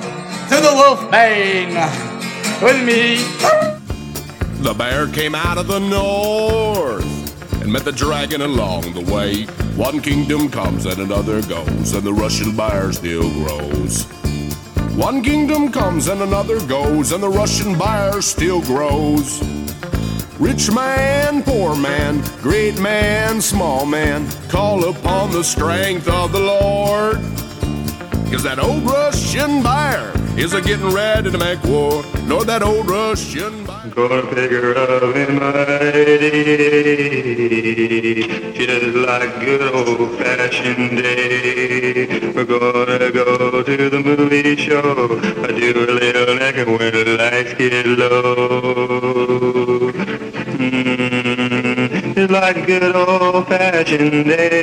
through 0.49 0.63
the 0.63 0.75
wolfbane 0.81 1.75
with 2.63 2.83
me? 2.83 3.17
The 4.63 4.73
bear 4.73 5.07
came 5.07 5.35
out 5.35 5.59
of 5.59 5.67
the 5.67 5.79
north 5.79 7.61
and 7.61 7.71
met 7.71 7.85
the 7.85 7.93
dragon 7.93 8.41
along 8.41 8.95
the 8.95 9.13
way. 9.13 9.45
One 9.77 10.01
kingdom 10.01 10.49
comes 10.51 10.87
and 10.87 10.99
another 10.99 11.43
goes, 11.43 11.93
and 11.93 12.05
the 12.05 12.15
Russian 12.15 12.57
bear 12.57 12.91
still 12.93 13.31
grows. 13.45 14.07
One 15.03 15.21
kingdom 15.21 15.73
comes 15.73 16.07
and 16.07 16.23
another 16.23 16.65
goes, 16.69 17.11
and 17.11 17.21
the 17.21 17.29
Russian 17.29 17.77
buyer 17.77 18.23
still 18.23 18.61
grows. 18.63 19.43
Rich 20.39 20.71
man, 20.71 21.43
poor 21.43 21.75
man, 21.75 22.23
great 22.41 22.79
man, 22.79 23.41
small 23.41 23.85
man, 23.85 24.29
call 24.49 24.89
upon 24.89 25.33
the 25.33 25.43
strength 25.43 26.07
of 26.07 26.31
the 26.31 26.39
Lord. 26.39 27.17
Cause 28.31 28.45
that 28.45 28.61
old 28.61 28.85
Russian 28.85 29.61
bear 29.65 30.22
is 30.37 30.53
a 30.55 30.61
getting 30.63 30.93
ready 30.93 31.31
to 31.31 31.39
make 31.39 31.63
war. 31.65 32.03
nor 32.27 32.45
that 32.45 32.63
old 32.63 32.89
Russian. 32.89 33.65
Gonna 33.95 34.23
pick 34.35 34.51
her 34.53 34.75
up 34.77 35.15
in 35.15 35.35
mighty, 35.39 36.33
just 38.55 38.97
like 39.09 39.41
good 39.41 39.63
old 39.75 40.17
fashioned 40.19 40.97
day. 40.97 42.33
We're 42.35 42.45
gonna 42.45 43.11
go 43.11 43.63
to 43.63 43.91
the 43.91 44.01
movie 44.01 44.57
show, 44.57 45.19
I 45.45 45.49
do 45.49 45.85
a 45.85 45.87
little 46.01 46.35
naked 46.37 46.69
when 46.69 46.93
the 46.97 47.05
lights 47.21 47.53
get 47.55 47.87
low. 47.87 49.93
Mm, 50.57 52.15
just 52.15 52.31
like 52.31 52.67
good 52.67 52.95
old 52.97 53.47
fashioned 53.49 54.25
day. 54.25 54.63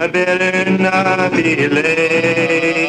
I 0.00 0.06
better 0.08 0.70
not 0.78 1.32
be 1.32 1.68
late. 1.68 2.85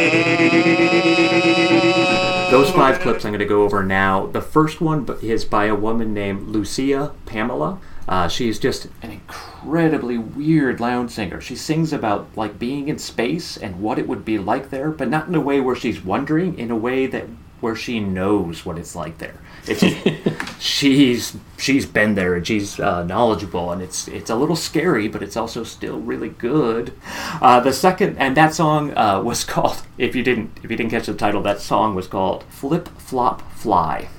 Those 2.68 2.76
five 2.76 2.99
clips 2.99 3.24
I'm 3.24 3.32
going 3.32 3.39
to 3.39 3.45
go 3.45 3.63
over 3.63 3.82
now. 3.82 4.28
The 4.28 4.41
first 4.41 4.82
one 4.82 5.07
is 5.22 5.45
by 5.45 5.65
a 5.65 5.76
woman 5.76 6.13
named 6.13 6.49
Lucia 6.49 7.13
Pamela. 7.26 7.80
Uh, 8.09 8.28
she's 8.28 8.59
just 8.59 8.89
an 9.01 9.11
incredibly 9.11 10.18
weird 10.18 10.82
lounge 10.82 11.11
singer. 11.11 11.39
She 11.39 11.55
sings 11.55 11.93
about 11.93 12.28
like 12.36 12.59
being 12.59 12.89
in 12.89 12.99
space 12.99 13.55
and 13.55 13.80
what 13.82 13.97
it 13.97 14.07
would 14.07 14.26
be 14.26 14.38
like 14.38 14.70
there, 14.70 14.91
but 14.91 15.07
not 15.07 15.30
in 15.30 15.36
a 15.36 15.39
way 15.39 15.61
where 15.61 15.78
she's 15.78 16.03
wondering. 16.03 16.59
In 16.59 16.70
a 16.70 16.76
way 16.76 17.07
that 17.07 17.26
where 17.61 17.76
she 17.76 18.01
knows 18.01 18.65
what 18.65 18.78
it's 18.78 18.95
like 18.95 19.18
there. 19.18 19.39
It's 19.65 19.82
she's 20.60 21.38
she's 21.58 21.86
been 21.86 22.16
there 22.16 22.36
and 22.36 22.45
she's 22.45 22.80
uh, 22.80 23.03
knowledgeable 23.03 23.72
and 23.72 23.82
it's 23.82 24.08
it's 24.08 24.30
a 24.30 24.36
little 24.36 24.55
scary, 24.55 25.08
but 25.08 25.24
it's 25.24 25.38
also 25.38 25.64
still 25.64 25.99
really 25.99 26.30
good. 26.30 26.93
Uh, 27.41 27.60
the 27.60 27.74
second 27.74 28.18
and 28.18 28.36
that 28.38 28.53
song 28.53 28.95
uh, 28.97 29.22
was 29.22 29.43
called 29.53 29.82
if 29.97 30.16
you 30.16 30.24
didn't 30.24 30.58
if 30.64 30.70
you 30.70 30.78
didn't 30.78 30.91
catch 30.91 31.05
the 31.05 31.14
title, 31.14 31.41
that 31.41 31.62
song 31.62 31.95
was 31.95 32.08
called 32.08 32.43
Flip 32.45 32.88
Flop 32.97 33.41
Fly. 33.53 34.10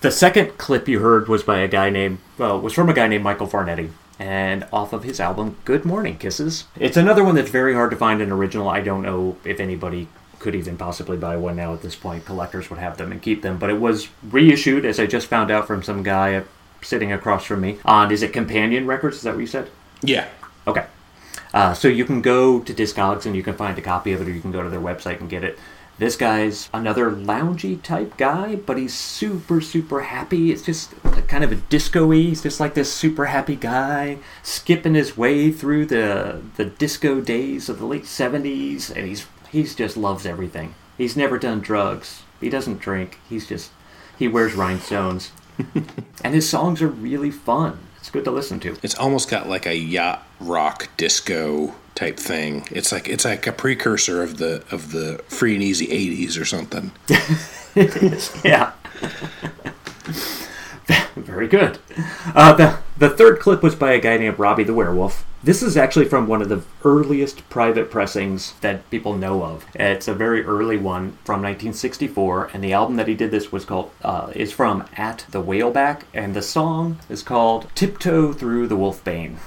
The 0.00 0.10
second 0.10 0.58
clip 0.58 0.88
you 0.88 1.00
heard 1.00 1.28
was 1.28 1.42
by 1.42 1.58
a 1.58 1.68
guy 1.68 1.90
named 1.90 2.18
well, 2.38 2.60
was 2.60 2.72
from 2.72 2.88
a 2.88 2.94
guy 2.94 3.08
named 3.08 3.24
Michael 3.24 3.46
Farnetti. 3.46 3.90
And 4.18 4.66
off 4.72 4.94
of 4.94 5.04
his 5.04 5.20
album 5.20 5.58
Good 5.66 5.84
Morning 5.84 6.16
Kisses. 6.16 6.64
It's 6.80 6.96
another 6.96 7.22
one 7.22 7.34
that's 7.34 7.50
very 7.50 7.74
hard 7.74 7.90
to 7.90 7.98
find 7.98 8.22
an 8.22 8.32
original. 8.32 8.66
I 8.66 8.80
don't 8.80 9.02
know 9.02 9.36
if 9.44 9.60
anybody 9.60 10.08
could 10.38 10.54
even 10.54 10.76
possibly 10.76 11.16
buy 11.16 11.36
one 11.36 11.56
now 11.56 11.72
at 11.74 11.82
this 11.82 11.96
point. 11.96 12.24
Collectors 12.24 12.70
would 12.70 12.78
have 12.78 12.96
them 12.96 13.12
and 13.12 13.22
keep 13.22 13.42
them. 13.42 13.58
But 13.58 13.70
it 13.70 13.80
was 13.80 14.08
reissued, 14.22 14.84
as 14.84 15.00
I 15.00 15.06
just 15.06 15.26
found 15.26 15.50
out 15.50 15.66
from 15.66 15.82
some 15.82 16.02
guy 16.02 16.42
sitting 16.82 17.12
across 17.12 17.44
from 17.44 17.60
me, 17.62 17.78
on, 17.84 18.10
is 18.10 18.22
it 18.22 18.32
Companion 18.32 18.86
Records? 18.86 19.16
Is 19.16 19.22
that 19.22 19.34
what 19.34 19.40
you 19.40 19.46
said? 19.46 19.70
Yeah. 20.02 20.28
Okay. 20.66 20.86
Uh, 21.54 21.72
so 21.74 21.88
you 21.88 22.04
can 22.04 22.20
go 22.20 22.60
to 22.60 22.74
Discogs 22.74 23.26
and 23.26 23.34
you 23.34 23.42
can 23.42 23.54
find 23.54 23.78
a 23.78 23.82
copy 23.82 24.12
of 24.12 24.20
it, 24.20 24.28
or 24.28 24.30
you 24.30 24.40
can 24.40 24.52
go 24.52 24.62
to 24.62 24.68
their 24.68 24.80
website 24.80 25.20
and 25.20 25.30
get 25.30 25.42
it. 25.42 25.58
This 25.98 26.14
guy's 26.14 26.68
another 26.74 27.10
loungy 27.10 27.82
type 27.82 28.18
guy, 28.18 28.56
but 28.56 28.76
he's 28.76 28.92
super, 28.92 29.62
super 29.62 30.02
happy. 30.02 30.52
It's 30.52 30.60
just 30.60 30.92
kind 31.26 31.42
of 31.42 31.50
a 31.50 31.54
disco-y. 31.54 32.16
He's 32.16 32.42
just 32.42 32.60
like 32.60 32.74
this 32.74 32.92
super 32.92 33.26
happy 33.26 33.56
guy, 33.56 34.18
skipping 34.42 34.92
his 34.92 35.16
way 35.16 35.50
through 35.50 35.86
the 35.86 36.42
the 36.58 36.66
disco 36.66 37.22
days 37.22 37.70
of 37.70 37.78
the 37.78 37.86
late 37.86 38.04
'70s, 38.04 38.94
and 38.94 39.06
he's 39.08 39.26
he's 39.50 39.74
just 39.74 39.96
loves 39.96 40.26
everything. 40.26 40.74
He's 40.96 41.16
never 41.16 41.38
done 41.38 41.60
drugs. 41.60 42.22
He 42.40 42.48
doesn't 42.48 42.80
drink. 42.80 43.18
He's 43.28 43.46
just 43.46 43.70
he 44.18 44.28
wears 44.28 44.54
rhinestones, 44.54 45.32
and 46.24 46.34
his 46.34 46.48
songs 46.48 46.80
are 46.82 46.88
really 46.88 47.30
fun. 47.30 47.78
It's 47.98 48.10
good 48.10 48.24
to 48.24 48.30
listen 48.30 48.60
to. 48.60 48.76
It's 48.82 48.94
almost 48.94 49.28
got 49.28 49.48
like 49.48 49.66
a 49.66 49.76
yacht 49.76 50.26
rock 50.40 50.88
disco 50.96 51.74
type 51.94 52.18
thing. 52.18 52.66
It's 52.70 52.92
like 52.92 53.08
it's 53.08 53.24
like 53.24 53.46
a 53.46 53.52
precursor 53.52 54.22
of 54.22 54.38
the 54.38 54.64
of 54.70 54.92
the 54.92 55.22
free 55.28 55.54
and 55.54 55.62
easy 55.62 55.88
'80s 55.88 56.40
or 56.40 56.44
something. 56.44 56.92
yeah. 58.44 58.72
Very 61.16 61.48
good. 61.48 61.78
Uh, 62.34 62.52
the, 62.52 62.78
the 62.96 63.10
third 63.10 63.40
clip 63.40 63.62
was 63.62 63.74
by 63.74 63.92
a 63.92 64.00
guy 64.00 64.16
named 64.16 64.38
Robbie 64.38 64.64
the 64.64 64.74
Werewolf. 64.74 65.24
This 65.42 65.62
is 65.62 65.76
actually 65.76 66.06
from 66.06 66.26
one 66.26 66.42
of 66.42 66.48
the 66.48 66.62
earliest 66.84 67.48
private 67.50 67.90
pressings 67.90 68.54
that 68.60 68.88
people 68.90 69.16
know 69.16 69.44
of. 69.44 69.66
It's 69.74 70.08
a 70.08 70.14
very 70.14 70.44
early 70.44 70.76
one 70.76 71.12
from 71.24 71.42
1964, 71.42 72.50
and 72.52 72.62
the 72.62 72.72
album 72.72 72.96
that 72.96 73.08
he 73.08 73.14
did 73.14 73.30
this 73.30 73.50
was 73.50 73.64
called 73.64 73.90
uh, 74.02 74.32
is 74.34 74.52
from 74.52 74.84
At 74.96 75.24
the 75.30 75.42
Whaleback, 75.42 76.02
and 76.14 76.34
the 76.34 76.42
song 76.42 76.98
is 77.08 77.22
called 77.22 77.68
Tiptoe 77.74 78.32
Through 78.32 78.68
the 78.68 78.76
Wolfbane. 78.76 79.38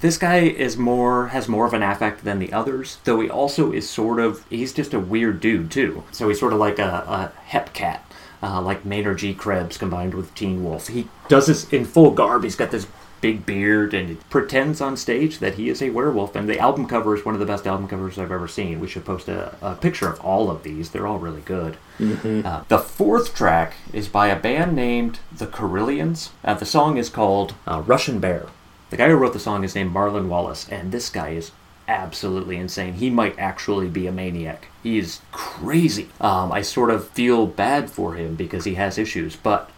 This 0.00 0.18
guy 0.18 0.40
is 0.40 0.76
more 0.76 1.28
has 1.28 1.48
more 1.48 1.66
of 1.66 1.72
an 1.72 1.82
affect 1.82 2.22
than 2.22 2.38
the 2.38 2.52
others, 2.52 2.98
though 3.04 3.20
he 3.20 3.30
also 3.30 3.72
is 3.72 3.88
sort 3.88 4.20
of 4.20 4.44
he's 4.50 4.74
just 4.74 4.92
a 4.92 5.00
weird 5.00 5.40
dude 5.40 5.70
too. 5.70 6.04
So 6.12 6.28
he's 6.28 6.38
sort 6.38 6.52
of 6.52 6.58
like 6.58 6.78
a, 6.78 7.04
a 7.08 7.40
hep 7.46 7.72
cat, 7.72 8.04
uh, 8.42 8.60
like 8.60 8.84
Maynard 8.84 9.18
G. 9.18 9.34
Krebs 9.34 9.78
combined 9.78 10.14
with 10.14 10.34
Teen 10.34 10.64
Wolf. 10.64 10.88
He 10.88 11.08
does 11.28 11.46
this 11.46 11.70
in 11.72 11.84
full 11.84 12.10
garb. 12.10 12.44
He's 12.44 12.56
got 12.56 12.70
this 12.70 12.86
big 13.22 13.46
beard 13.46 13.94
and 13.94 14.20
pretends 14.28 14.80
on 14.80 14.96
stage 14.96 15.38
that 15.38 15.54
he 15.54 15.68
is 15.68 15.80
a 15.80 15.90
werewolf. 15.90 16.36
And 16.36 16.48
the 16.48 16.58
album 16.58 16.86
cover 16.86 17.14
is 17.16 17.24
one 17.24 17.34
of 17.34 17.40
the 17.40 17.46
best 17.46 17.66
album 17.66 17.88
covers 17.88 18.18
I've 18.18 18.30
ever 18.30 18.46
seen. 18.46 18.78
We 18.78 18.88
should 18.88 19.04
post 19.04 19.28
a, 19.28 19.56
a 19.62 19.74
picture 19.74 20.08
of 20.08 20.20
all 20.20 20.50
of 20.50 20.62
these. 20.62 20.90
They're 20.90 21.06
all 21.06 21.18
really 21.18 21.40
good. 21.40 21.76
Uh, 21.98 22.64
the 22.68 22.78
fourth 22.78 23.34
track 23.34 23.74
is 23.92 24.06
by 24.08 24.28
a 24.28 24.38
band 24.38 24.76
named 24.76 25.18
the 25.36 25.46
Carillions. 25.46 26.30
Uh, 26.44 26.54
the 26.54 26.66
song 26.66 26.98
is 26.98 27.08
called 27.08 27.54
uh, 27.66 27.82
Russian 27.86 28.20
Bear. 28.20 28.46
The 28.90 28.96
guy 28.96 29.08
who 29.08 29.16
wrote 29.16 29.32
the 29.32 29.40
song 29.40 29.64
is 29.64 29.74
named 29.74 29.92
Marlon 29.92 30.28
Wallace, 30.28 30.68
and 30.68 30.92
this 30.92 31.10
guy 31.10 31.30
is 31.30 31.50
absolutely 31.88 32.56
insane. 32.56 32.94
He 32.94 33.10
might 33.10 33.38
actually 33.38 33.88
be 33.88 34.06
a 34.06 34.12
maniac. 34.12 34.68
He 34.82 34.98
is 34.98 35.20
crazy. 35.32 36.08
Um, 36.20 36.52
I 36.52 36.62
sort 36.62 36.90
of 36.90 37.08
feel 37.08 37.46
bad 37.46 37.90
for 37.90 38.14
him 38.14 38.34
because 38.34 38.64
he 38.64 38.74
has 38.74 38.98
issues, 38.98 39.36
but 39.36 39.70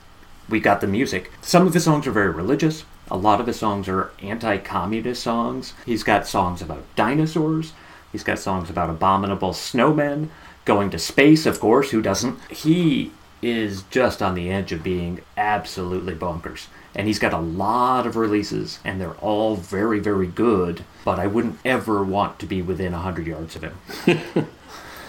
we 0.49 0.61
got 0.61 0.81
the 0.81 0.87
music. 0.87 1.31
Some 1.43 1.67
of 1.67 1.75
his 1.75 1.85
songs 1.85 2.07
are 2.07 2.13
very 2.13 2.31
religious. 2.31 2.85
A 3.11 3.17
lot 3.17 3.41
of 3.41 3.47
his 3.47 3.59
songs 3.59 3.89
are 3.89 4.11
anti-communist 4.23 5.23
songs. 5.23 5.75
He's 5.87 6.03
got 6.03 6.27
songs 6.27 6.61
about 6.61 6.85
dinosaurs. 6.97 7.73
He's 8.13 8.25
got 8.25 8.39
songs 8.39 8.71
about 8.71 8.91
abominable 8.91 9.53
snowmen, 9.53 10.29
going 10.65 10.91
to 10.91 10.99
space, 10.99 11.47
of 11.47 11.61
course, 11.61 11.91
who 11.91 12.03
doesn't? 12.03 12.39
He 12.51 13.13
is 13.43 13.83
just 13.85 14.23
on 14.23 14.35
the 14.35 14.51
edge 14.51 14.73
of 14.73 14.83
being 14.83 15.21
absolutely 15.37 16.15
bonkers. 16.15 16.67
And 16.95 17.07
he's 17.07 17.19
got 17.19 17.33
a 17.33 17.39
lot 17.39 18.07
of 18.07 18.17
releases, 18.17 18.81
and 18.85 19.01
they're 19.01 19.15
all 19.15 19.57
very, 19.57 20.01
very 20.01 20.27
good, 20.27 20.85
but 21.05 21.19
I 21.19 21.27
wouldn't 21.27 21.59
ever 21.65 22.03
want 22.03 22.39
to 22.41 22.47
be 22.47 22.63
within 22.63 22.93
100 22.93 23.27
yards 23.27 23.57
of 23.57 23.63
him. 23.63 24.49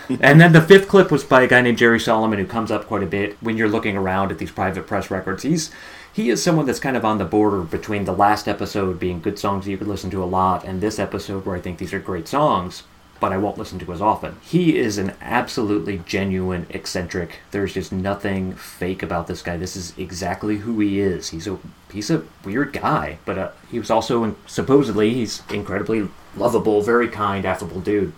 and 0.21 0.41
then 0.41 0.51
the 0.51 0.61
fifth 0.61 0.87
clip 0.87 1.11
was 1.11 1.23
by 1.23 1.43
a 1.43 1.47
guy 1.47 1.61
named 1.61 1.77
Jerry 1.77 1.99
Solomon, 1.99 2.39
who 2.39 2.45
comes 2.45 2.71
up 2.71 2.85
quite 2.87 3.03
a 3.03 3.07
bit 3.07 3.37
when 3.41 3.57
you're 3.57 3.69
looking 3.69 3.97
around 3.97 4.31
at 4.31 4.37
these 4.37 4.51
private 4.51 4.87
press 4.87 5.09
records. 5.09 5.43
He's 5.43 5.71
he 6.11 6.29
is 6.29 6.43
someone 6.43 6.65
that's 6.65 6.79
kind 6.79 6.97
of 6.97 7.05
on 7.05 7.17
the 7.17 7.25
border 7.25 7.61
between 7.61 8.05
the 8.05 8.13
last 8.13 8.47
episode 8.47 8.99
being 8.99 9.21
good 9.21 9.39
songs 9.39 9.65
that 9.65 9.71
you 9.71 9.77
could 9.77 9.87
listen 9.87 10.09
to 10.11 10.23
a 10.23 10.25
lot, 10.25 10.65
and 10.65 10.81
this 10.81 10.99
episode 10.99 11.45
where 11.45 11.55
I 11.55 11.61
think 11.61 11.77
these 11.77 11.93
are 11.93 11.99
great 11.99 12.27
songs, 12.27 12.83
but 13.19 13.31
I 13.33 13.37
won't 13.37 13.57
listen 13.57 13.79
to 13.79 13.91
as 13.93 14.01
often. 14.01 14.37
He 14.41 14.77
is 14.77 14.97
an 14.97 15.13
absolutely 15.21 16.01
genuine 16.05 16.65
eccentric. 16.69 17.39
There's 17.51 17.73
just 17.73 17.91
nothing 17.91 18.53
fake 18.55 19.03
about 19.03 19.27
this 19.27 19.41
guy. 19.41 19.57
This 19.57 19.75
is 19.75 19.93
exactly 19.97 20.57
who 20.57 20.79
he 20.79 20.99
is. 20.99 21.29
He's 21.29 21.47
a 21.47 21.57
he's 21.91 22.09
a 22.09 22.23
weird 22.45 22.73
guy, 22.73 23.17
but 23.25 23.37
uh, 23.37 23.49
he 23.71 23.79
was 23.79 23.89
also 23.89 24.35
supposedly 24.47 25.13
he's 25.13 25.41
incredibly 25.51 26.07
lovable, 26.37 26.81
very 26.81 27.07
kind, 27.07 27.45
affable 27.45 27.81
dude. 27.81 28.13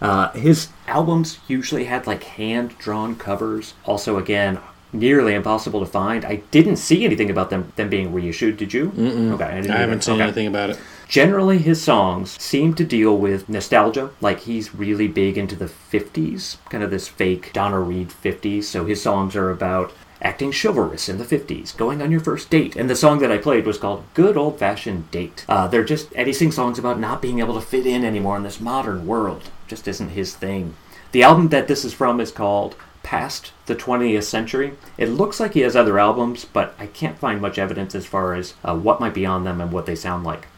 Uh, 0.00 0.30
his 0.32 0.68
albums 0.86 1.38
usually 1.48 1.84
had 1.84 2.06
like 2.06 2.22
hand 2.24 2.76
drawn 2.78 3.16
covers. 3.16 3.74
Also, 3.86 4.18
again, 4.18 4.58
nearly 4.92 5.34
impossible 5.34 5.80
to 5.80 5.86
find. 5.86 6.24
I 6.24 6.36
didn't 6.50 6.76
see 6.76 7.04
anything 7.04 7.30
about 7.30 7.50
them 7.50 7.72
them 7.76 7.88
being 7.88 8.12
reissued. 8.12 8.56
Did 8.56 8.72
you? 8.74 8.90
Mm-mm. 8.90 9.32
Okay, 9.32 9.60
didn't 9.62 9.70
I 9.70 9.78
haven't 9.78 10.04
seen 10.04 10.14
Okay. 10.16 10.24
anything 10.24 10.46
about 10.46 10.70
it. 10.70 10.78
Generally, 11.08 11.58
his 11.58 11.80
songs 11.80 12.40
seem 12.42 12.74
to 12.74 12.84
deal 12.84 13.16
with 13.16 13.48
nostalgia. 13.48 14.10
Like 14.20 14.40
he's 14.40 14.74
really 14.74 15.06
big 15.06 15.38
into 15.38 15.54
the 15.54 15.66
50s, 15.66 16.56
kind 16.68 16.82
of 16.82 16.90
this 16.90 17.06
fake 17.06 17.52
Donna 17.52 17.78
Reed 17.78 18.08
50s. 18.08 18.64
So 18.64 18.84
his 18.84 19.00
songs 19.00 19.36
are 19.36 19.50
about 19.50 19.92
acting 20.20 20.52
chivalrous 20.52 21.08
in 21.08 21.18
the 21.18 21.24
50s, 21.24 21.76
going 21.76 22.02
on 22.02 22.10
your 22.10 22.20
first 22.20 22.50
date. 22.50 22.74
And 22.74 22.90
the 22.90 22.96
song 22.96 23.20
that 23.20 23.30
I 23.30 23.38
played 23.38 23.66
was 23.66 23.78
called 23.78 24.04
Good 24.14 24.36
Old 24.36 24.58
Fashioned 24.58 25.10
Date. 25.10 25.44
Uh, 25.48 25.68
they're 25.68 25.84
just, 25.84 26.12
he 26.14 26.32
sings 26.32 26.56
songs 26.56 26.78
about 26.78 26.98
not 26.98 27.22
being 27.22 27.38
able 27.38 27.54
to 27.54 27.60
fit 27.64 27.86
in 27.86 28.04
anymore 28.04 28.36
in 28.36 28.42
this 28.42 28.60
modern 28.60 29.06
world. 29.06 29.50
Just 29.68 29.86
isn't 29.86 30.10
his 30.10 30.34
thing. 30.34 30.74
The 31.12 31.22
album 31.22 31.48
that 31.48 31.68
this 31.68 31.84
is 31.84 31.94
from 31.94 32.20
is 32.20 32.32
called 32.32 32.74
Past 33.02 33.52
the 33.66 33.76
20th 33.76 34.24
Century. 34.24 34.72
It 34.98 35.10
looks 35.10 35.38
like 35.38 35.54
he 35.54 35.60
has 35.60 35.76
other 35.76 35.98
albums, 35.98 36.44
but 36.44 36.74
I 36.78 36.86
can't 36.88 37.18
find 37.18 37.40
much 37.40 37.58
evidence 37.58 37.94
as 37.94 38.06
far 38.06 38.34
as 38.34 38.54
uh, 38.64 38.76
what 38.76 39.00
might 39.00 39.14
be 39.14 39.24
on 39.24 39.44
them 39.44 39.60
and 39.60 39.70
what 39.70 39.86
they 39.86 39.94
sound 39.94 40.24
like. 40.24 40.48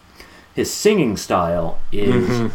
His 0.58 0.72
singing 0.72 1.16
style 1.16 1.78
is 1.92 2.24
Mhm. 2.40 2.50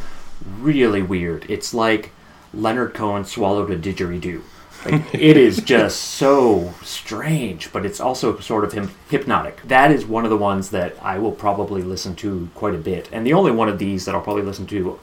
really 0.60 1.02
weird. 1.02 1.46
It's 1.48 1.74
like 1.74 2.12
Leonard 2.54 2.94
Cohen 2.94 3.24
swallowed 3.24 3.72
a 3.72 3.78
didgeridoo. 3.78 4.42
Like, 4.84 5.04
it 5.14 5.38
is 5.38 5.62
just 5.62 6.02
so 6.02 6.74
strange, 6.84 7.72
but 7.72 7.86
it's 7.86 8.02
also 8.02 8.38
sort 8.40 8.66
of 8.66 8.74
him 8.74 8.92
hypnotic. 9.10 9.62
That 9.66 9.90
is 9.90 10.06
one 10.06 10.26
of 10.26 10.30
the 10.32 10.36
ones 10.36 10.72
that 10.72 10.98
I 11.02 11.18
will 11.18 11.32
probably 11.32 11.82
listen 11.82 12.14
to 12.16 12.50
quite 12.56 12.76
a 12.76 12.78
bit, 12.78 13.08
and 13.14 13.26
the 13.26 13.32
only 13.32 13.52
one 13.54 13.70
of 13.70 13.80
these 13.80 14.04
that 14.04 14.14
I'll 14.14 14.20
probably 14.20 14.44
listen 14.44 14.66
to 14.66 15.00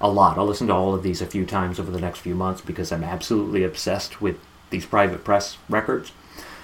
a 0.00 0.08
lot. 0.08 0.38
I'll 0.38 0.46
listen 0.46 0.68
to 0.68 0.74
all 0.74 0.94
of 0.94 1.02
these 1.02 1.20
a 1.20 1.26
few 1.26 1.44
times 1.44 1.80
over 1.80 1.90
the 1.90 2.00
next 2.00 2.20
few 2.20 2.36
months 2.36 2.60
because 2.60 2.92
I'm 2.92 3.02
absolutely 3.02 3.64
obsessed 3.64 4.22
with 4.22 4.36
these 4.70 4.86
private 4.86 5.24
press 5.24 5.56
records. 5.68 6.12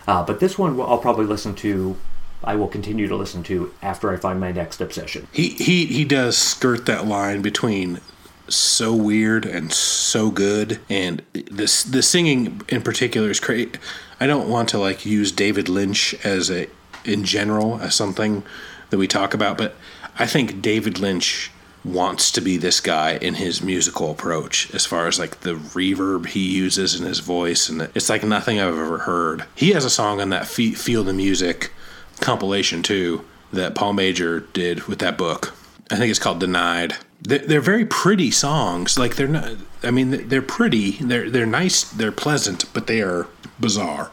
Uh, 0.06 0.22
but 0.22 0.38
this 0.38 0.56
one 0.56 0.80
I'll 0.80 0.98
probably 0.98 1.26
listen 1.26 1.52
to. 1.56 1.96
I 2.42 2.56
will 2.56 2.68
continue 2.68 3.06
to 3.08 3.16
listen 3.16 3.42
to 3.44 3.72
after 3.82 4.10
I 4.10 4.16
find 4.16 4.40
my 4.40 4.52
next 4.52 4.80
obsession. 4.80 5.28
He 5.32 5.50
he 5.50 5.86
he 5.86 6.04
does 6.04 6.36
skirt 6.36 6.86
that 6.86 7.06
line 7.06 7.42
between 7.42 8.00
so 8.48 8.94
weird 8.94 9.44
and 9.46 9.72
so 9.72 10.30
good, 10.30 10.80
and 10.88 11.22
this 11.32 11.82
the 11.82 12.02
singing 12.02 12.62
in 12.68 12.82
particular 12.82 13.30
is 13.30 13.40
great. 13.40 13.78
I 14.18 14.26
don't 14.26 14.48
want 14.48 14.68
to 14.70 14.78
like 14.78 15.06
use 15.06 15.32
David 15.32 15.68
Lynch 15.68 16.14
as 16.24 16.50
a 16.50 16.68
in 17.04 17.24
general 17.24 17.80
as 17.80 17.94
something 17.94 18.42
that 18.90 18.98
we 18.98 19.06
talk 19.06 19.34
about, 19.34 19.56
but 19.56 19.74
I 20.18 20.26
think 20.26 20.60
David 20.60 20.98
Lynch 20.98 21.50
wants 21.82 22.30
to 22.32 22.42
be 22.42 22.58
this 22.58 22.78
guy 22.78 23.12
in 23.16 23.34
his 23.34 23.62
musical 23.62 24.10
approach 24.10 24.72
as 24.74 24.84
far 24.84 25.06
as 25.06 25.18
like 25.18 25.40
the 25.40 25.54
reverb 25.54 26.26
he 26.26 26.40
uses 26.40 26.98
in 26.98 27.06
his 27.06 27.20
voice 27.20 27.70
and 27.70 27.80
it's 27.94 28.10
like 28.10 28.22
nothing 28.22 28.60
I've 28.60 28.76
ever 28.76 28.98
heard. 28.98 29.44
He 29.54 29.70
has 29.70 29.86
a 29.86 29.90
song 29.90 30.20
on 30.20 30.28
that 30.28 30.46
Feel 30.46 31.04
the 31.04 31.14
Music 31.14 31.72
compilation 32.20 32.82
too 32.82 33.24
that 33.52 33.74
Paul 33.74 33.92
Major 33.94 34.40
did 34.40 34.84
with 34.84 34.98
that 35.00 35.18
book. 35.18 35.54
I 35.90 35.96
think 35.96 36.10
it's 36.10 36.18
called 36.18 36.40
Denied. 36.40 36.94
They're, 37.22 37.60
very 37.60 37.84
pretty 37.84 38.30
songs. 38.30 38.98
Like 38.98 39.16
they're 39.16 39.28
not. 39.28 39.56
I 39.82 39.90
mean, 39.90 40.28
they're 40.28 40.40
pretty. 40.40 40.92
They're 40.92 41.28
they're 41.28 41.46
nice. 41.46 41.84
They're 41.84 42.12
pleasant, 42.12 42.64
but 42.72 42.86
they 42.86 43.02
are 43.02 43.26
bizarre. 43.58 44.10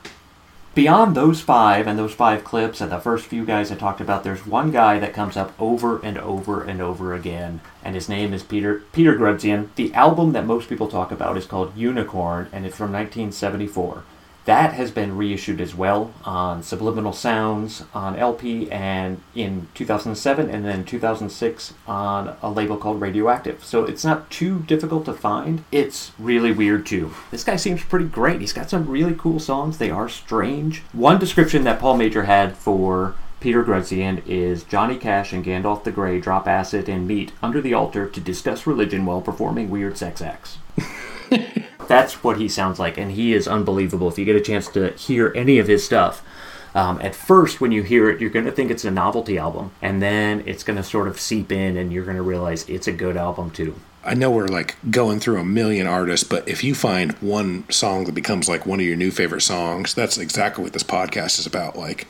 Beyond 0.76 1.16
those 1.16 1.42
five 1.42 1.88
and 1.88 1.98
those 1.98 2.14
five 2.14 2.44
clips 2.44 2.82
and 2.82 2.92
the 2.92 3.00
first 3.00 3.26
few 3.26 3.46
guys 3.46 3.72
I 3.72 3.76
talked 3.76 4.02
about, 4.02 4.24
there's 4.24 4.46
one 4.46 4.72
guy 4.72 5.00
that 5.00 5.14
comes 5.14 5.36
up 5.36 5.60
over 5.60 6.00
and 6.04 6.20
over 6.20 6.64
and 6.64 6.82
over 6.82 7.16
again, 7.16 7.62
and 7.84 7.96
his 7.96 8.08
name 8.08 8.34
is 8.34 8.44
Peter 8.44 8.84
Peter 8.92 9.16
Grudzien. 9.16 9.70
The 9.76 9.94
album 9.94 10.34
that 10.34 10.46
most 10.46 10.70
people 10.70 10.88
talk 10.88 11.12
about 11.12 11.38
is 11.38 11.46
called 11.46 11.76
Unicorn, 11.76 12.50
and 12.52 12.66
it's 12.66 12.76
from 12.76 12.92
1974. 12.92 14.04
That 14.48 14.76
has 14.76 14.92
been 14.92 15.18
reissued 15.18 15.60
as 15.60 15.76
well 15.76 16.14
on 16.24 16.64
Subliminal 16.64 17.12
Sounds 17.12 17.84
on 17.94 18.16
LP 18.16 18.72
and 18.72 19.22
in 19.36 19.68
2007 19.74 20.50
and 20.50 20.64
then 20.64 20.86
2006 20.86 21.74
on 21.86 22.38
a 22.42 22.50
label 22.50 22.78
called 22.78 23.02
Radioactive. 23.02 23.62
So 23.66 23.84
it's 23.84 24.06
not 24.06 24.32
too 24.32 24.60
difficult 24.60 25.04
to 25.04 25.14
find. 25.14 25.66
It's 25.70 26.14
really 26.18 26.54
weird 26.54 26.86
too. 26.86 27.14
This 27.30 27.44
guy 27.44 27.58
seems 27.58 27.84
pretty 27.84 28.06
great. 28.06 28.40
He's 28.40 28.54
got 28.54 28.70
some 28.70 28.88
really 28.88 29.16
cool 29.18 29.42
songs. 29.42 29.80
They 29.80 29.90
are 29.90 30.08
strange. 30.08 30.82
One 30.94 31.20
description 31.20 31.66
that 31.66 31.82
Paul 31.82 31.98
Major 31.98 32.24
had 32.24 32.56
for 32.56 33.16
Peter 33.42 33.66
Grudzien 33.66 34.26
is 34.26 34.64
Johnny 34.64 34.96
Cash 34.96 35.34
and 35.34 35.44
Gandalf 35.44 35.84
the 35.84 35.92
Grey 35.92 36.22
drop 36.22 36.48
acid 36.48 36.88
and 36.88 37.06
meet 37.06 37.34
under 37.44 37.60
the 37.60 37.74
altar 37.74 38.08
to 38.08 38.22
discuss 38.22 38.66
religion 38.66 39.06
while 39.06 39.20
performing 39.20 39.70
weird 39.70 39.98
sex 39.98 40.22
acts. 40.22 40.58
That's 41.88 42.24
what 42.24 42.38
he 42.38 42.48
sounds 42.48 42.80
like, 42.80 42.98
and 42.98 43.12
he 43.12 43.34
is 43.34 43.48
unbelievable. 43.48 44.08
If 44.08 44.20
you 44.20 44.26
get 44.26 44.36
a 44.36 44.42
chance 44.42 44.68
to 44.70 44.92
hear 44.92 45.32
any 45.36 45.60
of 45.60 45.68
his 45.68 45.86
stuff, 45.86 46.24
um, 46.76 47.00
at 47.02 47.16
first 47.16 47.60
when 47.60 47.72
you 47.72 47.82
hear 47.82 48.10
it, 48.10 48.22
you're 48.22 48.30
going 48.30 48.46
to 48.46 48.52
think 48.52 48.70
it's 48.70 48.86
a 48.86 48.92
novelty 48.92 49.38
album, 49.38 49.72
and 49.82 50.02
then 50.02 50.44
it's 50.46 50.64
going 50.64 50.78
to 50.78 50.84
sort 50.84 51.08
of 51.08 51.20
seep 51.20 51.52
in, 51.52 51.78
and 51.78 51.92
you're 51.92 52.06
going 52.06 52.18
to 52.18 52.24
realize 52.24 52.68
it's 52.70 52.88
a 52.88 52.92
good 52.92 53.18
album 53.18 53.52
too. 53.52 53.76
I 54.04 54.14
know 54.14 54.32
we're 54.32 54.48
like 54.48 54.78
going 54.90 55.20
through 55.20 55.40
a 55.40 55.44
million 55.44 55.86
artists, 55.86 56.28
but 56.28 56.48
if 56.48 56.64
you 56.64 56.74
find 56.76 57.12
one 57.14 57.70
song 57.70 58.06
that 58.06 58.16
becomes 58.16 58.48
like 58.48 58.66
one 58.66 58.80
of 58.80 58.86
your 58.86 58.96
new 58.96 59.12
favorite 59.12 59.42
songs, 59.42 59.94
that's 59.94 60.18
exactly 60.18 60.64
what 60.64 60.74
this 60.74 60.84
podcast 60.84 61.40
is 61.40 61.46
about. 61.46 61.76
Like, 61.76 62.08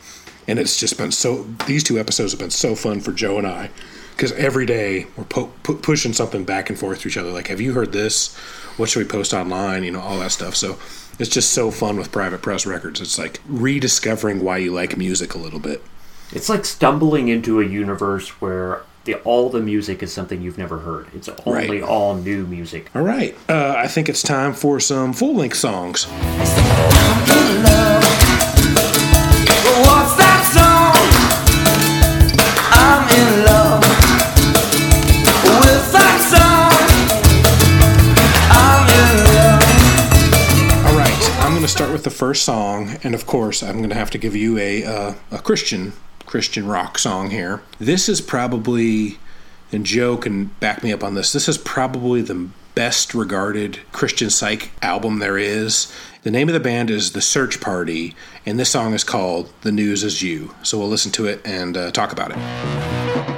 and 0.47 0.59
it's 0.59 0.80
just 0.80 0.97
been 0.97 1.11
so. 1.11 1.43
These 1.65 1.84
two 1.84 1.99
episodes 1.99 2.34
have 2.34 2.39
been 2.39 2.51
so 2.51 2.75
fun 2.75 2.99
for 3.01 3.11
Joe 3.11 3.38
and 3.38 3.47
I 3.47 3.71
because 4.15 4.32
every 4.34 4.65
day 4.65 5.07
we're 5.15 5.23
po- 5.23 5.51
pu- 5.63 5.78
pushing 5.78 6.11
something 6.11 6.43
back 6.43 6.69
and 6.69 6.78
forth 6.78 7.01
to 7.01 7.07
each 7.07 7.17
other. 7.17 7.32
Like, 7.32 7.47
have 7.47 7.61
you 7.61 7.73
heard 7.73 7.93
this? 7.93 8.36
What 8.78 8.89
should 8.89 8.99
we 9.03 9.09
post 9.09 9.34
online? 9.34 9.84
You 9.84 9.91
know, 9.91 9.99
all 10.01 10.19
that 10.19 10.32
stuff. 10.32 10.55
So 10.55 10.78
it's 11.19 11.30
just 11.30 11.51
so 11.51 11.71
fun 11.71 11.97
with 11.97 12.11
Private 12.11 12.41
Press 12.41 12.65
Records. 12.65 13.01
It's 13.01 13.17
like 13.17 13.39
rediscovering 13.47 14.41
why 14.43 14.57
you 14.57 14.71
like 14.73 14.97
music 14.97 15.34
a 15.34 15.38
little 15.38 15.59
bit. 15.59 15.84
It's 16.32 16.49
like 16.49 16.65
stumbling 16.65 17.28
into 17.30 17.59
a 17.61 17.65
universe 17.65 18.30
where 18.41 18.82
the, 19.05 19.15
all 19.21 19.49
the 19.49 19.61
music 19.61 20.03
is 20.03 20.11
something 20.11 20.41
you've 20.41 20.57
never 20.57 20.80
heard. 20.80 21.07
It's 21.15 21.30
only 21.45 21.80
Right. 21.80 21.82
all 21.84 22.15
new 22.15 22.45
music. 22.45 22.89
All 22.93 23.01
right, 23.01 23.36
uh, 23.47 23.73
I 23.78 23.88
think 23.88 24.09
it's 24.09 24.21
time 24.21 24.53
for 24.53 24.80
some 24.82 25.13
full 25.13 25.36
length 25.36 25.55
songs. 25.57 26.05
The 42.08 42.16
first 42.16 42.45
song, 42.45 42.95
and 43.03 43.14
of 43.14 43.28
course, 43.28 43.62
I'm 43.62 43.80
going 43.80 43.89
to 43.89 43.95
have 43.95 44.12
to 44.12 44.18
give 44.18 44.34
you 44.34 44.58
a 44.58 44.86
uh, 44.86 45.14
a 45.30 45.39
Christian 45.39 45.91
Christian 46.26 46.66
rock 46.66 46.97
song 46.97 47.32
here. 47.32 47.62
This 47.80 48.08
is 48.08 48.22
probably, 48.22 49.20
and 49.74 49.86
Joe 49.86 50.16
can 50.16 50.45
back 50.62 50.84
me 50.84 50.93
up 50.93 51.03
on 51.03 51.16
this. 51.16 51.34
This 51.34 51.49
is 51.49 51.58
probably 51.58 52.22
the 52.22 52.47
best 52.76 53.14
regarded 53.14 53.80
Christian 53.91 54.30
psych 54.30 54.72
album 54.82 55.20
there 55.20 55.38
is. 55.38 55.93
The 56.24 56.32
name 56.32 56.47
of 56.47 56.53
the 56.53 56.62
band 56.62 56.89
is 56.89 57.12
The 57.12 57.22
Search 57.22 57.60
Party, 57.60 58.16
and 58.45 58.58
this 58.58 58.70
song 58.70 58.93
is 58.93 59.03
called 59.03 59.51
"The 59.64 59.74
News 59.74 60.05
Is 60.05 60.24
You." 60.24 60.55
So 60.64 60.78
we'll 60.78 60.88
listen 60.88 61.12
to 61.12 61.26
it 61.26 61.41
and 61.43 61.76
uh, 61.76 61.91
talk 61.91 62.14
about 62.14 62.32
it. 62.32 63.36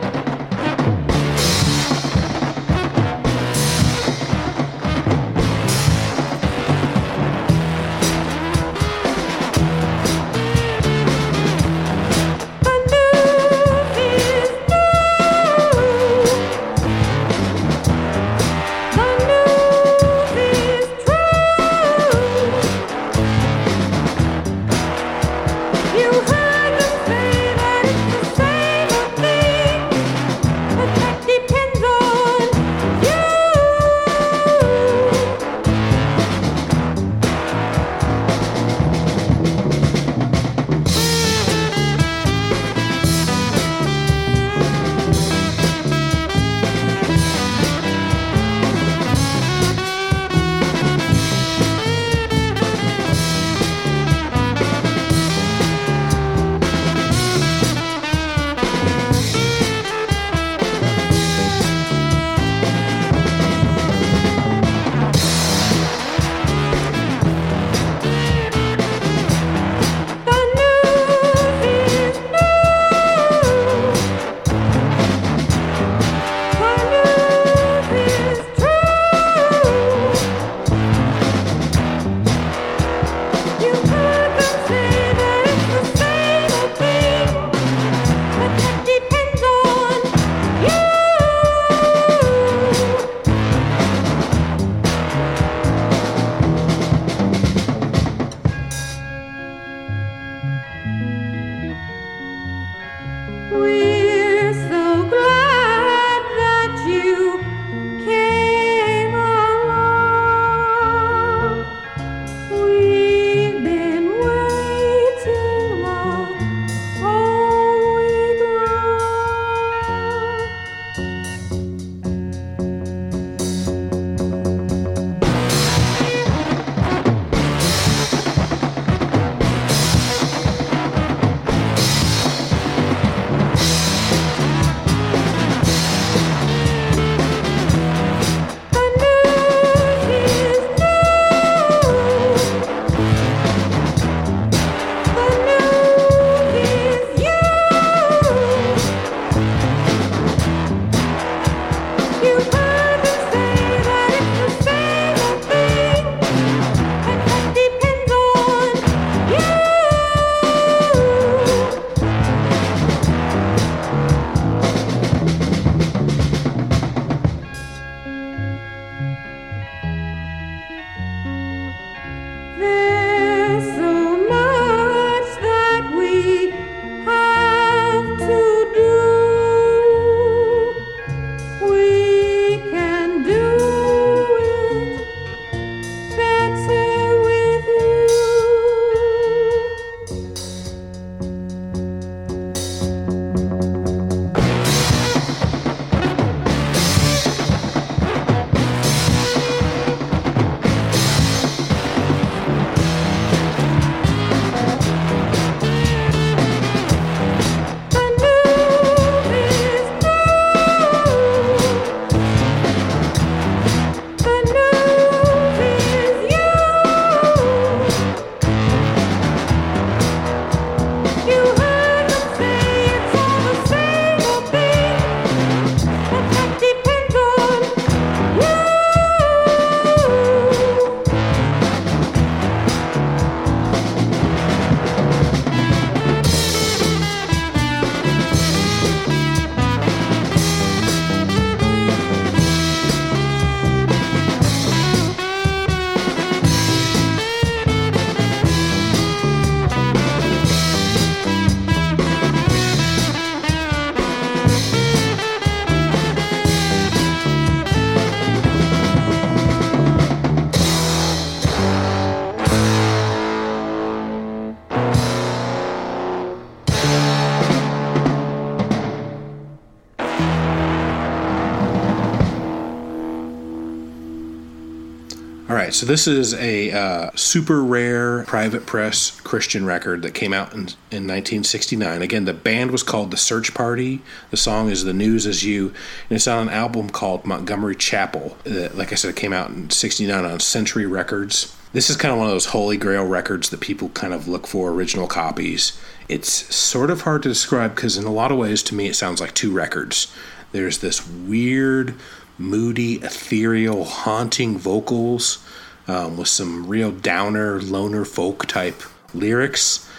So 275.80 275.86
this 275.86 276.08
is 276.08 276.34
a 276.34 276.72
uh, 276.74 277.10
super 277.16 277.64
rare 277.64 278.26
private 278.26 278.66
press 278.66 279.18
Christian 279.22 279.66
record 279.66 280.02
that 280.02 280.14
came 280.14 280.34
out 280.34 280.52
in, 280.52 280.60
in 280.92 281.08
1969. 281.08 282.02
Again, 282.02 282.26
the 282.26 282.34
band 282.34 282.72
was 282.72 282.84
called 282.84 283.12
The 283.12 283.18
Search 283.18 283.54
Party. 283.54 284.02
The 284.30 284.36
song 284.36 284.70
is 284.70 284.84
The 284.84 284.92
News 284.92 285.26
Is 285.26 285.46
You, 285.46 285.68
and 286.10 286.18
it's 286.18 286.28
on 286.28 286.50
an 286.50 286.54
album 286.54 286.90
called 286.90 287.26
Montgomery 287.26 287.78
Chapel. 287.78 288.36
That, 288.44 288.76
like 288.76 288.92
I 288.92 288.96
said, 288.96 289.12
it 289.12 289.16
came 289.16 289.32
out 289.32 289.52
in 289.52 289.70
69 289.70 290.26
on 290.26 290.42
Century 290.42 290.86
Records. 290.86 291.56
This 291.72 291.90
is 291.90 291.96
kind 291.96 292.12
of 292.12 292.18
one 292.18 292.28
of 292.28 292.34
those 292.34 292.48
holy 292.48 292.76
grail 292.76 293.06
records 293.06 293.50
that 293.50 293.62
people 293.62 293.88
kind 293.90 294.14
of 294.14 294.28
look 294.28 294.48
for 294.48 294.72
original 294.72 295.08
copies. 295.08 295.80
It's 296.10 296.54
sort 296.54 296.90
of 296.90 297.04
hard 297.04 297.24
to 297.24 297.30
describe 297.30 297.74
because, 297.74 297.96
in 297.96 298.04
a 298.04 298.12
lot 298.12 298.34
of 298.34 298.38
ways, 298.38 298.62
to 298.64 298.76
me, 298.76 298.88
it 298.88 298.98
sounds 298.98 299.22
like 299.22 299.34
two 299.34 299.54
records. 299.54 300.14
There's 300.52 300.80
this 300.80 301.08
weird, 301.08 301.96
moody, 302.38 302.96
ethereal, 302.96 303.86
haunting 303.86 304.58
vocals 304.58 305.46
um, 305.90 306.18
with 306.18 306.28
some 306.28 306.68
real 306.68 306.92
downer, 306.92 307.60
loner 307.60 308.06
folk 308.06 308.46
type 308.46 308.84
lyrics. 309.14 309.90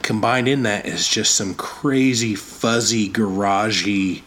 Combined 0.00 0.48
in 0.48 0.62
that 0.62 0.86
is 0.86 1.06
just 1.06 1.34
some 1.34 1.54
crazy, 1.54 2.34
fuzzy, 2.34 3.08
garagey, 3.10 4.22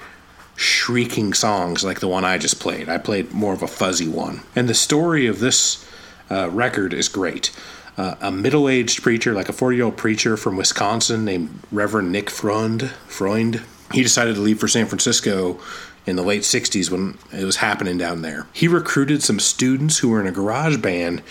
shrieking 0.55 1.33
songs 1.33 1.83
like 1.83 1.99
the 1.99 2.07
one 2.07 2.25
I 2.25 2.37
just 2.37 2.59
played. 2.59 2.89
I 2.89 2.99
played 2.99 3.31
more 3.31 3.53
of 3.53 3.63
a 3.63 3.67
fuzzy 3.67 4.07
one. 4.07 4.41
And 4.55 4.69
the 4.69 4.73
story 4.73 5.25
of 5.25 5.39
this 5.39 5.83
uh, 6.29 6.49
record 6.51 6.93
is 6.93 7.07
great. 7.07 7.51
Uh, 7.97 8.15
a 8.21 8.31
middle 8.31 8.69
aged 8.69 9.01
preacher, 9.01 9.33
like 9.33 9.49
a 9.49 9.53
40 9.53 9.77
year 9.77 9.85
old 9.85 9.97
preacher 9.97 10.37
from 10.37 10.57
Wisconsin 10.57 11.25
named 11.25 11.59
Reverend 11.71 12.11
Nick 12.11 12.29
Freund, 12.29 12.91
Freund, 13.07 13.61
he 13.93 14.03
decided 14.03 14.35
to 14.35 14.41
leave 14.41 14.59
for 14.59 14.67
San 14.67 14.85
Francisco 14.85 15.59
in 16.05 16.15
the 16.15 16.23
late 16.23 16.41
60s 16.41 16.89
when 16.89 17.17
it 17.31 17.45
was 17.45 17.57
happening 17.57 17.97
down 17.97 18.21
there. 18.21 18.47
He 18.53 18.67
recruited 18.67 19.23
some 19.23 19.39
students 19.39 19.99
who 19.99 20.09
were 20.09 20.21
in 20.21 20.27
a 20.27 20.31
garage 20.31 20.77
band 20.77 21.21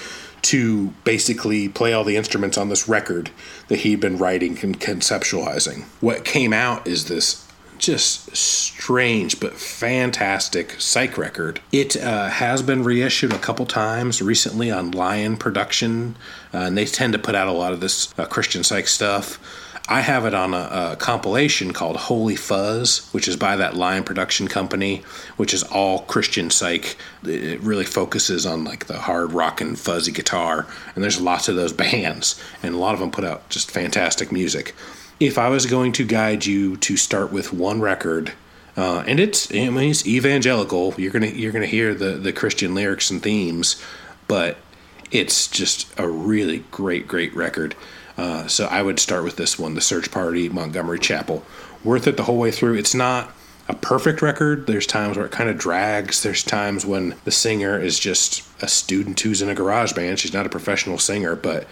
to 0.42 0.88
basically 1.04 1.68
play 1.68 1.92
all 1.92 2.04
the 2.04 2.16
instruments 2.16 2.56
on 2.56 2.68
this 2.68 2.88
record 2.88 3.30
that 3.68 3.80
he'd 3.80 4.00
been 4.00 4.18
writing 4.18 4.58
and 4.62 4.78
conceptualizing. 4.80 5.84
What 6.00 6.24
came 6.24 6.52
out 6.52 6.86
is 6.86 7.08
this 7.08 7.48
just 7.78 8.36
strange 8.36 9.40
but 9.40 9.54
fantastic 9.54 10.80
psych 10.80 11.16
record. 11.16 11.60
It 11.72 11.96
uh, 11.96 12.28
has 12.28 12.62
been 12.62 12.82
reissued 12.82 13.32
a 13.32 13.38
couple 13.38 13.66
times 13.66 14.20
recently 14.20 14.70
on 14.70 14.90
Lion 14.90 15.36
Production, 15.36 16.16
uh, 16.52 16.58
and 16.58 16.76
they 16.76 16.84
tend 16.84 17.12
to 17.12 17.18
put 17.18 17.34
out 17.34 17.46
a 17.46 17.52
lot 17.52 17.72
of 17.72 17.80
this 17.80 18.12
uh, 18.18 18.26
Christian 18.26 18.64
psych 18.64 18.88
stuff. 18.88 19.38
I 19.90 20.02
have 20.02 20.26
it 20.26 20.34
on 20.34 20.52
a, 20.52 20.92
a, 20.92 20.96
compilation 20.96 21.72
called 21.72 21.96
Holy 21.96 22.36
Fuzz, 22.36 23.08
which 23.12 23.26
is 23.26 23.36
by 23.36 23.56
that 23.56 23.74
Lion 23.74 24.04
Production 24.04 24.46
Company, 24.46 24.98
which 25.38 25.54
is 25.54 25.62
all 25.62 26.00
Christian 26.00 26.50
psych. 26.50 26.96
It 27.24 27.60
really 27.60 27.86
focuses 27.86 28.44
on 28.44 28.64
like 28.64 28.84
the 28.84 28.98
hard 28.98 29.32
rock 29.32 29.62
and 29.62 29.78
fuzzy 29.78 30.12
guitar, 30.12 30.66
and 30.94 31.02
there's 31.02 31.20
lots 31.20 31.48
of 31.48 31.56
those 31.56 31.72
bands, 31.88 32.38
and 32.62 32.74
a 32.74 32.78
lot 32.78 32.92
of 32.92 33.00
them 33.00 33.10
put 33.10 33.24
out 33.24 33.48
just 33.48 33.70
fantastic 33.70 34.30
music. 34.30 34.74
If 35.20 35.38
I 35.38 35.48
was 35.48 35.64
going 35.64 35.92
to 35.92 36.04
guide 36.04 36.44
you 36.44 36.76
to 36.76 36.98
start 36.98 37.32
with 37.32 37.54
one 37.54 37.80
record, 37.80 38.34
uh, 38.76 39.04
and 39.06 39.18
it's 39.18 39.50
I 39.50 39.70
mean 39.70 39.90
it's 39.90 40.06
evangelical, 40.06 40.94
you're 40.98 41.12
gonna 41.12 41.28
you're 41.28 41.52
gonna 41.52 41.66
hear 41.66 41.94
the 41.94 42.10
the 42.10 42.32
Christian 42.34 42.74
lyrics 42.74 43.10
and 43.10 43.22
themes, 43.22 43.82
but 44.28 44.58
it's 45.10 45.48
just 45.48 45.88
a 45.98 46.06
really 46.06 46.58
great 46.70 47.08
great 47.08 47.34
record. 47.34 47.74
Uh, 48.18 48.48
so 48.48 48.66
I 48.66 48.82
would 48.82 48.98
start 48.98 49.22
with 49.22 49.36
this 49.36 49.58
one, 49.58 49.74
The 49.74 49.80
Search 49.80 50.10
Party, 50.10 50.48
Montgomery 50.48 50.98
Chapel. 50.98 51.44
Worth 51.84 52.08
it 52.08 52.16
the 52.16 52.24
whole 52.24 52.36
way 52.36 52.50
through. 52.50 52.74
It's 52.74 52.94
not 52.94 53.30
a 53.68 53.74
perfect 53.74 54.20
record. 54.20 54.66
There's 54.66 54.86
times 54.86 55.16
where 55.16 55.26
it 55.26 55.32
kind 55.32 55.48
of 55.48 55.56
drags. 55.56 56.22
There's 56.22 56.42
times 56.42 56.84
when 56.84 57.14
the 57.24 57.30
singer 57.30 57.78
is 57.80 57.98
just 57.98 58.42
a 58.60 58.66
student 58.66 59.20
who's 59.20 59.40
in 59.40 59.48
a 59.48 59.54
garage 59.54 59.92
band. 59.92 60.18
She's 60.18 60.34
not 60.34 60.46
a 60.46 60.48
professional 60.48 60.98
singer, 60.98 61.36
but 61.36 61.68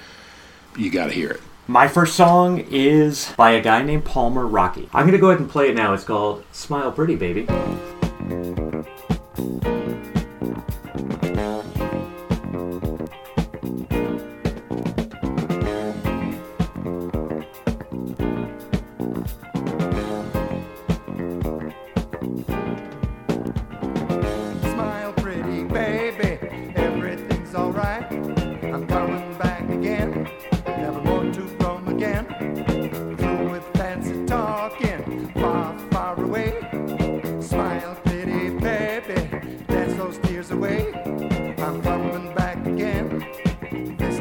you 0.76 0.90
got 0.90 1.06
to 1.06 1.12
hear 1.12 1.30
it. 1.30 1.40
My 1.66 1.88
first 1.88 2.14
song 2.14 2.64
is 2.70 3.32
by 3.36 3.50
a 3.50 3.60
guy 3.60 3.82
named 3.82 4.04
Palmer 4.04 4.46
Rockey. 4.46 4.88
I'm 4.92 5.02
going 5.02 5.12
to 5.12 5.18
go 5.18 5.30
ahead 5.30 5.40
and 5.40 5.50
play 5.50 5.68
it 5.70 5.74
now. 5.74 5.94
It's 5.94 6.04
called 6.04 6.44
Smile 6.52 6.92
Pretty 6.92 7.16
Baby. 7.16 7.48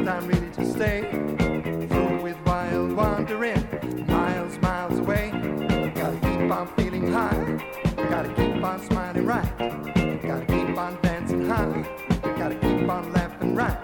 Time 0.06 0.28
really 0.28 0.50
to 0.50 0.64
stay. 0.64 1.00
Through 1.88 2.22
with 2.22 2.36
wild 2.46 2.92
wandering, 2.92 4.06
miles, 4.06 4.56
miles 4.60 5.00
away. 5.00 5.32
Gotta 5.96 6.18
keep 6.20 6.48
on 6.48 6.68
feeling 6.76 7.12
high, 7.12 7.60
gotta 8.08 8.28
keep 8.34 8.62
on 8.62 8.80
smiling 8.86 9.26
right. 9.26 9.58
Gotta 10.22 10.46
keep 10.46 10.78
on 10.78 10.96
dancing 11.02 11.44
high. 11.48 11.84
Gotta 12.38 12.54
keep 12.54 12.88
on 12.88 13.12
laughing 13.14 13.56
right. 13.56 13.82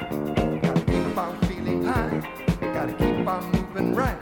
Gotta 0.63 0.83
keep 0.83 1.19
on 1.19 1.41
feeling 1.49 1.83
high. 1.85 2.21
Gotta 2.73 2.93
keep 2.93 3.27
on 3.27 3.51
moving 3.51 3.97
right. 3.97 4.22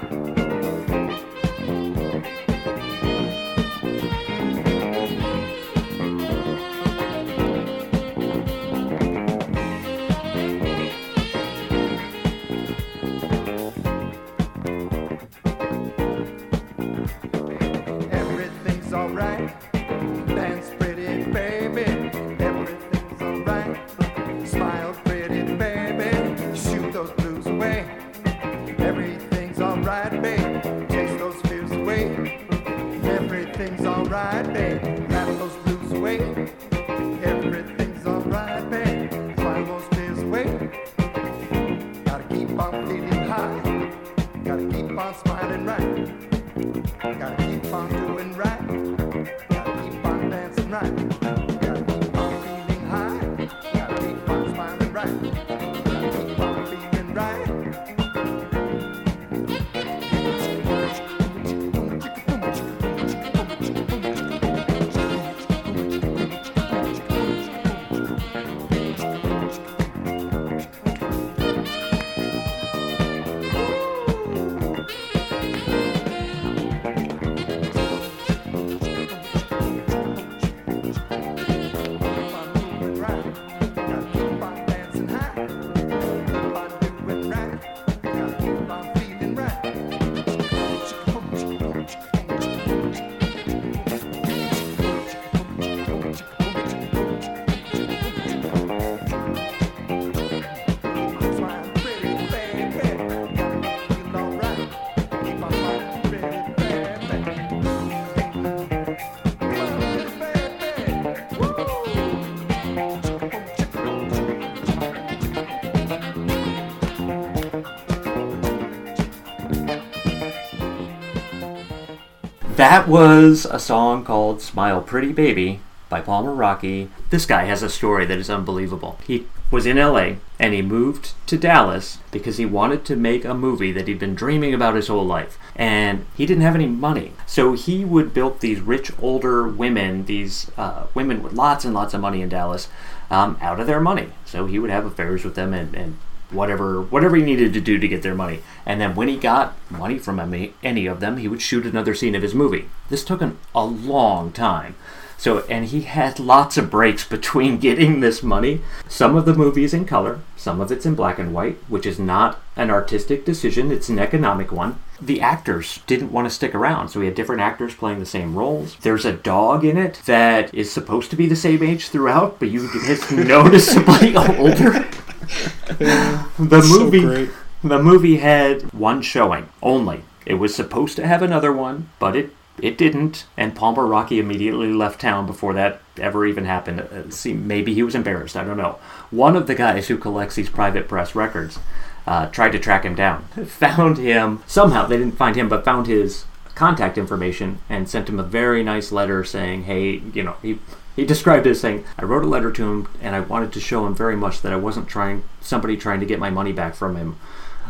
That 122.71 122.87
was 122.87 123.49
a 123.51 123.59
song 123.59 124.05
called 124.05 124.41
Smile 124.41 124.81
Pretty 124.81 125.13
Baby 125.13 125.59
by 125.89 126.01
Palmer 126.01 126.33
Rockey. 126.33 126.89
This 127.11 127.27
guy 127.27 127.43
has 127.47 127.65
a 127.65 127.69
story 127.69 128.07
that 128.07 128.21
is 128.21 128.31
unbelievable. 128.31 128.97
He 129.05 129.27
was 129.51 129.67
in 129.67 129.77
LA 129.77 130.19
and 130.39 130.55
he 130.55 130.63
moved 130.63 131.15
to 131.27 131.37
Dallas 131.37 131.99
because 132.13 132.37
he 132.37 132.47
wanted 132.47 132.85
to 132.85 132.95
make 132.95 133.25
a 133.25 133.35
movie 133.35 133.73
that 133.73 133.89
he'd 133.89 133.99
been 133.99 134.15
dreaming 134.15 134.55
about 134.55 134.77
his 134.77 134.87
whole 134.87 135.05
life. 135.05 135.37
And 135.57 136.07
he 136.17 136.27
didn't 136.27 136.45
have 136.45 136.55
any 136.55 136.69
money. 136.69 137.11
So 137.27 137.55
he 137.55 137.85
would 137.85 138.15
build 138.15 138.39
these 138.39 138.61
rich 138.61 138.93
older 139.03 139.49
women, 139.49 140.05
these 140.05 140.49
uh, 140.57 140.87
women 140.95 141.25
with 141.25 141.33
lots 141.33 141.65
and 141.65 141.75
lots 141.75 141.93
of 141.93 142.01
money 142.01 142.23
in 142.23 142.29
Dallas, 142.29 142.69
um, 143.11 143.37
out 143.41 143.59
of 143.59 143.67
their 143.67 143.81
money. 143.81 144.11
So 144.25 144.47
he 144.47 144.61
would 144.61 144.71
have 144.71 144.87
affairs 144.87 145.25
with 145.25 145.35
them 145.35 145.53
and, 145.53 145.75
and 145.75 145.99
whatever 146.33 146.81
whatever 146.81 147.17
he 147.17 147.23
needed 147.23 147.53
to 147.53 147.61
do 147.61 147.79
to 147.79 147.89
get 147.89 148.03
their 148.03 148.15
money. 148.15 148.41
And 148.67 148.81
then 148.81 148.95
when 148.95 149.09
he 149.09 149.17
got 149.17 149.57
money 149.71 149.99
from 149.99 150.21
any, 150.63 150.87
of 150.87 151.01
them, 151.01 151.17
he 151.17 151.29
would 151.29 151.43
shoot 151.43 151.67
another 151.67 151.95
scene 151.95 152.15
of 152.15 152.23
his 152.23 152.35
movie. 152.35 152.69
This 152.89 153.05
took 153.05 153.21
him 153.21 153.39
a 153.55 153.65
long 153.65 154.33
time. 154.33 154.75
So 155.21 155.41
and 155.51 155.67
he 155.67 155.83
had 155.83 156.19
lots 156.19 156.57
of 156.57 156.71
breaks 156.71 157.05
between 157.09 157.59
getting 157.59 158.01
this 158.01 158.23
money. 158.23 158.63
Some 158.89 159.17
of 159.17 159.27
the 159.27 159.35
movie 159.35 159.65
is 159.65 159.75
in 159.75 159.85
color, 159.85 160.21
some 160.37 160.61
of 160.61 160.73
it's 160.73 160.87
in 160.87 160.95
black 160.95 161.19
and 161.19 161.35
white, 161.35 161.59
which 161.69 161.85
is 161.85 161.99
not 161.99 162.41
an 162.57 162.71
artistic 162.71 163.25
decision, 163.25 163.71
it's 163.71 163.89
an 163.89 163.99
economic 163.99 164.51
one. 164.51 164.79
The 165.01 165.21
actors 165.21 165.81
didn't 165.87 166.13
want 166.13 166.27
to 166.27 166.35
stick 166.35 166.55
around, 166.55 166.89
so 166.89 167.01
we 167.01 167.07
had 167.07 167.15
different 167.15 167.41
actors 167.41 167.75
playing 167.75 168.01
the 168.01 168.07
same 168.07 168.35
roles. 168.35 168.77
There's 168.77 169.05
a 169.05 169.13
dog 169.13 169.65
in 169.65 169.77
it 169.77 170.01
that 170.07 170.53
is 170.55 170.71
supposed 170.71 171.11
to 171.11 171.17
be 171.17 171.27
the 171.27 171.37
same 171.37 171.63
age 171.63 171.89
throughout, 171.89 172.39
but 172.39 172.51
you 172.51 172.69
it's 172.73 173.11
noticeably 173.13 174.17
older. 174.39 174.87
the 175.79 176.63
So 176.63 176.79
movie 176.85 177.01
great. 177.01 177.31
the 177.63 177.83
movie 177.83 178.17
had 178.19 178.63
one 178.73 179.03
showing 179.03 179.49
only. 179.63 180.05
It 180.27 180.35
was 180.35 180.55
supposed 180.55 180.97
to 180.97 181.07
have 181.07 181.23
another 181.23 181.53
one, 181.53 181.91
but 181.99 182.17
it 182.17 182.35
it 182.61 182.77
didn't. 182.77 183.27
And 183.37 183.55
Palmer 183.55 183.87
Rockey 183.87 184.19
immediately 184.19 184.73
left 184.73 185.01
town 185.01 185.27
before 185.27 185.55
that 185.55 185.81
ever 185.99 186.27
even 186.27 186.45
happened. 186.45 186.81
Uh, 186.81 187.11
see, 187.11 187.33
maybe 187.33 187.73
he 187.75 187.83
was 187.83 187.95
embarrassed. 187.95 188.37
I 188.37 188.45
don't 188.45 188.57
know. 188.59 188.79
One 189.11 189.35
of 189.37 189.47
the 189.47 189.55
guys 189.55 189.89
who 189.89 189.97
collects 189.97 190.35
these 190.35 190.51
private 190.51 190.87
press 190.89 191.15
records 191.15 191.59
uh, 192.07 192.27
tried 192.27 192.53
to 192.53 192.59
track 192.59 192.85
him 192.85 192.95
down. 192.95 193.25
Found 193.47 193.97
him 193.99 194.43
somehow. 194.47 194.87
They 194.87 194.99
didn't 194.99 195.17
find 195.17 195.37
him, 195.37 195.49
but 195.49 195.65
found 195.65 195.87
his 195.87 196.25
contact 196.55 196.99
information 196.99 197.59
and 197.71 197.89
sent 197.89 198.09
him 198.11 198.19
a 198.19 198.23
very 198.25 198.63
nice 198.63 198.93
letter 198.93 199.25
saying, 199.25 199.65
"Hey, 199.65 200.03
you 200.13 200.23
know, 200.23 200.37
he." 200.43 200.59
He 201.01 201.07
described 201.07 201.47
it 201.47 201.53
as 201.53 201.61
saying, 201.63 201.87
I 201.97 202.05
wrote 202.05 202.25
a 202.25 202.29
letter 202.29 202.53
to 202.53 202.71
him 202.71 202.89
and 203.01 203.17
I 203.17 203.21
wanted 203.21 203.55
to 203.55 203.61
show 203.61 203.87
him 203.87 203.95
very 203.95 204.17
much 204.17 204.43
that 204.43 204.53
I 204.53 204.57
wasn't 204.57 204.87
trying, 204.87 205.25
somebody 205.41 205.75
trying 205.75 205.99
to 206.01 206.05
get 206.05 206.19
my 206.19 206.29
money 206.29 206.53
back 206.53 206.75
from 206.75 206.97
him. 206.97 207.19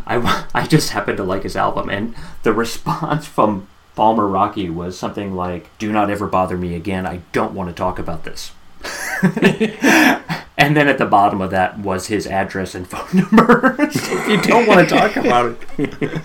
I, 0.04 0.46
I 0.54 0.66
just 0.66 0.90
happened 0.90 1.18
to 1.18 1.22
like 1.22 1.44
his 1.44 1.54
album. 1.54 1.88
And 1.88 2.16
the 2.42 2.52
response 2.64 3.28
from 3.28 3.68
Palmer 3.94 4.26
Rockey 4.26 4.68
was 4.68 4.98
something 4.98 5.36
like, 5.36 5.70
Do 5.78 5.92
not 5.92 6.10
ever 6.10 6.26
bother 6.26 6.56
me 6.56 6.74
again. 6.74 7.06
I 7.06 7.20
don't 7.30 7.54
want 7.54 7.68
to 7.68 7.72
talk 7.72 8.00
about 8.00 8.24
this. 8.24 8.50
and 9.22 10.76
then 10.76 10.88
at 10.88 10.98
the 10.98 11.06
bottom 11.08 11.40
of 11.40 11.52
that 11.52 11.78
was 11.78 12.08
his 12.08 12.26
address 12.26 12.74
and 12.74 12.90
phone 12.90 13.20
number. 13.22 13.76
if 13.78 14.28
you 14.28 14.42
don't 14.42 14.66
want 14.66 14.88
to 14.88 14.92
talk 14.92 15.14
about 15.14 15.56
it. 15.78 16.20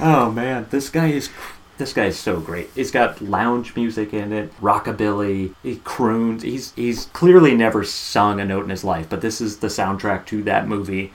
oh 0.00 0.30
man, 0.30 0.66
this 0.68 0.90
guy 0.90 1.06
is 1.06 1.30
this 1.78 1.92
guy 1.92 2.06
is 2.06 2.18
so 2.18 2.38
great. 2.38 2.70
He's 2.74 2.90
got 2.90 3.20
lounge 3.20 3.74
music 3.74 4.12
in 4.12 4.32
it, 4.32 4.52
rockabilly, 4.60 5.54
he 5.62 5.76
croons. 5.76 6.42
He's 6.42 6.72
he's 6.74 7.06
clearly 7.06 7.54
never 7.54 7.84
sung 7.84 8.40
a 8.40 8.44
note 8.44 8.64
in 8.64 8.70
his 8.70 8.84
life, 8.84 9.08
but 9.08 9.20
this 9.20 9.40
is 9.40 9.58
the 9.58 9.68
soundtrack 9.68 10.26
to 10.26 10.42
that 10.44 10.68
movie 10.68 11.12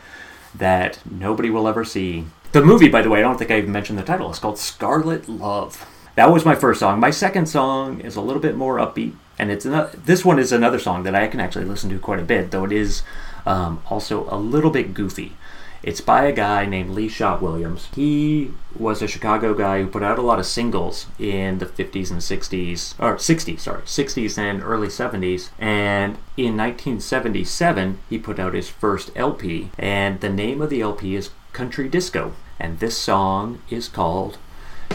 that 0.55 0.99
nobody 1.09 1.49
will 1.49 1.67
ever 1.67 1.85
see. 1.85 2.25
The 2.51 2.63
movie, 2.63 2.89
by 2.89 3.01
the 3.01 3.09
way, 3.09 3.19
I 3.19 3.21
don't 3.21 3.37
think 3.37 3.51
I 3.51 3.57
even 3.57 3.71
mentioned 3.71 3.99
the 3.99 4.03
title. 4.03 4.29
It's 4.29 4.39
called 4.39 4.57
Scarlet 4.57 5.27
Love. 5.29 5.85
That 6.15 6.31
was 6.31 6.45
my 6.45 6.55
first 6.55 6.79
song. 6.79 6.99
My 6.99 7.11
second 7.11 7.45
song 7.47 8.01
is 8.01 8.15
a 8.15 8.21
little 8.21 8.41
bit 8.41 8.55
more 8.55 8.77
upbeat, 8.77 9.13
and 9.37 9.51
it's 9.51 9.65
another, 9.65 9.95
this 9.95 10.25
one 10.25 10.39
is 10.39 10.51
another 10.51 10.79
song 10.79 11.03
that 11.03 11.13
I 11.13 11.27
can 11.27 11.39
actually 11.39 11.65
listen 11.65 11.89
to 11.91 11.99
quite 11.99 12.19
a 12.19 12.23
bit, 12.23 12.49
though 12.49 12.65
it 12.65 12.71
is 12.71 13.03
um, 13.45 13.81
also 13.89 14.27
a 14.33 14.37
little 14.37 14.71
bit 14.71 14.95
goofy. 14.95 15.33
It's 15.87 16.01
by 16.01 16.25
a 16.25 16.33
guy 16.33 16.65
named 16.65 16.89
Lee 16.89 17.07
Shot 17.07 17.41
Williams. 17.41 17.87
He 17.95 18.51
was 18.77 19.01
a 19.01 19.07
Chicago 19.07 19.53
guy 19.53 19.79
who 19.79 19.87
put 19.87 20.03
out 20.03 20.19
a 20.19 20.21
lot 20.21 20.37
of 20.37 20.45
singles 20.45 21.05
in 21.17 21.59
the 21.59 21.65
50s 21.65 22.11
and 22.11 22.19
60s, 22.19 22.93
or 22.99 23.15
60s, 23.15 23.61
sorry, 23.61 23.83
60s 23.83 24.37
and 24.37 24.61
early 24.61 24.89
70s. 24.89 25.49
And 25.57 26.17
in 26.35 26.57
1977, 26.57 27.99
he 28.09 28.17
put 28.17 28.37
out 28.37 28.53
his 28.53 28.67
first 28.67 29.11
LP, 29.15 29.71
and 29.79 30.19
the 30.19 30.27
name 30.27 30.61
of 30.61 30.69
the 30.69 30.81
LP 30.81 31.15
is 31.15 31.29
Country 31.53 31.87
Disco. 31.87 32.33
And 32.59 32.79
this 32.79 32.97
song 32.97 33.61
is 33.69 33.87
called 33.87 34.39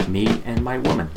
Me 0.06 0.42
and 0.44 0.62
My 0.62 0.76
Woman. 0.76 1.08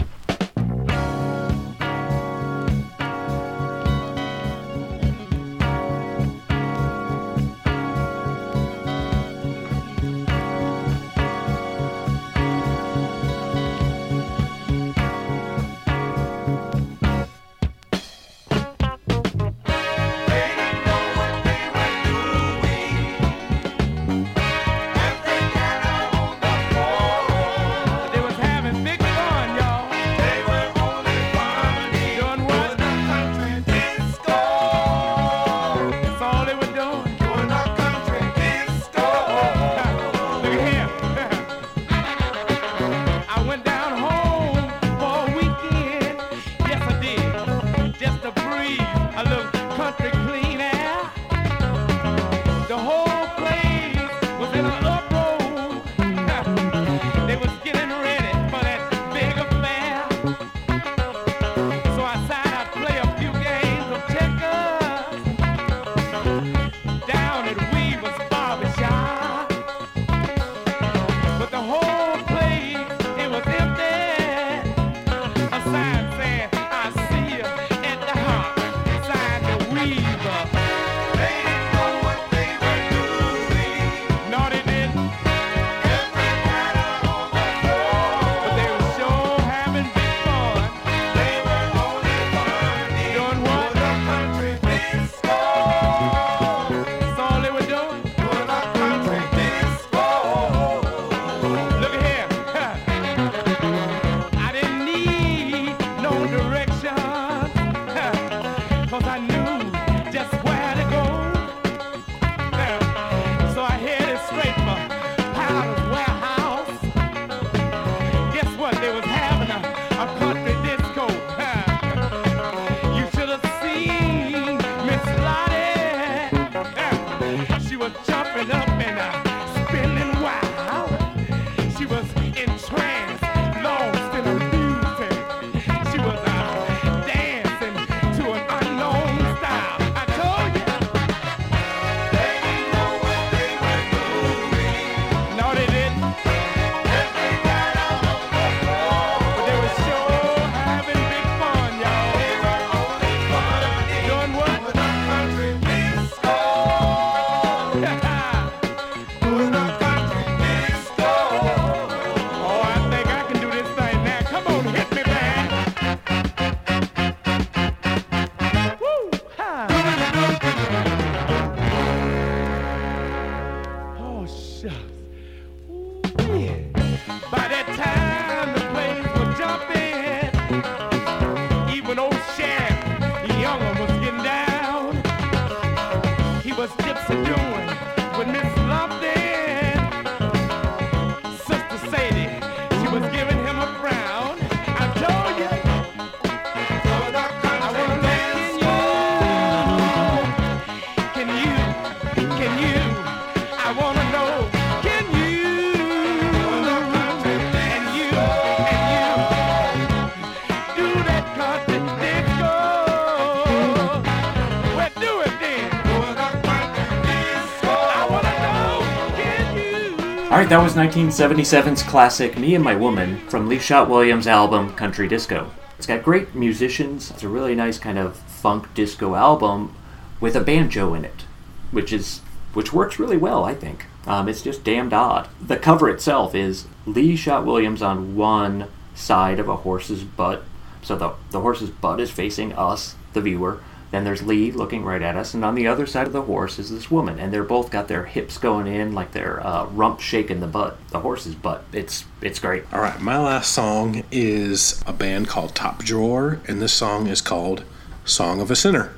Right, 220.46 220.50
that 220.50 220.64
was 220.64 220.76
1977's 220.76 221.82
classic 221.82 222.38
"Me 222.38 222.54
and 222.54 222.64
My 222.64 222.76
Woman" 222.76 223.18
from 223.30 223.48
Lee 223.48 223.58
Shot 223.58 223.89
Williams' 223.89 224.28
album 224.28 224.72
Country 224.76 225.08
Disco. 225.08 225.50
It's 225.80 225.88
got 225.88 226.04
great 226.04 226.36
musicians. 226.36 227.10
It's 227.10 227.24
a 227.24 227.28
really 227.28 227.56
nice 227.56 227.80
kind 227.80 227.98
of 227.98 228.16
funk 228.16 228.72
disco 228.76 229.16
album 229.16 229.76
with 230.20 230.36
a 230.36 230.41
banjo 230.41 230.93
in 230.93 231.04
it, 231.04 231.24
which 231.72 231.91
is 231.91 232.20
which 232.54 232.72
works 232.72 233.00
really 233.00 233.18
well, 233.18 233.43
I 233.43 233.56
think. 233.56 233.88
Um, 234.06 234.30
it's 234.30 234.43
just 234.43 234.64
damned 234.64 234.93
odd. 234.93 235.30
The 235.41 235.58
cover 235.58 235.89
itself 235.89 236.36
is 236.36 236.68
Lee 236.86 237.16
Shot 237.16 237.43
Williams 237.43 237.82
on 237.82 238.16
one 238.16 238.68
side 238.93 239.39
of 239.39 239.50
a 239.50 239.56
horse's 239.56 240.04
butt, 240.04 240.43
so 240.84 240.96
the 240.96 241.14
the 241.32 241.41
horse's 241.41 241.72
butt 241.72 242.00
is 242.00 242.12
facing 242.12 242.54
us, 242.54 242.93
the 243.14 243.22
viewer. 243.22 243.62
Then 243.92 244.04
there's 244.04 244.24
Lee 244.24 244.52
looking 244.52 244.84
right 244.84 245.02
at 245.02 245.16
us, 245.16 245.34
and 245.34 245.46
on 245.46 245.56
the 245.56 245.68
other 245.68 245.86
side 245.86 246.08
of 246.08 246.14
the 246.14 246.24
horse 246.24 246.60
is 246.60 246.70
this 246.70 246.92
woman, 246.92 247.20
and 247.20 247.32
they're 247.32 247.44
both 247.44 247.72
got 247.72 247.88
their 247.88 248.06
hips 248.06 248.38
going 248.38 248.68
in 248.68 248.94
like 248.94 249.12
their 249.12 249.46
uh, 249.46 249.66
rump 249.68 250.00
shaking 250.00 250.40
the 250.40 250.48
butt, 250.48 250.78
the 250.90 251.00
horse's 251.00 251.36
butt. 251.36 251.64
It's 251.72 252.06
it's 252.22 252.40
great. 252.40 252.64
All 252.74 252.82
right, 252.82 253.00
my 253.00 253.18
last 253.18 253.52
song 253.52 254.04
is 254.12 254.82
a 254.86 254.94
band 254.94 255.28
called 255.28 255.56
Top 255.56 255.84
Drawer, 255.84 256.40
and 256.48 256.62
this 256.62 256.74
song 256.74 257.08
is 257.08 257.22
called 257.22 257.64
Song 258.04 258.42
of 258.42 258.52
a 258.52 258.56
Sinner. 258.56 258.92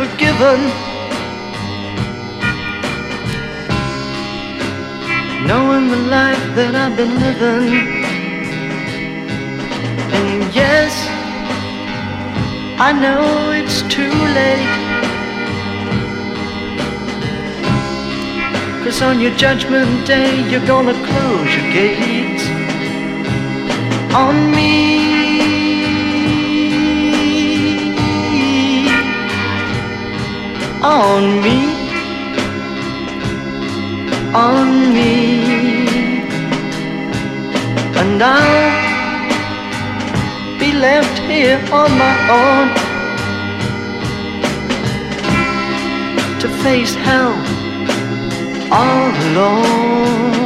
Forgiven. 0.00 0.60
Knowing 5.46 5.88
the 5.88 6.02
life 6.18 6.44
that 6.56 6.72
I've 6.74 6.96
been 6.96 7.14
living, 7.26 7.66
and 10.18 10.54
yes. 10.54 10.92
I 12.78 12.90
know 12.92 13.52
it's 13.52 13.82
too 13.82 14.16
late. 14.38 14.82
Cause 18.82 19.00
on 19.02 19.20
your 19.20 19.34
judgment 19.36 20.06
day, 20.06 20.50
you're 20.50 20.66
gonna 20.66 20.94
close 21.08 21.50
your 21.56 21.68
gates 21.72 22.44
on 24.12 24.50
me. 24.50 25.11
On 30.92 31.40
me. 31.40 31.58
On 34.34 34.92
me. 34.92 35.10
And 38.00 38.22
I'll 38.22 38.98
be 40.58 40.72
left 40.72 41.18
here 41.20 41.58
on 41.72 41.90
my 41.96 42.16
own 42.40 42.66
to 46.40 46.48
face 46.62 46.94
hell 46.94 47.34
all 48.70 49.10
alone. 49.28 50.41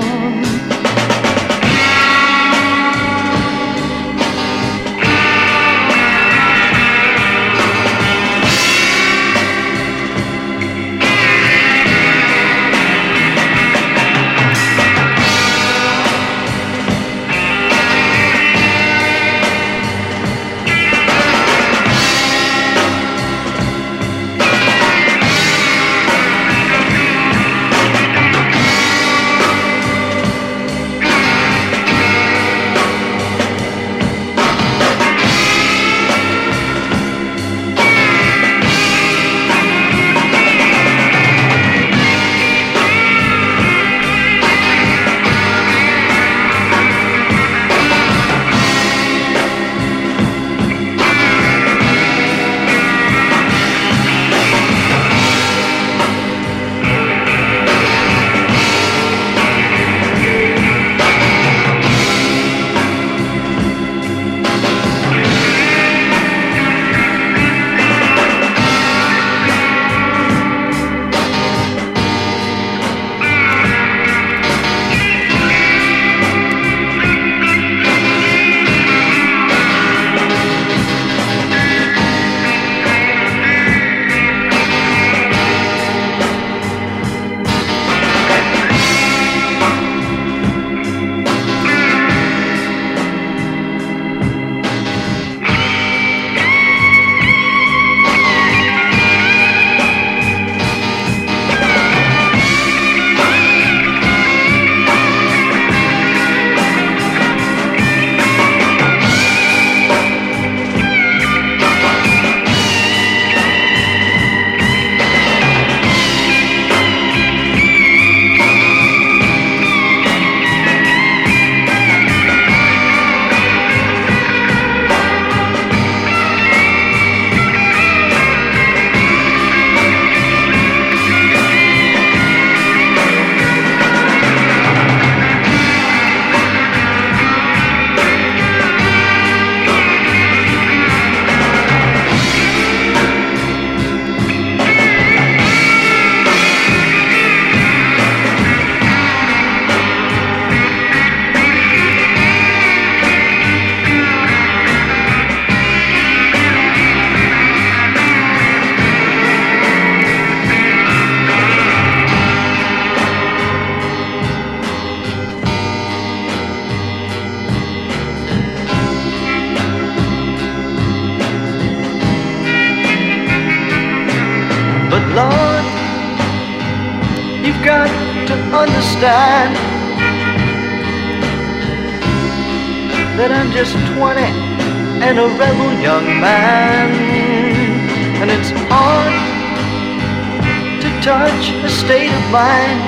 State 191.86 192.10
of 192.10 192.30
mind. 192.32 192.80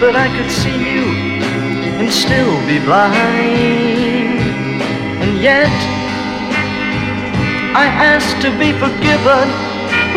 But 0.00 0.16
I 0.16 0.26
could 0.34 0.50
see 0.50 0.78
you 0.94 1.04
and 2.00 2.10
still 2.10 2.56
be 2.66 2.78
blind. 2.78 4.40
And 5.22 5.32
yet, 5.42 5.74
I 7.82 7.86
ask 8.10 8.28
to 8.44 8.50
be 8.62 8.72
forgiven. 8.72 9.46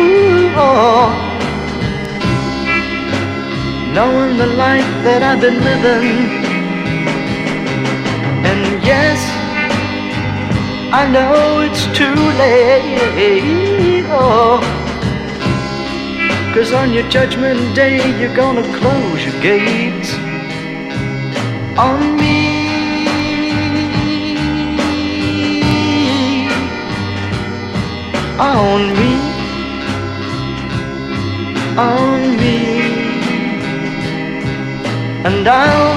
Ooh, 0.00 0.48
oh. 0.56 1.08
Knowing 3.92 4.38
the 4.38 4.50
life 4.66 4.92
that 5.04 5.22
I've 5.22 5.42
been 5.42 5.60
living. 5.70 6.08
And 8.50 8.82
yes, 8.82 9.18
I 11.00 11.02
know 11.14 11.60
it's 11.66 11.84
too 11.98 12.20
late. 12.40 14.06
Oh. 14.08 14.81
Cause 16.54 16.74
on 16.74 16.92
your 16.92 17.08
judgment 17.08 17.74
day, 17.74 17.96
you're 18.20 18.36
gonna 18.36 18.62
close 18.76 19.24
your 19.24 19.40
gates 19.40 20.12
on 21.78 22.16
me. 22.20 22.42
On 28.38 28.82
me. 28.98 29.12
On 31.78 32.36
me. 32.36 32.58
And 35.24 35.48
I'll 35.48 35.96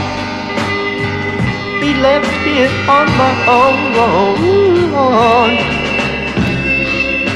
be 1.82 1.94
left 1.96 2.32
here 2.46 2.72
on 2.88 3.08
my 3.18 3.34
own 3.60 3.76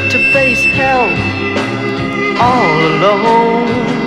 to 0.09 0.17
face 0.31 0.63
hell 0.63 1.28
all 2.39 2.79
alone. 2.79 3.98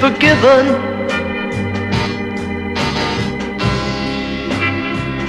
Forgiven. 0.00 0.66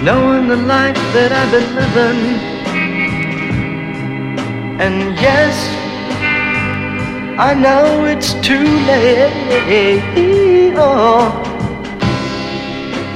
Knowing 0.06 0.48
the 0.48 0.56
life 0.56 0.96
that 1.16 1.32
I've 1.40 1.52
been 1.52 1.70
living. 1.76 2.22
And 4.80 5.20
yes, 5.20 5.54
I 7.38 7.54
know 7.54 8.06
it's 8.06 8.34
too 8.48 8.68
late. 8.88 10.74
Oh. 10.78 11.48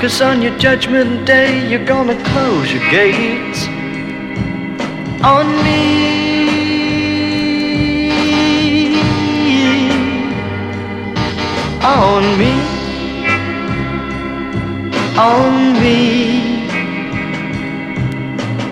Cause 0.01 0.21
on 0.21 0.41
your 0.41 0.55
judgment 0.57 1.25
day, 1.25 1.67
you're 1.69 1.85
gonna 1.85 2.21
close 2.31 2.71
your 2.71 2.83
gates 2.91 3.65
on 5.23 5.47
me. 5.63 6.34
On 11.85 12.23
me. 12.39 12.51
On 15.19 15.73
me. 15.73 16.65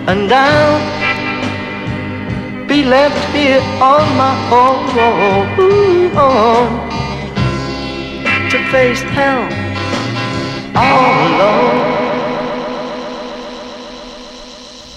And 0.08 0.32
I'll 0.32 0.80
be 2.66 2.82
left 2.82 3.32
here 3.32 3.60
on 3.80 4.16
my 4.16 4.34
own 4.50 4.88
to 8.50 8.58
face 8.72 9.02
hell 9.02 9.44
all 10.74 11.28
alone. 11.28 11.80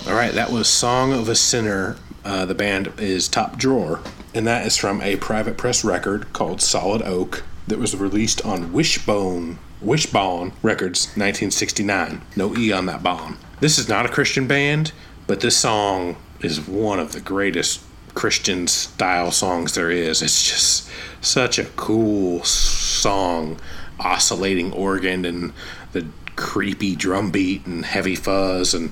All 0.07 0.15
right, 0.15 0.33
that 0.33 0.51
was 0.51 0.67
Song 0.67 1.13
of 1.13 1.29
a 1.29 1.35
Sinner. 1.35 1.97
Uh, 2.25 2.45
the 2.45 2.55
band 2.55 2.91
is 2.97 3.27
Top 3.27 3.57
Drawer, 3.57 3.99
and 4.33 4.47
that 4.47 4.65
is 4.65 4.75
from 4.75 5.01
a 5.03 5.17
private 5.17 5.55
press 5.55 5.85
record 5.85 6.33
called 6.33 6.61
Solid 6.61 7.03
Oak 7.03 7.43
that 7.67 7.79
was 7.79 7.95
released 7.95 8.43
on 8.45 8.71
Wishbone 8.73 9.59
Wishbone 9.81 10.53
Records 10.63 11.07
1969. 11.09 12.21
No 12.35 12.55
E 12.55 12.71
on 12.71 12.87
that 12.87 13.03
bone. 13.03 13.37
This 13.59 13.77
is 13.77 13.87
not 13.87 14.05
a 14.05 14.09
Christian 14.09 14.47
band, 14.47 14.91
but 15.27 15.41
this 15.41 15.57
song 15.57 16.15
is 16.41 16.67
one 16.67 16.99
of 16.99 17.11
the 17.11 17.19
greatest 17.19 17.81
Christian 18.15 18.67
style 18.67 19.31
songs 19.31 19.75
there 19.75 19.91
is. 19.91 20.23
It's 20.23 20.49
just 20.49 20.89
such 21.21 21.59
a 21.59 21.65
cool 21.75 22.43
song, 22.43 23.59
oscillating 23.99 24.71
organ 24.73 25.25
and 25.25 25.53
the 25.91 26.07
creepy 26.35 26.95
drum 26.95 27.29
beat 27.29 27.65
and 27.65 27.85
heavy 27.85 28.15
fuzz 28.15 28.73
and 28.73 28.91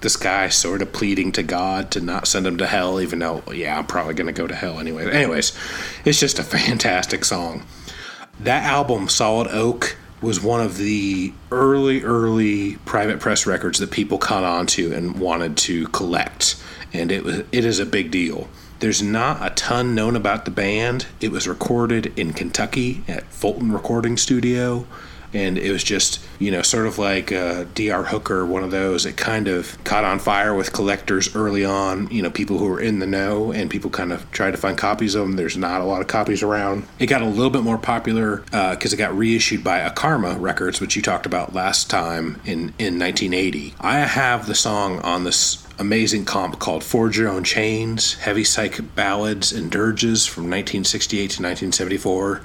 this 0.00 0.16
guy 0.16 0.48
sort 0.48 0.82
of 0.82 0.92
pleading 0.92 1.32
to 1.32 1.42
God 1.42 1.90
to 1.92 2.00
not 2.00 2.26
send 2.26 2.46
him 2.46 2.58
to 2.58 2.66
hell, 2.66 3.00
even 3.00 3.18
though, 3.18 3.42
yeah, 3.50 3.78
I'm 3.78 3.86
probably 3.86 4.14
going 4.14 4.26
to 4.26 4.32
go 4.32 4.46
to 4.46 4.54
hell 4.54 4.78
anyway. 4.78 5.10
Anyways, 5.10 5.56
it's 6.04 6.20
just 6.20 6.38
a 6.38 6.42
fantastic 6.42 7.24
song. 7.24 7.64
That 8.40 8.64
album, 8.64 9.08
Solid 9.08 9.48
Oak, 9.48 9.96
was 10.20 10.40
one 10.40 10.60
of 10.60 10.78
the 10.78 11.32
early, 11.50 12.02
early 12.02 12.76
private 12.84 13.20
press 13.20 13.46
records 13.46 13.78
that 13.78 13.90
people 13.90 14.18
caught 14.18 14.44
on 14.44 14.66
to 14.66 14.92
and 14.92 15.18
wanted 15.18 15.56
to 15.58 15.86
collect. 15.88 16.56
And 16.92 17.12
it 17.12 17.24
was 17.24 17.44
it 17.52 17.64
is 17.64 17.78
a 17.78 17.86
big 17.86 18.10
deal. 18.10 18.48
There's 18.78 19.02
not 19.02 19.44
a 19.44 19.54
ton 19.54 19.94
known 19.94 20.16
about 20.16 20.44
the 20.44 20.50
band. 20.50 21.06
It 21.20 21.30
was 21.30 21.48
recorded 21.48 22.12
in 22.18 22.34
Kentucky 22.34 23.02
at 23.08 23.24
Fulton 23.24 23.72
Recording 23.72 24.16
Studio. 24.16 24.86
And 25.32 25.58
it 25.58 25.72
was 25.72 25.82
just, 25.82 26.24
you 26.38 26.50
know, 26.50 26.62
sort 26.62 26.86
of 26.86 26.98
like 26.98 27.32
uh, 27.32 27.64
D.R. 27.74 28.04
Hooker, 28.04 28.44
one 28.44 28.62
of 28.62 28.70
those. 28.70 29.06
It 29.06 29.16
kind 29.16 29.48
of 29.48 29.82
caught 29.84 30.04
on 30.04 30.18
fire 30.18 30.54
with 30.54 30.72
collectors 30.72 31.34
early 31.34 31.64
on, 31.64 32.08
you 32.10 32.22
know, 32.22 32.30
people 32.30 32.58
who 32.58 32.68
were 32.68 32.80
in 32.80 32.98
the 32.98 33.06
know, 33.06 33.52
and 33.52 33.70
people 33.70 33.90
kind 33.90 34.12
of 34.12 34.30
tried 34.30 34.52
to 34.52 34.56
find 34.56 34.76
copies 34.76 35.14
of 35.14 35.22
them. 35.22 35.36
There's 35.36 35.56
not 35.56 35.80
a 35.80 35.84
lot 35.84 36.00
of 36.00 36.06
copies 36.06 36.42
around. 36.42 36.86
It 36.98 37.06
got 37.06 37.22
a 37.22 37.26
little 37.26 37.50
bit 37.50 37.62
more 37.62 37.78
popular 37.78 38.38
because 38.46 38.92
it 38.92 38.96
got 38.96 39.16
reissued 39.16 39.64
by 39.64 39.80
Akarma 39.80 40.40
Records, 40.40 40.80
which 40.80 40.96
you 40.96 41.02
talked 41.02 41.26
about 41.26 41.54
last 41.54 41.90
time 41.90 42.40
in, 42.44 42.74
in 42.78 42.98
1980. 42.98 43.74
I 43.80 44.00
have 44.00 44.46
the 44.46 44.54
song 44.54 45.00
on 45.00 45.24
this 45.24 45.66
amazing 45.78 46.24
comp 46.24 46.58
called 46.58 46.82
Forge 46.82 47.18
Your 47.18 47.28
Own 47.28 47.44
Chains, 47.44 48.14
Heavy 48.14 48.44
Psych 48.44 48.94
Ballads 48.94 49.52
and 49.52 49.70
Dirges 49.70 50.26
from 50.26 50.44
1968 50.44 51.18
to 51.18 51.42
1974. 51.42 52.40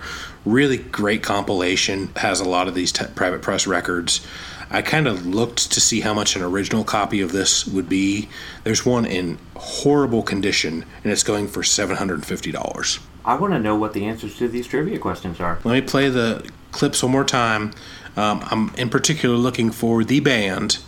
Really 0.45 0.77
great 0.77 1.21
compilation, 1.21 2.09
has 2.15 2.39
a 2.39 2.49
lot 2.49 2.67
of 2.67 2.75
these 2.75 2.91
t- 2.91 3.05
private 3.15 3.41
press 3.41 3.67
records. 3.67 4.25
I 4.69 4.81
kind 4.81 5.07
of 5.07 5.25
looked 5.25 5.71
to 5.73 5.81
see 5.81 5.99
how 5.99 6.13
much 6.13 6.35
an 6.35 6.41
original 6.41 6.83
copy 6.83 7.21
of 7.21 7.31
this 7.31 7.67
would 7.67 7.89
be. 7.89 8.29
There's 8.63 8.85
one 8.85 9.05
in 9.05 9.37
horrible 9.55 10.23
condition, 10.23 10.85
and 11.03 11.11
it's 11.11 11.23
going 11.23 11.47
for 11.47 11.61
$750. 11.61 12.99
I 13.23 13.35
want 13.35 13.53
to 13.53 13.59
know 13.59 13.75
what 13.75 13.93
the 13.93 14.05
answers 14.05 14.37
to 14.37 14.47
these 14.47 14.67
trivia 14.67 14.97
questions 14.97 15.39
are. 15.39 15.59
Let 15.63 15.73
me 15.73 15.81
play 15.81 16.09
the 16.09 16.49
clips 16.71 17.03
one 17.03 17.11
more 17.11 17.25
time. 17.25 17.73
Um, 18.15 18.43
I'm 18.49 18.73
in 18.75 18.89
particular 18.89 19.35
looking 19.35 19.71
for 19.71 20.03
the 20.03 20.19
band 20.19 20.79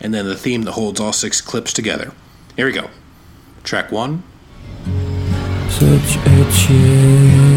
and 0.00 0.12
then 0.12 0.26
the 0.26 0.36
theme 0.36 0.62
that 0.62 0.72
holds 0.72 1.00
all 1.00 1.12
six 1.12 1.40
clips 1.40 1.72
together. 1.72 2.12
Here 2.56 2.66
we 2.66 2.72
go. 2.72 2.90
Track 3.64 3.92
one. 3.92 4.22
Such 5.68 6.16
a 6.26 6.50
chill. 6.52 7.55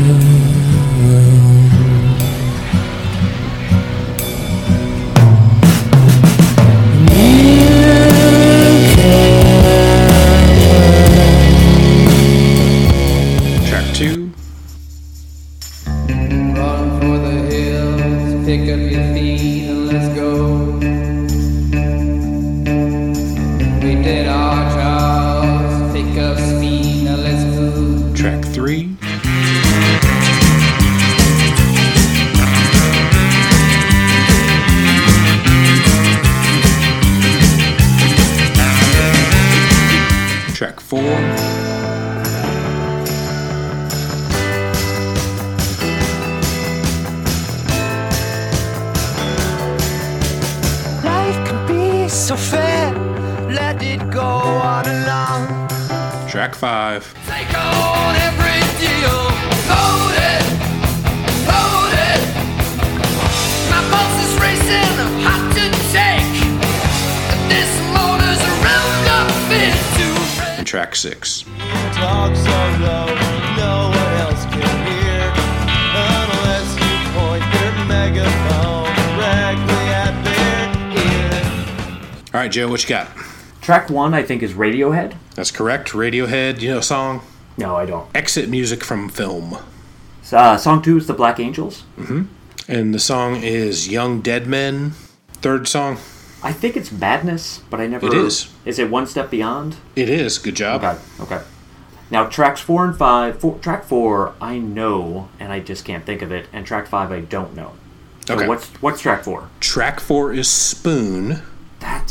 Track 83.90 83.96
one, 83.96 84.14
I 84.14 84.22
think, 84.22 84.44
is 84.44 84.54
Radiohead. 84.54 85.16
That's 85.34 85.50
correct. 85.50 85.90
Radiohead, 85.94 86.62
you 86.62 86.70
know 86.70 86.80
song? 86.82 87.22
No, 87.58 87.76
I 87.76 87.88
don't. 87.88 88.08
Exit 88.16 88.48
music 88.48 88.84
from 88.84 89.10
film. 89.10 89.58
Uh, 90.32 90.58
song 90.58 90.84
two 90.84 90.96
is 90.98 91.08
the 91.08 91.14
Black 91.16 91.40
Angels. 91.40 91.82
hmm 91.96 92.24
And 92.68 92.94
the 92.94 93.00
song 93.00 93.38
is 93.38 93.88
Young 93.90 94.22
Dead 94.22 94.46
Men. 94.46 94.92
Third 95.42 95.68
song. 95.68 95.98
I 96.44 96.54
think 96.54 96.78
it's 96.78 96.92
Madness, 96.92 97.64
but 97.72 97.82
I 97.82 97.88
never. 97.88 98.06
It 98.06 98.14
is. 98.14 98.54
Is 98.64 98.78
it 98.78 98.92
One 98.92 99.08
Step 99.08 99.32
Beyond? 99.32 99.78
It 99.96 100.08
is. 100.08 100.38
Good 100.38 100.56
job. 100.56 100.84
Okay. 100.84 101.00
Okay. 101.22 101.42
Now 102.12 102.26
tracks 102.28 102.62
four 102.62 102.86
and 102.86 102.96
five. 102.96 103.40
Four, 103.40 103.58
track 103.58 103.84
four, 103.86 104.36
I 104.40 104.60
know, 104.60 105.30
and 105.40 105.52
I 105.52 105.60
just 105.62 105.84
can't 105.84 106.06
think 106.06 106.22
of 106.22 106.32
it. 106.32 106.46
And 106.54 106.64
track 106.66 106.86
five, 106.88 107.12
I 107.12 107.22
don't 107.22 107.56
know. 107.56 107.72
So 108.28 108.36
Okay. 108.36 108.48
What's 108.48 108.68
what's 108.84 109.02
track 109.02 109.24
four? 109.24 109.50
Track 109.60 110.00
four 110.00 110.32
is 110.32 110.48
Spoon. 110.48 111.42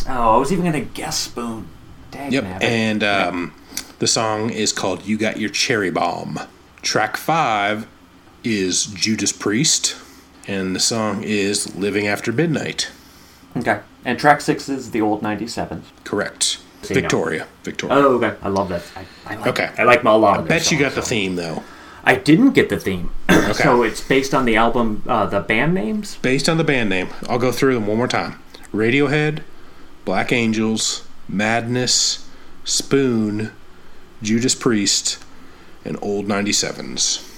Oh, 0.08 0.34
I 0.34 0.38
was 0.38 0.52
even 0.52 0.64
gonna 0.64 0.80
guess 0.80 1.18
Spoon. 1.18 1.66
Dang 2.10 2.32
Yep. 2.32 2.44
nabbit. 2.44 2.62
And 2.62 3.04
um, 3.04 3.54
the 3.98 4.06
song 4.06 4.50
is 4.50 4.72
called 4.72 5.04
You 5.06 5.16
Got 5.18 5.38
Your 5.38 5.50
Cherry 5.50 5.90
Bomb. 5.90 6.40
Track 6.82 7.16
five 7.16 7.86
is 8.44 8.86
Judas 8.86 9.32
Priest. 9.32 9.96
And 10.46 10.74
the 10.74 10.80
song 10.80 11.22
is 11.24 11.74
Living 11.76 12.06
After 12.06 12.32
Midnight. 12.32 12.90
Okay. 13.56 13.80
And 14.04 14.18
track 14.18 14.40
six 14.40 14.68
is 14.68 14.92
the 14.92 15.00
old 15.02 15.22
'97s. 15.22 15.82
Correct. 16.04 16.58
Victoria. 16.82 17.46
Victoria. 17.64 17.96
Oh, 17.96 18.14
okay. 18.14 18.34
I 18.40 18.48
love 18.48 18.68
that. 18.70 18.82
I, 18.96 19.04
I 19.26 19.34
like, 19.36 19.46
Okay. 19.48 19.70
I 19.76 19.82
like 19.82 20.04
a 20.04 20.10
lot 20.10 20.38
I 20.38 20.42
bet 20.42 20.70
you 20.70 20.78
got 20.78 20.94
the 20.94 21.02
so. 21.02 21.08
theme, 21.08 21.34
though. 21.36 21.62
I 22.04 22.14
didn't 22.14 22.52
get 22.52 22.68
the 22.70 22.78
theme. 22.78 23.10
Okay. 23.48 23.62
so 23.62 23.82
it's 23.82 24.00
based 24.02 24.34
on 24.34 24.44
the 24.44 24.56
album, 24.56 25.02
uh, 25.06 25.24
the 25.26 25.40
band 25.40 25.72
names. 25.74 26.16
Based 26.16 26.48
on 26.50 26.58
the 26.58 26.64
band 26.64 26.90
name, 26.90 27.08
I'll 27.28 27.38
go 27.38 27.50
through 27.50 27.72
them 27.74 27.86
one 27.86 27.96
more 27.96 28.06
time 28.08 28.42
Radiohead, 28.74 29.40
Black 30.08 30.32
Angels, 30.32 31.04
Madness, 31.28 32.26
Spoon, 32.64 33.52
Judas 34.22 34.54
Priest, 34.54 35.22
and 35.84 35.98
Old 36.00 36.24
97s. 36.26 37.30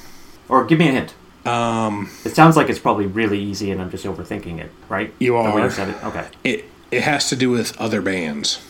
Or 0.49 0.65
give 0.65 0.79
me 0.79 0.89
a 0.89 0.93
hint. 0.93 1.15
Um, 1.45 2.13
It 2.25 2.37
sounds 2.37 2.57
like 2.57 2.69
it's 2.71 2.79
probably 2.79 3.07
really 3.07 3.41
easy, 3.43 3.73
and 3.73 3.83
I'm 3.83 3.91
just 3.91 4.05
overthinking 4.05 4.61
it. 4.61 4.71
Right? 4.89 5.13
You 5.19 5.33
The 5.33 5.39
way 5.51 5.63
are. 5.63 5.65
you 5.65 5.71
said 5.73 5.89
it. 5.89 5.97
Okay. 6.05 6.29
it, 6.45 6.65
it 6.93 7.03
has 7.03 7.29
to 7.31 7.35
do 7.35 7.51
with 7.51 7.77
other 7.81 8.01
bands. 8.01 8.65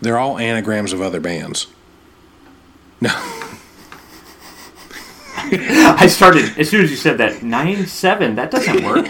They're 0.00 0.18
all 0.18 0.38
anagrams 0.38 0.94
of 0.94 1.02
other 1.02 1.20
bands. 1.20 1.66
No. 3.02 3.10
I 5.50 6.06
started 6.08 6.58
as 6.58 6.68
soon 6.70 6.82
as 6.84 6.90
you 6.90 6.96
said 6.96 7.18
that 7.18 7.42
nine 7.42 7.86
seven. 7.86 8.34
That 8.36 8.50
doesn't 8.50 8.82
work. 8.82 9.06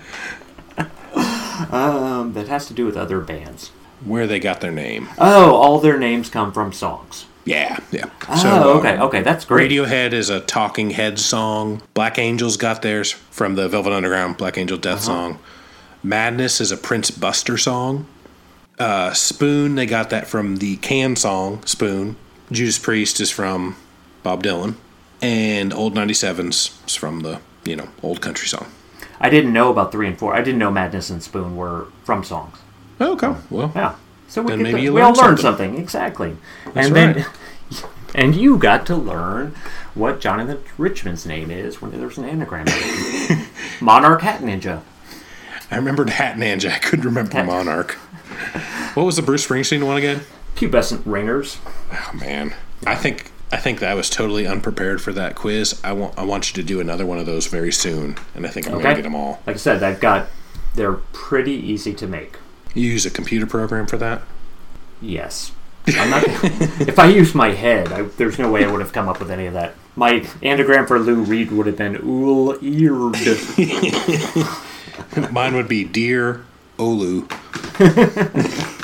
um, 1.72 2.32
that 2.34 2.48
has 2.48 2.66
to 2.66 2.74
do 2.74 2.86
with 2.86 2.96
other 2.96 3.20
bands. 3.20 3.68
Where 4.04 4.26
they 4.26 4.40
got 4.40 4.60
their 4.60 4.72
name. 4.72 5.08
Oh, 5.18 5.54
all 5.54 5.78
their 5.78 5.98
names 5.98 6.30
come 6.30 6.52
from 6.52 6.72
songs. 6.72 7.26
Yeah, 7.44 7.78
yeah. 7.90 8.06
Oh, 8.28 8.74
uh, 8.74 8.78
okay, 8.78 8.98
okay, 8.98 9.22
that's 9.22 9.44
great. 9.44 9.70
Radiohead 9.70 10.12
is 10.12 10.30
a 10.30 10.40
Talking 10.40 10.90
Heads 10.90 11.24
song. 11.24 11.82
Black 11.94 12.18
Angels 12.18 12.56
got 12.56 12.82
theirs 12.82 13.12
from 13.12 13.54
the 13.54 13.68
Velvet 13.68 13.92
Underground 13.92 14.36
Black 14.36 14.56
Angel 14.58 14.76
Death 14.78 14.98
Uh-huh. 15.08 15.32
song. 15.32 15.38
Madness 16.02 16.60
is 16.60 16.70
a 16.72 16.76
Prince 16.76 17.10
Buster 17.10 17.56
song. 17.58 18.06
Uh, 18.78 19.12
Spoon, 19.12 19.74
they 19.74 19.84
got 19.86 20.10
that 20.10 20.26
from 20.26 20.56
the 20.56 20.76
Can 20.76 21.16
song, 21.16 21.62
Spoon. 21.66 22.16
Judas 22.50 22.78
Priest 22.78 23.20
is 23.20 23.30
from 23.30 23.76
Bob 24.22 24.42
Dylan. 24.42 24.74
And 25.22 25.72
Old 25.74 25.94
97's 25.94 26.78
is 26.86 26.94
from 26.94 27.20
the, 27.20 27.40
you 27.64 27.76
know, 27.76 27.88
old 28.02 28.22
country 28.22 28.48
song. 28.48 28.66
I 29.20 29.28
didn't 29.28 29.52
know 29.52 29.70
about 29.70 29.92
three 29.92 30.06
and 30.06 30.18
four. 30.18 30.34
I 30.34 30.42
didn't 30.42 30.58
know 30.58 30.70
Madness 30.70 31.10
and 31.10 31.22
Spoon 31.22 31.56
were 31.56 31.86
from 32.04 32.24
songs. 32.24 32.58
Oh, 32.98 33.12
okay, 33.12 33.28
oh. 33.28 33.42
well. 33.50 33.72
Yeah. 33.74 33.94
So 34.28 34.42
we, 34.42 34.50
then 34.50 34.62
maybe 34.62 34.78
to- 34.78 34.82
you 34.84 34.92
we 34.94 35.00
all 35.00 35.08
learned 35.08 35.18
learned 35.18 35.40
something. 35.40 35.68
something. 35.70 35.82
Exactly. 35.82 36.36
That's 36.72 36.86
and 36.86 36.96
then 36.96 37.16
right. 37.16 37.84
and 38.14 38.34
you 38.34 38.56
got 38.56 38.86
to 38.86 38.96
learn 38.96 39.54
what 39.94 40.20
Jonathan 40.20 40.62
Richman's 40.78 41.26
name 41.26 41.50
is 41.50 41.82
when 41.82 41.90
there's 41.90 42.16
an 42.16 42.24
anagram. 42.24 42.66
Monarch 43.80 44.22
Hat 44.22 44.40
Ninja. 44.40 44.82
I 45.70 45.76
remembered 45.76 46.10
Hat 46.10 46.36
Ninja. 46.36 46.70
I 46.70 46.78
couldn't 46.78 47.04
remember 47.04 47.44
Monarch. 47.44 47.92
What 48.94 49.04
was 49.04 49.16
the 49.16 49.22
Bruce 49.22 49.46
Springsteen 49.46 49.84
one 49.86 49.96
again? 49.96 50.22
Pubescent 50.54 51.02
ringers. 51.04 51.58
Oh 51.92 52.10
man, 52.14 52.54
I 52.86 52.94
think 52.94 53.30
I 53.52 53.56
think 53.56 53.80
that 53.80 53.90
I 53.90 53.94
was 53.94 54.08
totally 54.08 54.46
unprepared 54.46 55.02
for 55.02 55.12
that 55.12 55.34
quiz. 55.34 55.80
I 55.82 55.92
want 55.92 56.16
I 56.18 56.24
want 56.24 56.50
you 56.50 56.62
to 56.62 56.66
do 56.66 56.80
another 56.80 57.04
one 57.04 57.18
of 57.18 57.26
those 57.26 57.46
very 57.46 57.72
soon, 57.72 58.16
and 58.34 58.46
I 58.46 58.50
think 58.50 58.66
I'm 58.66 58.80
gonna 58.80 58.94
get 58.94 59.02
them 59.02 59.14
all. 59.14 59.40
Like 59.46 59.56
I 59.56 59.58
said, 59.58 59.82
I've 59.82 60.00
got. 60.00 60.28
They're 60.76 60.92
pretty 60.92 61.52
easy 61.52 61.92
to 61.94 62.06
make. 62.06 62.36
You 62.74 62.88
use 62.88 63.04
a 63.04 63.10
computer 63.10 63.46
program 63.46 63.86
for 63.86 63.96
that? 63.96 64.22
Yes. 65.00 65.50
I'm 65.88 66.10
not. 66.10 66.22
if 66.26 66.98
I 66.98 67.06
used 67.06 67.34
my 67.34 67.50
head, 67.50 67.92
I, 67.92 68.02
there's 68.02 68.38
no 68.38 68.50
way 68.50 68.64
I 68.64 68.70
would 68.70 68.80
have 68.80 68.92
come 68.92 69.08
up 69.08 69.18
with 69.18 69.32
any 69.32 69.46
of 69.46 69.54
that. 69.54 69.74
My 69.96 70.24
anagram 70.42 70.86
for 70.86 71.00
Lou 71.00 71.22
Reed 71.22 71.50
would 71.50 71.66
have 71.66 71.76
been 71.76 71.96
ool 72.04 72.56
eared. 72.62 73.16
Mine 75.32 75.54
would 75.54 75.68
be 75.68 75.84
Dear 75.84 76.44
Olu. 76.78 77.28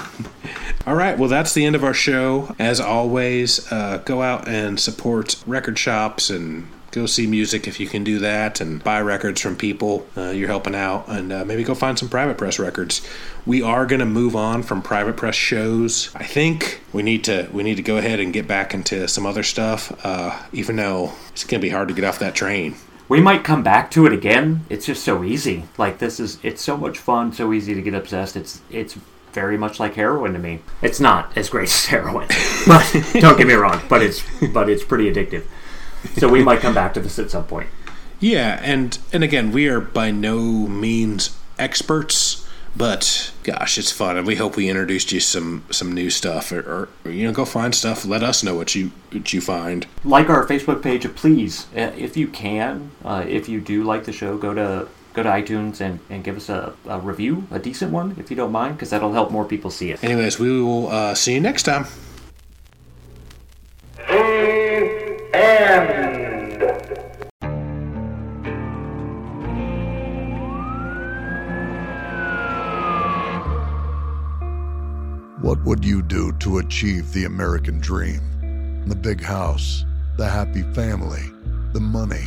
All 0.86 0.94
right, 0.94 1.18
well, 1.18 1.28
that's 1.28 1.52
the 1.52 1.64
end 1.64 1.74
of 1.74 1.82
our 1.82 1.92
show. 1.92 2.54
As 2.60 2.78
always, 2.78 3.72
uh, 3.72 4.00
go 4.04 4.22
out 4.22 4.46
and 4.46 4.78
support 4.78 5.42
record 5.44 5.80
shops 5.80 6.30
and 6.30 6.68
go 6.92 7.06
see 7.06 7.26
music 7.26 7.66
if 7.66 7.80
you 7.80 7.88
can 7.88 8.04
do 8.04 8.20
that 8.20 8.60
and 8.60 8.84
buy 8.84 9.00
records 9.00 9.40
from 9.40 9.56
people. 9.56 10.06
Uh, 10.16 10.30
you're 10.30 10.46
helping 10.46 10.76
out, 10.76 11.08
and 11.08 11.32
uh, 11.32 11.44
maybe 11.44 11.64
go 11.64 11.74
find 11.74 11.98
some 11.98 12.08
private 12.08 12.38
press 12.38 12.60
records. 12.60 13.04
We 13.44 13.62
are 13.62 13.84
going 13.84 13.98
to 13.98 14.06
move 14.06 14.36
on 14.36 14.62
from 14.62 14.80
private 14.80 15.16
press 15.16 15.34
shows. 15.34 16.14
I 16.14 16.22
think 16.22 16.80
we 16.92 17.02
need 17.02 17.24
to 17.24 17.48
we 17.52 17.64
need 17.64 17.78
to 17.78 17.82
go 17.82 17.96
ahead 17.96 18.20
and 18.20 18.32
get 18.32 18.46
back 18.46 18.72
into 18.72 19.08
some 19.08 19.26
other 19.26 19.42
stuff. 19.42 19.92
Uh, 20.04 20.40
even 20.52 20.76
though 20.76 21.14
it's 21.30 21.42
going 21.42 21.60
to 21.60 21.66
be 21.66 21.70
hard 21.70 21.88
to 21.88 21.94
get 21.94 22.04
off 22.04 22.20
that 22.20 22.36
train. 22.36 22.76
We 23.08 23.20
might 23.20 23.42
come 23.42 23.64
back 23.64 23.90
to 23.92 24.06
it 24.06 24.12
again. 24.12 24.64
It's 24.68 24.86
just 24.86 25.04
so 25.04 25.24
easy. 25.24 25.64
Like 25.78 25.98
this 25.98 26.18
is, 26.18 26.38
it's 26.44 26.62
so 26.62 26.76
much 26.76 26.98
fun, 26.98 27.32
so 27.32 27.52
easy 27.52 27.74
to 27.74 27.82
get 27.82 27.94
obsessed. 27.94 28.36
It's 28.36 28.60
it's 28.70 28.96
very 29.36 29.58
much 29.58 29.78
like 29.78 29.94
heroin 29.94 30.32
to 30.32 30.38
me. 30.38 30.60
It's 30.80 30.98
not 30.98 31.36
as 31.36 31.50
great 31.50 31.68
as 31.68 31.84
heroin, 31.84 32.26
but 32.66 32.90
don't 33.20 33.36
get 33.36 33.46
me 33.46 33.54
wrong. 33.54 33.80
But 33.88 34.02
it's 34.02 34.24
but 34.52 34.68
it's 34.68 34.82
pretty 34.82 35.12
addictive. 35.12 35.44
So 36.16 36.28
we 36.28 36.42
might 36.42 36.60
come 36.60 36.74
back 36.74 36.94
to 36.94 37.00
this 37.00 37.18
at 37.18 37.30
some 37.30 37.44
point. 37.44 37.68
Yeah, 38.18 38.58
and 38.62 38.98
and 39.12 39.22
again, 39.22 39.52
we 39.52 39.68
are 39.68 39.80
by 39.80 40.10
no 40.10 40.38
means 40.40 41.36
experts, 41.58 42.48
but 42.74 43.30
gosh, 43.42 43.76
it's 43.76 43.92
fun, 43.92 44.16
and 44.16 44.26
we 44.26 44.36
hope 44.36 44.56
we 44.56 44.70
introduced 44.70 45.12
you 45.12 45.20
some 45.20 45.64
some 45.70 45.92
new 45.92 46.08
stuff, 46.08 46.50
or, 46.50 46.88
or 47.04 47.10
you 47.10 47.26
know, 47.26 47.32
go 47.32 47.44
find 47.44 47.74
stuff. 47.74 48.06
Let 48.06 48.22
us 48.22 48.42
know 48.42 48.54
what 48.54 48.74
you 48.74 48.90
what 49.12 49.34
you 49.34 49.42
find. 49.42 49.86
like 50.02 50.30
our 50.30 50.46
Facebook 50.46 50.82
page, 50.82 51.06
please, 51.14 51.66
uh, 51.76 51.92
if 51.96 52.16
you 52.16 52.28
can, 52.28 52.90
uh, 53.04 53.24
if 53.28 53.50
you 53.50 53.60
do 53.60 53.84
like 53.84 54.04
the 54.04 54.12
show, 54.12 54.38
go 54.38 54.54
to 54.54 54.88
go 55.16 55.22
to 55.22 55.30
iTunes 55.30 55.80
and, 55.80 55.98
and 56.10 56.22
give 56.22 56.36
us 56.36 56.50
a, 56.50 56.74
a 56.86 57.00
review, 57.00 57.48
a 57.50 57.58
decent 57.58 57.90
one, 57.90 58.14
if 58.18 58.30
you 58.30 58.36
don't 58.36 58.52
mind, 58.52 58.76
because 58.76 58.90
that'll 58.90 59.14
help 59.14 59.30
more 59.30 59.46
people 59.46 59.70
see 59.70 59.90
it. 59.90 60.04
Anyways, 60.04 60.38
we 60.38 60.60
will 60.60 60.88
uh, 60.88 61.14
see 61.14 61.32
you 61.32 61.40
next 61.40 61.62
time. 61.62 61.86
The 63.96 65.30
end. 65.34 66.52
What 75.40 75.64
would 75.64 75.82
you 75.82 76.02
do 76.02 76.32
to 76.40 76.58
achieve 76.58 77.14
the 77.14 77.24
American 77.24 77.80
dream? 77.80 78.20
The 78.86 78.94
big 78.94 79.22
house, 79.22 79.84
the 80.18 80.28
happy 80.28 80.62
family, 80.74 81.22
the 81.72 81.80
money. 81.80 82.26